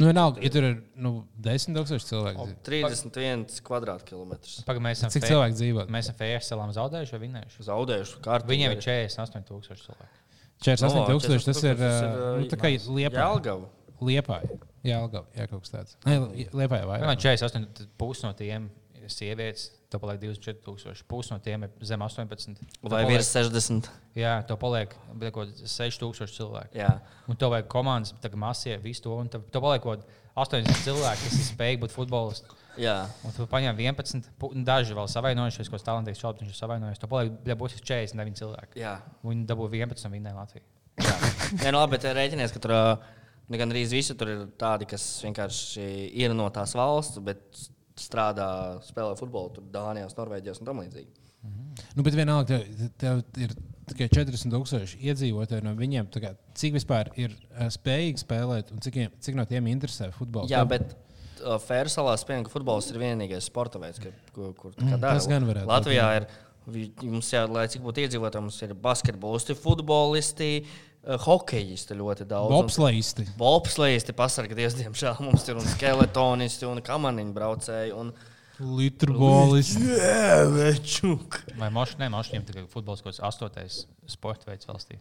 Nu, 0.00 0.08
vienalga, 0.08 0.40
ja 0.40 0.50
tur 0.54 0.64
ir 0.64 0.78
nu, 0.96 1.10
10,000 1.44 2.06
cilvēku. 2.08 2.46
dzīvo. 2.48 2.62
31 2.64 3.58
kvadrātkilometrus. 3.66 4.62
Pagaidām, 4.64 4.86
mēs 4.88 5.02
esam 5.02 5.12
Cik 5.12 5.26
cilvēku 5.28 5.58
dzīvo? 5.58 5.84
Mēs 5.92 6.08
esam 6.08 6.16
Fējas 6.22 6.48
salām 6.48 6.72
zaudējuši 6.72 7.14
vai 7.16 7.20
vinnējuši? 7.26 7.66
Zaudējuši 7.68 8.22
kārtu. 8.24 8.48
Viņiem 8.48 8.78
ir 8.78 8.80
48,000 8.80 9.84
cilvēku. 9.84 10.16
48,000 10.64 11.50
tas 11.50 11.62
ir 11.64 11.84
uh, 11.84 12.40
nu, 12.40 12.48
tā 12.48 12.58
kā 12.60 12.72
liepā. 12.72 13.20
Jālgava. 13.20 13.68
Liepā. 14.00 14.40
Jā, 14.86 15.00
Algava. 15.02 15.28
Jā, 15.36 15.46
kaut 15.50 15.66
kas 15.66 15.74
tāds. 15.74 15.96
Nē, 16.06 16.16
liepā 16.56 16.80
jau 16.80 16.88
Man 16.88 17.02
vairāk. 17.04 17.20
48, 17.20 17.68
tad 17.76 17.90
pusi 18.00 18.24
no 18.24 18.32
tiem 18.36 18.70
ir 18.96 19.12
sievietes, 19.12 19.68
to 19.90 19.98
paliek 20.02 20.20
24,000. 20.22 21.02
Pusi 21.10 21.32
no 21.34 21.38
tiem 21.42 21.64
ir 21.66 21.70
zem 21.86 22.00
18. 22.06 22.56
Vai 22.82 23.02
virs 23.08 23.30
paliek- 23.34 23.50
60? 23.50 23.90
Jā, 24.18 24.36
to 24.46 24.56
paliek 24.60 24.94
bet 25.18 25.34
kaut 25.34 25.50
kāds 25.50 25.66
6,000 25.76 26.30
cilvēku. 26.36 26.74
Jā. 26.78 27.00
Un 27.28 27.36
to 27.36 27.50
vajag 27.50 27.68
komandas, 27.72 28.14
tā 28.22 28.30
masie, 28.38 28.76
visu 28.82 29.02
to. 29.08 29.16
Un 29.18 29.28
to, 29.28 29.38
to 29.50 29.60
paliek 29.60 29.82
kaut 29.82 30.00
kāds 30.00 30.16
80 30.40 30.82
cilvēki, 30.86 31.24
kas 31.26 31.38
ir 31.40 31.46
spējīgi 31.50 31.80
būt 31.84 31.94
futbolisti. 31.96 32.56
Jā. 32.80 33.08
Un 33.26 33.32
tu 33.34 33.44
paņem 33.50 33.76
11, 33.82 34.28
pu- 34.38 34.52
un 34.54 34.64
daži 34.64 34.94
vēl 34.96 35.08
savainojušies, 35.10 35.68
ko 35.68 35.76
talantīgs 35.82 36.22
viņš 36.22 36.52
ir 36.54 36.56
savainojis. 36.56 37.00
To 37.02 37.08
paliek, 37.10 37.32
ja 37.44 37.56
būs 37.58 37.74
49 37.82 38.38
cilvēki. 38.38 38.78
Jā. 38.80 39.00
Viņi 39.26 39.44
dabū 39.50 39.66
11 39.68 40.06
un 40.06 40.14
vinnēja 40.14 40.38
Latviju. 40.38 40.64
Nē, 41.64 41.72
nu 41.72 41.80
labi, 41.80 41.96
bet 41.96 42.06
rēķinies, 42.14 42.52
ka 42.54 42.62
tur 42.62 42.72
ā, 42.76 42.80
nu, 43.50 43.58
gandrīz 43.58 43.90
visi 43.92 44.14
tur 44.14 44.30
ir 44.32 44.46
tādi, 44.60 44.86
kas 44.88 45.02
vienkārši 45.26 45.84
ir 46.22 46.32
no 46.36 46.46
tās 46.54 46.74
valsts, 46.78 47.18
bet 47.24 47.42
strādā, 48.00 48.46
spēlē 48.86 49.16
futbolu 49.18 49.52
tur 49.56 49.66
Dānijā, 49.74 50.08
Norvēģijā 50.16 50.56
un 50.60 50.68
tam 50.70 50.80
līdzīgi. 50.84 51.10
Nu, 51.96 52.02
bet 52.04 52.14
vienalga, 52.18 52.58
tev, 52.60 52.90
tev 53.00 53.20
ir 53.40 53.54
tikai 53.90 54.08
40,000 54.12 54.98
iedzīvotāji 55.00 55.64
no 55.64 55.72
viņiem. 55.78 56.10
Kā, 56.20 56.34
cik 56.58 56.74
vispār 56.76 57.08
ir 57.18 57.32
uh, 57.54 57.68
spējīgi 57.72 58.20
spēlēt 58.24 58.74
un 58.74 58.82
cik, 58.84 58.98
cik 59.24 59.38
no 59.38 59.46
tiem 59.48 59.70
interesē 59.72 60.10
futbols? 60.14 60.50
Jā, 60.52 60.60
Tev- 60.66 60.74
bet 60.74 60.92
uh, 61.46 61.56
Fēra 61.62 61.90
salā 61.90 62.12
spēļ, 62.20 62.44
ka 62.46 62.52
futbols 62.52 62.90
ir 62.92 63.00
vienīgais 63.00 63.48
sporta 63.48 63.80
veids, 63.82 64.02
kur, 64.02 64.52
kur 64.58 64.76
kā 64.76 64.84
Mm, 64.84 64.98
dara. 65.00 65.16
tas 65.16 65.30
gan 65.30 65.48
varētu 65.48 65.64
būt, 65.66 65.72
Latvijā 65.72 66.04
jā. 66.12 66.20
ir, 66.20 66.28
mums 67.08 67.32
jā, 67.32 67.46
lai 67.50 67.64
cik 67.72 67.82
būtu 67.88 68.04
iedzīvotāji, 68.04 68.44
mums 68.46 68.60
ir 68.68 68.76
basketbolisti, 68.84 69.56
futbolisti, 69.64 70.52
uh, 70.66 70.89
hokejisti 71.24 71.96
ļoti 71.96 72.26
daudz. 72.28 72.52
Bobslēgisti. 72.52 73.24
Bobslēgisti 73.40 74.14
pasargāties, 74.16 74.76
diemžēl 74.80 75.22
mums 75.24 75.46
ir 75.48 75.56
un 75.60 75.64
skeletonisti 75.76 76.68
un 76.68 76.82
kamaniņu 76.84 77.32
braucēji. 77.36 77.94
Un... 77.96 78.12
Litru 78.60 79.14
bolisti. 79.16 79.80
Jā, 79.96 80.42
večuk! 80.52 81.38
Vai 81.56 81.70
mošiem 81.72 82.44
tikai 82.44 82.66
futbols 82.68 83.00
kaut 83.00 83.14
kāds 83.14 83.22
astotais 83.24 83.78
sporta 84.10 84.50
veids 84.50 84.68
valstī. 84.68 84.98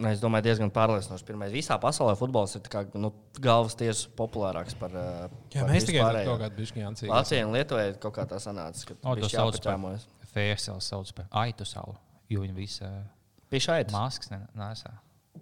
Nu, 0.00 0.08
es 0.10 0.22
domāju, 0.22 0.48
diezgan 0.48 0.72
pārliecinoši. 0.74 1.26
Pirmais, 1.28 1.52
visā 1.54 1.76
pasaulē 1.80 2.16
futbols 2.18 2.56
ir 2.58 2.64
kā, 2.72 2.82
nu, 2.98 3.12
galvas 3.44 3.76
tiesa 3.78 4.08
populārāks 4.18 4.74
par. 4.80 4.96
uh, 4.96 5.36
Jā, 5.52 5.60
par 5.62 5.70
mēs 5.70 5.86
tikai 5.86 6.24
kādu 6.26 6.50
bišķi 6.56 6.82
jāncīk. 6.82 7.12
Latvijai 7.12 7.44
un 7.46 7.54
Lietuvai 7.54 7.86
kaut 8.02 8.16
kā 8.16 8.24
tā 8.32 8.40
sanāca, 8.42 8.88
ka 8.88 8.96
O, 9.04 9.14
to 9.20 9.30
sauc 9.30 9.60
par. 9.62 10.00
Fējas 10.34 10.70
sauc 10.82 11.12
par 11.14 11.28
aitu 11.44 11.68
salu, 11.68 11.94
jo 12.32 12.42
viņi 12.42 12.56
visi 12.56 12.82
uh, 12.88 13.04
Bija 13.52 13.68
šeit. 13.68 13.92
maskas 13.94 14.32
ne- 14.32 14.42
nesā. 14.58 14.90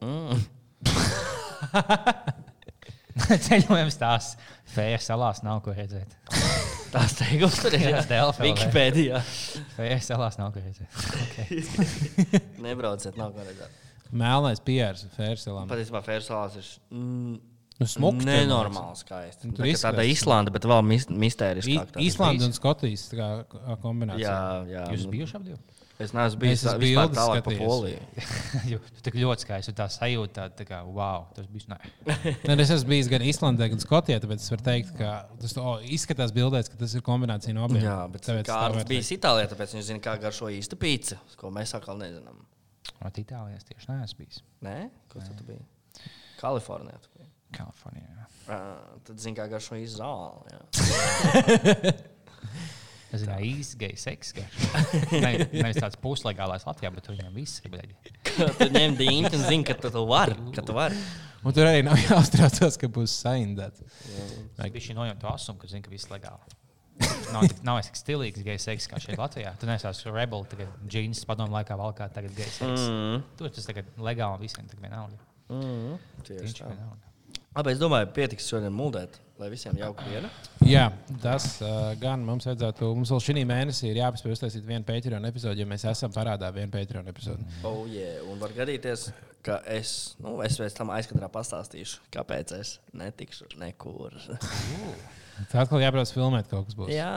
Mm. 0.01 0.41
Ceļojums 3.47 3.99
tās 4.01 4.33
Fējas 4.73 5.05
salās 5.11 5.43
nav 5.45 5.61
ko 5.65 5.75
redzēt. 5.77 6.17
Tās 6.93 7.15
teikums 7.19 7.59
tur 7.61 7.77
ir. 7.77 7.87
Jā, 7.93 8.01
Delfi 8.09 8.43
vēl, 8.43 8.51
Wikipēdijā. 8.51 9.21
Fējas 9.77 10.11
salās 10.13 10.39
nav 10.41 10.53
ko 10.55 10.65
redzēt. 10.65 10.91
Okay. 11.27 11.47
Nebrauciet, 12.67 13.17
nav 13.21 13.35
ko 13.37 13.45
redzēt. 13.45 13.81
Melnais 14.13 14.61
pieres, 14.65 15.07
fērselām. 15.17 15.71
Patiesībā 15.71 16.03
Fērsālās 16.05 16.59
ir 16.61 16.67
mm, 16.93 17.37
Nu, 17.81 17.89
smuks, 17.89 18.27
nenormāli 18.27 18.99
skaisti. 19.01 19.49
Tā 19.49 19.57
tur 19.57 19.67
kā 19.67 19.79
Tāda. 19.89 20.05
Islanda, 20.07 20.53
bet 20.55 20.67
vēl 20.69 20.83
mis 20.87 21.09
mistēriskāk. 21.09 21.97
Īslanda 22.05 22.47
un 22.47 22.55
Skotijas 22.57 23.09
kombinācija. 23.83 24.27
Jā, 24.27 24.43
jā. 24.71 24.85
Jūs 24.95 25.07
nu, 25.09 25.15
bijuši 25.17 25.39
ap 25.39 25.47
divu? 25.49 25.59
Es 26.01 26.13
neesmu 26.17 26.41
bijis 26.41 26.63
bildes 26.81 27.17
tālāk 27.19 27.43
pa 27.45 27.53
skatījies. 27.53 27.69
Poliju. 27.69 27.99
Jo 28.73 28.79
tu 28.83 29.03
tik 29.07 29.17
ļoti 29.21 29.45
skaisti. 29.45 29.73
un 29.73 29.77
Tā 29.79 29.87
sajūta, 29.93 30.33
tā, 30.35 30.47
tā 30.63 30.67
kā, 30.69 30.79
wow, 30.87 31.27
tas 31.37 31.47
bija. 31.53 31.77
Nē, 32.09 32.17
Nē, 32.49 32.57
es 32.65 32.73
esmu 32.75 32.89
bijis 32.95 33.11
gan 33.13 33.25
Islandē, 33.27 33.69
gan 33.73 33.83
Skotijā, 33.83 34.19
tāpēc 34.23 34.43
es 34.43 34.51
varu 34.55 34.67
teikt, 34.67 34.95
ka 34.99 35.13
tas 35.43 35.55
o, 35.61 35.77
izskatās 35.85 36.33
bildēs, 36.37 36.71
ka 36.73 36.81
tas 36.81 36.97
ir 36.99 37.05
kombinācija 37.07 37.55
no 37.57 37.67
abiem. 37.69 37.85
Jā, 37.85 37.99
bet 38.13 38.25
Tāpēc 38.27 38.49
tā 38.49 38.57
Kārlis 38.57 38.83
var 38.83 38.89
bija. 38.91 39.07
Itālijā, 39.19 39.51
tāpēc 39.53 39.77
viņš 39.77 39.89
zina, 39.91 40.03
kā 40.09 40.17
garšo 40.23 40.51
īsta 40.57 40.79
pīci, 40.81 41.21
ko 41.39 41.53
mēs 41.55 41.77
atkal 41.79 42.01
nezinām. 42.01 42.41
no 43.03 43.13
Itālijas 43.25 43.69
tieši 43.69 43.93
neesmu 43.93 44.25
bijis. 44.25 44.43
Nē, 44.65 44.77
kur 45.13 45.29
tu 45.29 45.45
biji? 45.51 45.63
Kalifornijā. 46.41 46.99
tu 47.05 47.09
biji. 47.19 47.29
Kalifornijā. 47.59 48.27
Ā, 48.51 48.59
Tad 49.07 49.21
zini, 49.23 49.37
kā 49.39 49.47
garšo 49.51 49.77
īsta 49.79 50.03
zāle. 50.03 50.59
Es 53.13 53.21
zināju, 53.25 53.49
īsti 53.59 53.79
gejs, 53.83 54.05
seks. 54.07 54.33
Ne, 55.13 55.33
nevis 55.53 55.77
tāds 55.83 55.99
puslegālais 56.01 56.65
Latvijā, 56.65 56.91
bet 56.95 57.11
viņam 57.13 57.35
viss 57.37 57.61
ir. 57.67 57.77
Kad 58.31 58.57
Tu 58.59 58.71
ņem 58.73 58.97
dīņķi 59.01 59.37
un 59.37 59.45
zini, 59.45 59.67
ka 59.69 59.77
tu 59.77 59.91
to 59.93 60.07
vari. 60.09 60.37
Ka 60.57 60.65
tu 60.65 60.73
vari. 60.77 60.97
Un 61.43 61.53
tur 61.57 61.67
arī 61.67 61.83
nav 61.85 61.99
jāuztraucās, 61.99 62.79
ka 62.79 62.89
būs 62.93 63.15
saindēts. 63.25 63.83
Biju 64.63 64.85
šī 64.89 64.95
nojauta 64.97 65.33
asumu, 65.35 65.59
ka 65.61 65.69
zinu, 65.71 65.83
ka 65.85 65.91
viss 65.93 66.07
ir 66.09 66.15
legāli. 66.17 66.59
Nav, 67.33 67.47
tik- 67.49 67.63
nav 67.67 67.79
es 67.81 67.89
tik 67.89 67.97
stilīgs 67.99 68.45
gejs, 68.47 68.67
seks 68.69 68.87
kā 68.91 69.01
šeit 69.03 69.19
Latvijā. 69.19 69.55
Tu 69.59 69.67
nesāsi 69.67 70.13
rebeli, 70.13 70.47
tagad 70.53 70.75
džins 70.87 71.25
padomu 71.27 71.57
laikā 71.57 71.77
valkā, 71.81 72.07
tagad 72.15 72.35
gejs. 72.37 72.61
seks. 72.61 72.85
Mm. 72.89 73.23
Tur 73.41 73.49
tas 73.57 73.67
tagad 73.67 73.89
legāli 73.99 74.37
un 74.39 74.45
visiem 74.45 74.69
tagad 74.71 74.85
vienalga. 74.87 75.19
Mm. 75.51 75.97
Tieši 76.29 76.45
Viņš 76.45 76.61
tā. 76.61 76.71
Labi, 77.57 77.73
es 77.75 77.81
domāju, 77.83 78.09
pietiks 78.17 78.47
šodien 78.49 78.73
muldēt, 78.73 79.19
lai 79.43 79.51
visiem 79.53 79.77
jauka 79.81 80.07
diena. 80.07 80.31
Jā, 80.67 80.87
tas 81.23 81.47
uh, 81.65 81.93
gan 82.01 82.23
mums 82.27 82.47
vajadzētu. 82.49 82.93
Mums 82.99 83.13
vēl 83.15 83.23
šī 83.27 83.45
mēnesī 83.49 83.91
ir 83.91 84.03
jāpaspēj 84.03 84.37
uztaisīt 84.37 84.67
vienu 84.69 84.87
Patreon 84.89 85.27
epizodi, 85.29 85.65
jo 85.65 85.69
mēs 85.71 85.87
esam 85.91 86.15
parādā 86.15 86.53
vienu 86.55 86.71
Patreon 86.75 87.11
epizodi. 87.11 87.47
Oh, 87.67 87.83
yeah. 87.91 88.23
Un 88.31 88.39
var 88.43 88.55
gadīties, 88.57 89.09
ka 89.47 89.59
es, 89.71 90.15
nu, 90.23 90.37
es 90.47 90.61
pēc 90.61 90.79
tam 90.79 90.93
aizkadrā 90.95 91.31
pastāstīšu, 91.33 92.07
kāpēc 92.15 92.55
es 92.61 92.77
netikšu 92.97 93.51
nekur. 93.63 94.15
Tā 95.51 95.63
atkal 95.65 95.81
jābrauc 95.83 96.11
filmēt, 96.13 96.47
kaut 96.51 96.69
kas 96.69 96.77
būs. 96.77 96.91
jā, 96.93 97.13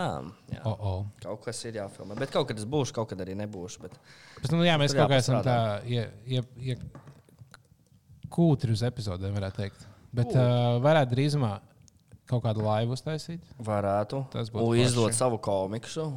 jā. 0.49 0.61
Oh, 0.65 0.75
oh. 0.89 1.01
kaut 1.21 1.43
kas 1.45 1.59
ir 1.67 1.77
jāfilmē. 1.77 2.15
Bet 2.17 2.31
kaut 2.33 2.47
kad 2.49 2.57
es 2.57 2.65
būšu, 2.65 2.95
kaut 2.95 3.11
kad 3.11 3.21
arī 3.21 3.35
nebūšu. 3.37 3.83
Bet... 3.83 3.97
Bet, 4.39 4.53
nu, 4.55 4.63
jā, 4.65 4.77
mēs 4.81 4.95
kaut 4.97 5.11
kā 5.11 5.19
esam 5.21 5.43
tā 5.45 5.57
ie, 5.83 6.07
ie, 6.25 6.41
ie, 6.63 6.77
kūtri 8.31 8.73
uz 8.73 8.81
epizodēm, 8.87 9.35
varētu 9.35 9.61
teikt. 9.61 9.85
Bet 10.15 10.31
uh, 10.31 10.77
varētu 10.83 11.11
drīzumā 11.11 11.51
kaut 12.29 12.43
kādu 12.45 12.65
laivu 12.65 12.95
uztaisīt. 12.97 13.43
Varētu. 13.61 14.23
Tas 14.33 14.51
būtu 14.53 14.65
Un 14.71 14.81
izdot 14.81 15.15
savu 15.17 15.39
komiksu. 15.43 16.09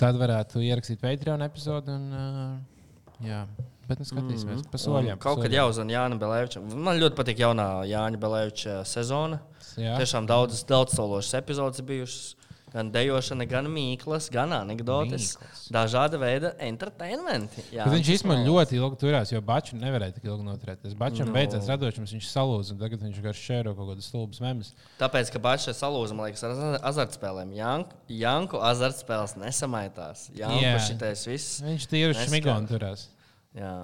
Tad 0.00 0.18
varētu 0.18 0.62
ierakstīt 0.64 1.02
Patreon 1.02 1.44
epizodi. 1.46 1.94
Un, 1.94 2.06
uh, 2.10 3.26
jā, 3.26 3.42
bet 3.88 4.00
nu 4.00 4.06
skatīsimies 4.08 4.62
mm 4.62 4.70
pa 4.72 4.80
soļiem. 4.80 5.18
Kaut 5.22 5.42
kad 5.44 5.54
jāuzzina 5.54 5.94
Jānis 5.94 6.20
Belēvičs. 6.22 6.62
Man 6.74 6.98
ļoti 7.02 7.18
patīk 7.18 7.44
jaunā 7.44 7.68
Jāņa 7.90 8.20
Belēviča 8.22 8.78
sezona. 8.88 9.42
Jā. 9.78 9.98
Tiešām 10.00 10.26
daudzas, 10.30 10.64
daudz 10.68 10.96
sološas 10.96 11.36
epizodes 11.40 11.84
bijušas. 11.86 12.32
Gan 12.74 12.88
dejošana, 12.90 13.44
gan 13.46 13.68
mīklas, 13.70 14.26
gan 14.34 14.50
anekdotes. 14.50 15.36
Mīklas. 15.38 15.60
Dažāda 15.70 16.18
veida 16.18 16.48
entertainmenti. 16.58 17.62
Jā, 17.70 17.84
Bet 17.86 17.94
viņš 18.00 18.08
īstenībā 18.16 18.38
ļoti 18.48 18.74
ilgi 18.80 18.98
turējās, 18.98 19.30
jo 19.30 19.40
Bačs 19.46 19.76
nevarēja 19.78 20.16
tik 20.16 20.26
ilgi 20.26 20.42
noturēties. 20.48 20.96
Bačam 20.98 21.28
No. 21.28 21.32
no. 21.32 21.38
beidzās 21.38 21.68
radošums, 21.70 22.10
viņš 22.16 22.26
salūza, 22.32 22.74
un 22.74 22.80
tagad 22.82 22.98
viņš 23.06 23.20
vienkārši 23.22 23.46
šēro 23.46 23.76
kaut 23.78 23.92
kādas 23.92 24.08
stulbas 24.10 24.40
memes. 24.42 24.72
Tāpēc, 24.98 25.30
ka 25.30 25.38
Bačs 25.38 25.68
ir 25.70 25.78
salūzis, 25.78 26.16
man 26.18 26.26
liekas, 26.26 26.42
ar 26.42 26.50
az- 26.50 26.82
azartspēlēm. 26.90 27.54
Janku, 27.54 27.94
Janku 28.08 28.58
azartspēles 28.58 29.36
nesamaitās. 29.38 30.26
Janku 30.34 30.58
Jā. 30.66 30.74
šitais 30.82 31.24
viss. 31.30 31.60
Viņš 31.62 31.86
tieši 31.86 32.18
Neskar. 32.18 32.26
šmigoni 32.28 32.68
turās. 32.74 33.06
Jā, 33.54 33.74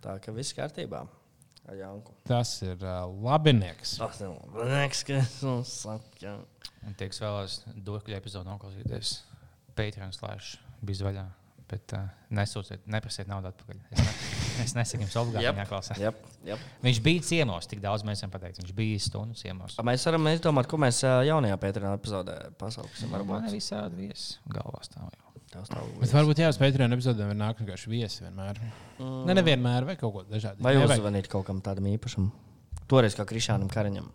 tā 0.00 0.16
ka 0.24 0.32
viss 0.32 0.54
kārtībā 0.56 1.04
Janku. 1.80 2.14
Tas 2.26 2.50
ir 2.66 2.80
uh, 2.82 3.04
labinieks. 3.22 3.96
Tas 4.00 4.20
ir 4.24 4.32
labs, 4.56 5.02
kas 5.06 5.36
mums 5.46 5.74
saka. 5.84 6.32
Un 6.86 6.96
tie, 6.98 7.10
kas 7.12 7.20
vēlās 7.22 7.58
dukļu 7.86 8.16
epizodu 8.16 8.48
noklausīties, 8.48 9.12
Patreon 9.78 10.10
slēdz 10.16 10.56
bija 10.88 11.06
vaļā. 11.06 11.26
Bet 11.70 11.92
uh, 11.94 12.08
nesūciet, 12.34 12.82
neprasiet 12.90 13.28
naudu 13.30 13.46
atpakaļ. 13.52 13.78
Es, 13.94 14.00
ne, 14.02 14.14
es 14.64 14.72
nesaku 14.74 15.04
jums 15.04 15.14
obligāti 15.20 15.46
Jep, 15.46 15.60
jāklausās. 15.62 16.00
jep, 16.02 16.24
jep. 16.48 16.64
Viņš 16.82 16.98
bija 17.06 17.22
ciemos, 17.28 17.68
tik 17.70 17.78
daudz 17.84 18.02
mēs 18.08 18.24
varam 18.24 18.32
pateikt. 18.34 18.58
Viņš 18.64 18.74
bija 18.74 19.04
stundu 19.06 19.38
ciemos. 19.38 19.78
Mēs 19.86 20.08
varam 20.10 20.26
izdomāt, 20.32 20.66
ko 20.66 20.80
mēs 20.82 21.04
jaunajā 21.06 21.60
Pēterā 21.62 21.92
epizodē 22.00 22.40
pasauksim. 22.58 23.12
Man 23.12 23.22
Varbūt 23.22 23.52
ir 23.52 23.60
visādi 23.60 24.08
viesi 24.08 24.40
galvā 24.50 24.82
stāv. 24.88 25.14
Jau. 25.54 25.84
Bet 25.98 26.12
varbūt 26.14 26.40
jā, 26.42 26.48
uz 26.52 26.58
Patreon 26.60 26.94
epizodēm 26.96 27.32
var 27.32 27.38
nākt 27.38 27.62
vienkārši 27.62 27.90
viesi 27.90 28.24
vienmēr. 28.24 28.60
Mm. 28.98 29.20
Ne 29.28 29.36
nevienmēr, 29.38 29.86
vai 29.88 29.96
kaut 30.00 30.14
ko 30.14 30.24
tādu. 30.28 30.56
Vai 30.62 30.76
uzzvanīt 30.78 31.30
kaut 31.32 31.46
kam 31.48 31.62
tādam 31.64 31.88
īpašam? 31.90 32.30
Toreiz 32.90 33.16
kā 33.18 33.26
Krišānam 33.28 33.70
Kariņam. 33.70 34.08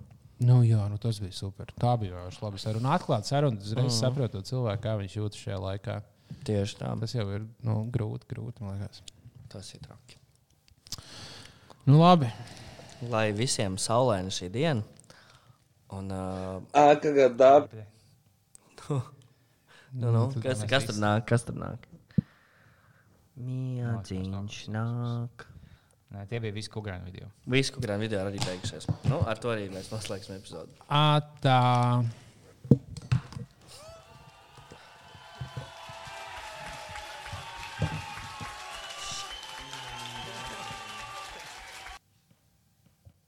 Nu, 0.43 0.59
jā, 0.67 0.81
nu, 0.91 0.97
tas 0.99 1.21
bija 1.23 1.35
super. 1.35 1.69
Tā 1.79 1.93
bija 1.99 2.17
vienkārši 2.17 2.43
laba 2.43 2.59
saruna. 2.59 2.95
Atklāta 2.97 3.31
saruna, 3.31 3.61
uzreiz 3.63 3.87
mm. 3.87 3.95
saprotot 3.95 4.49
cilvēku, 4.49 4.83
kā 4.83 4.95
viņš 4.99 5.15
jūtas 5.15 5.43
šajā 5.45 5.59
laikā. 5.63 5.95
Tieši 6.47 6.79
tā. 6.81 6.91
Tas 6.99 7.15
jau 7.15 7.25
ir 7.37 7.45
nu, 7.63 7.77
grūti, 7.93 8.27
grūti. 8.31 8.65
man 8.65 8.81
liekas. 8.81 9.03
Tas 9.51 9.71
ir 9.77 9.83
traki. 9.85 10.19
Nu, 11.85 12.01
labi. 12.01 12.31
Lai 13.11 13.29
visiem 13.35 13.79
saulēna 13.79 14.33
šī 14.33 14.49
diena. 14.51 14.83
Un, 15.95 16.11
uh, 16.11 16.63
Aka 16.75 17.13
gadā. 17.15 17.53
Nu, 19.95 20.11
nu, 20.11 20.23
tad 20.33 20.43
kas, 20.43 20.63
kas 20.69 20.85
tur 20.87 20.93
visi- 20.95 21.03
nāk? 21.05 21.25
Kas 21.29 21.45
tur 21.47 21.55
nāk? 21.59 21.89
Mīļāciņš 23.39 24.59
nāk. 24.75 25.45
Nē, 26.15 26.21
tie 26.29 26.39
bija 26.39 26.55
visi 26.55 26.69
kukurāņu 26.71 27.09
video. 27.09 27.27
Visu, 27.51 27.73
kurām 27.75 27.99
video 27.99 28.21
arī 28.23 28.39
beigušies. 28.39 28.85
Nu, 29.09 29.17
ar 29.27 29.39
to 29.41 29.49
arī 29.51 29.65
mēs 29.73 29.89
noslēgsim 29.91 30.37
epizodu. 30.37 30.71
Atā. 30.87 32.05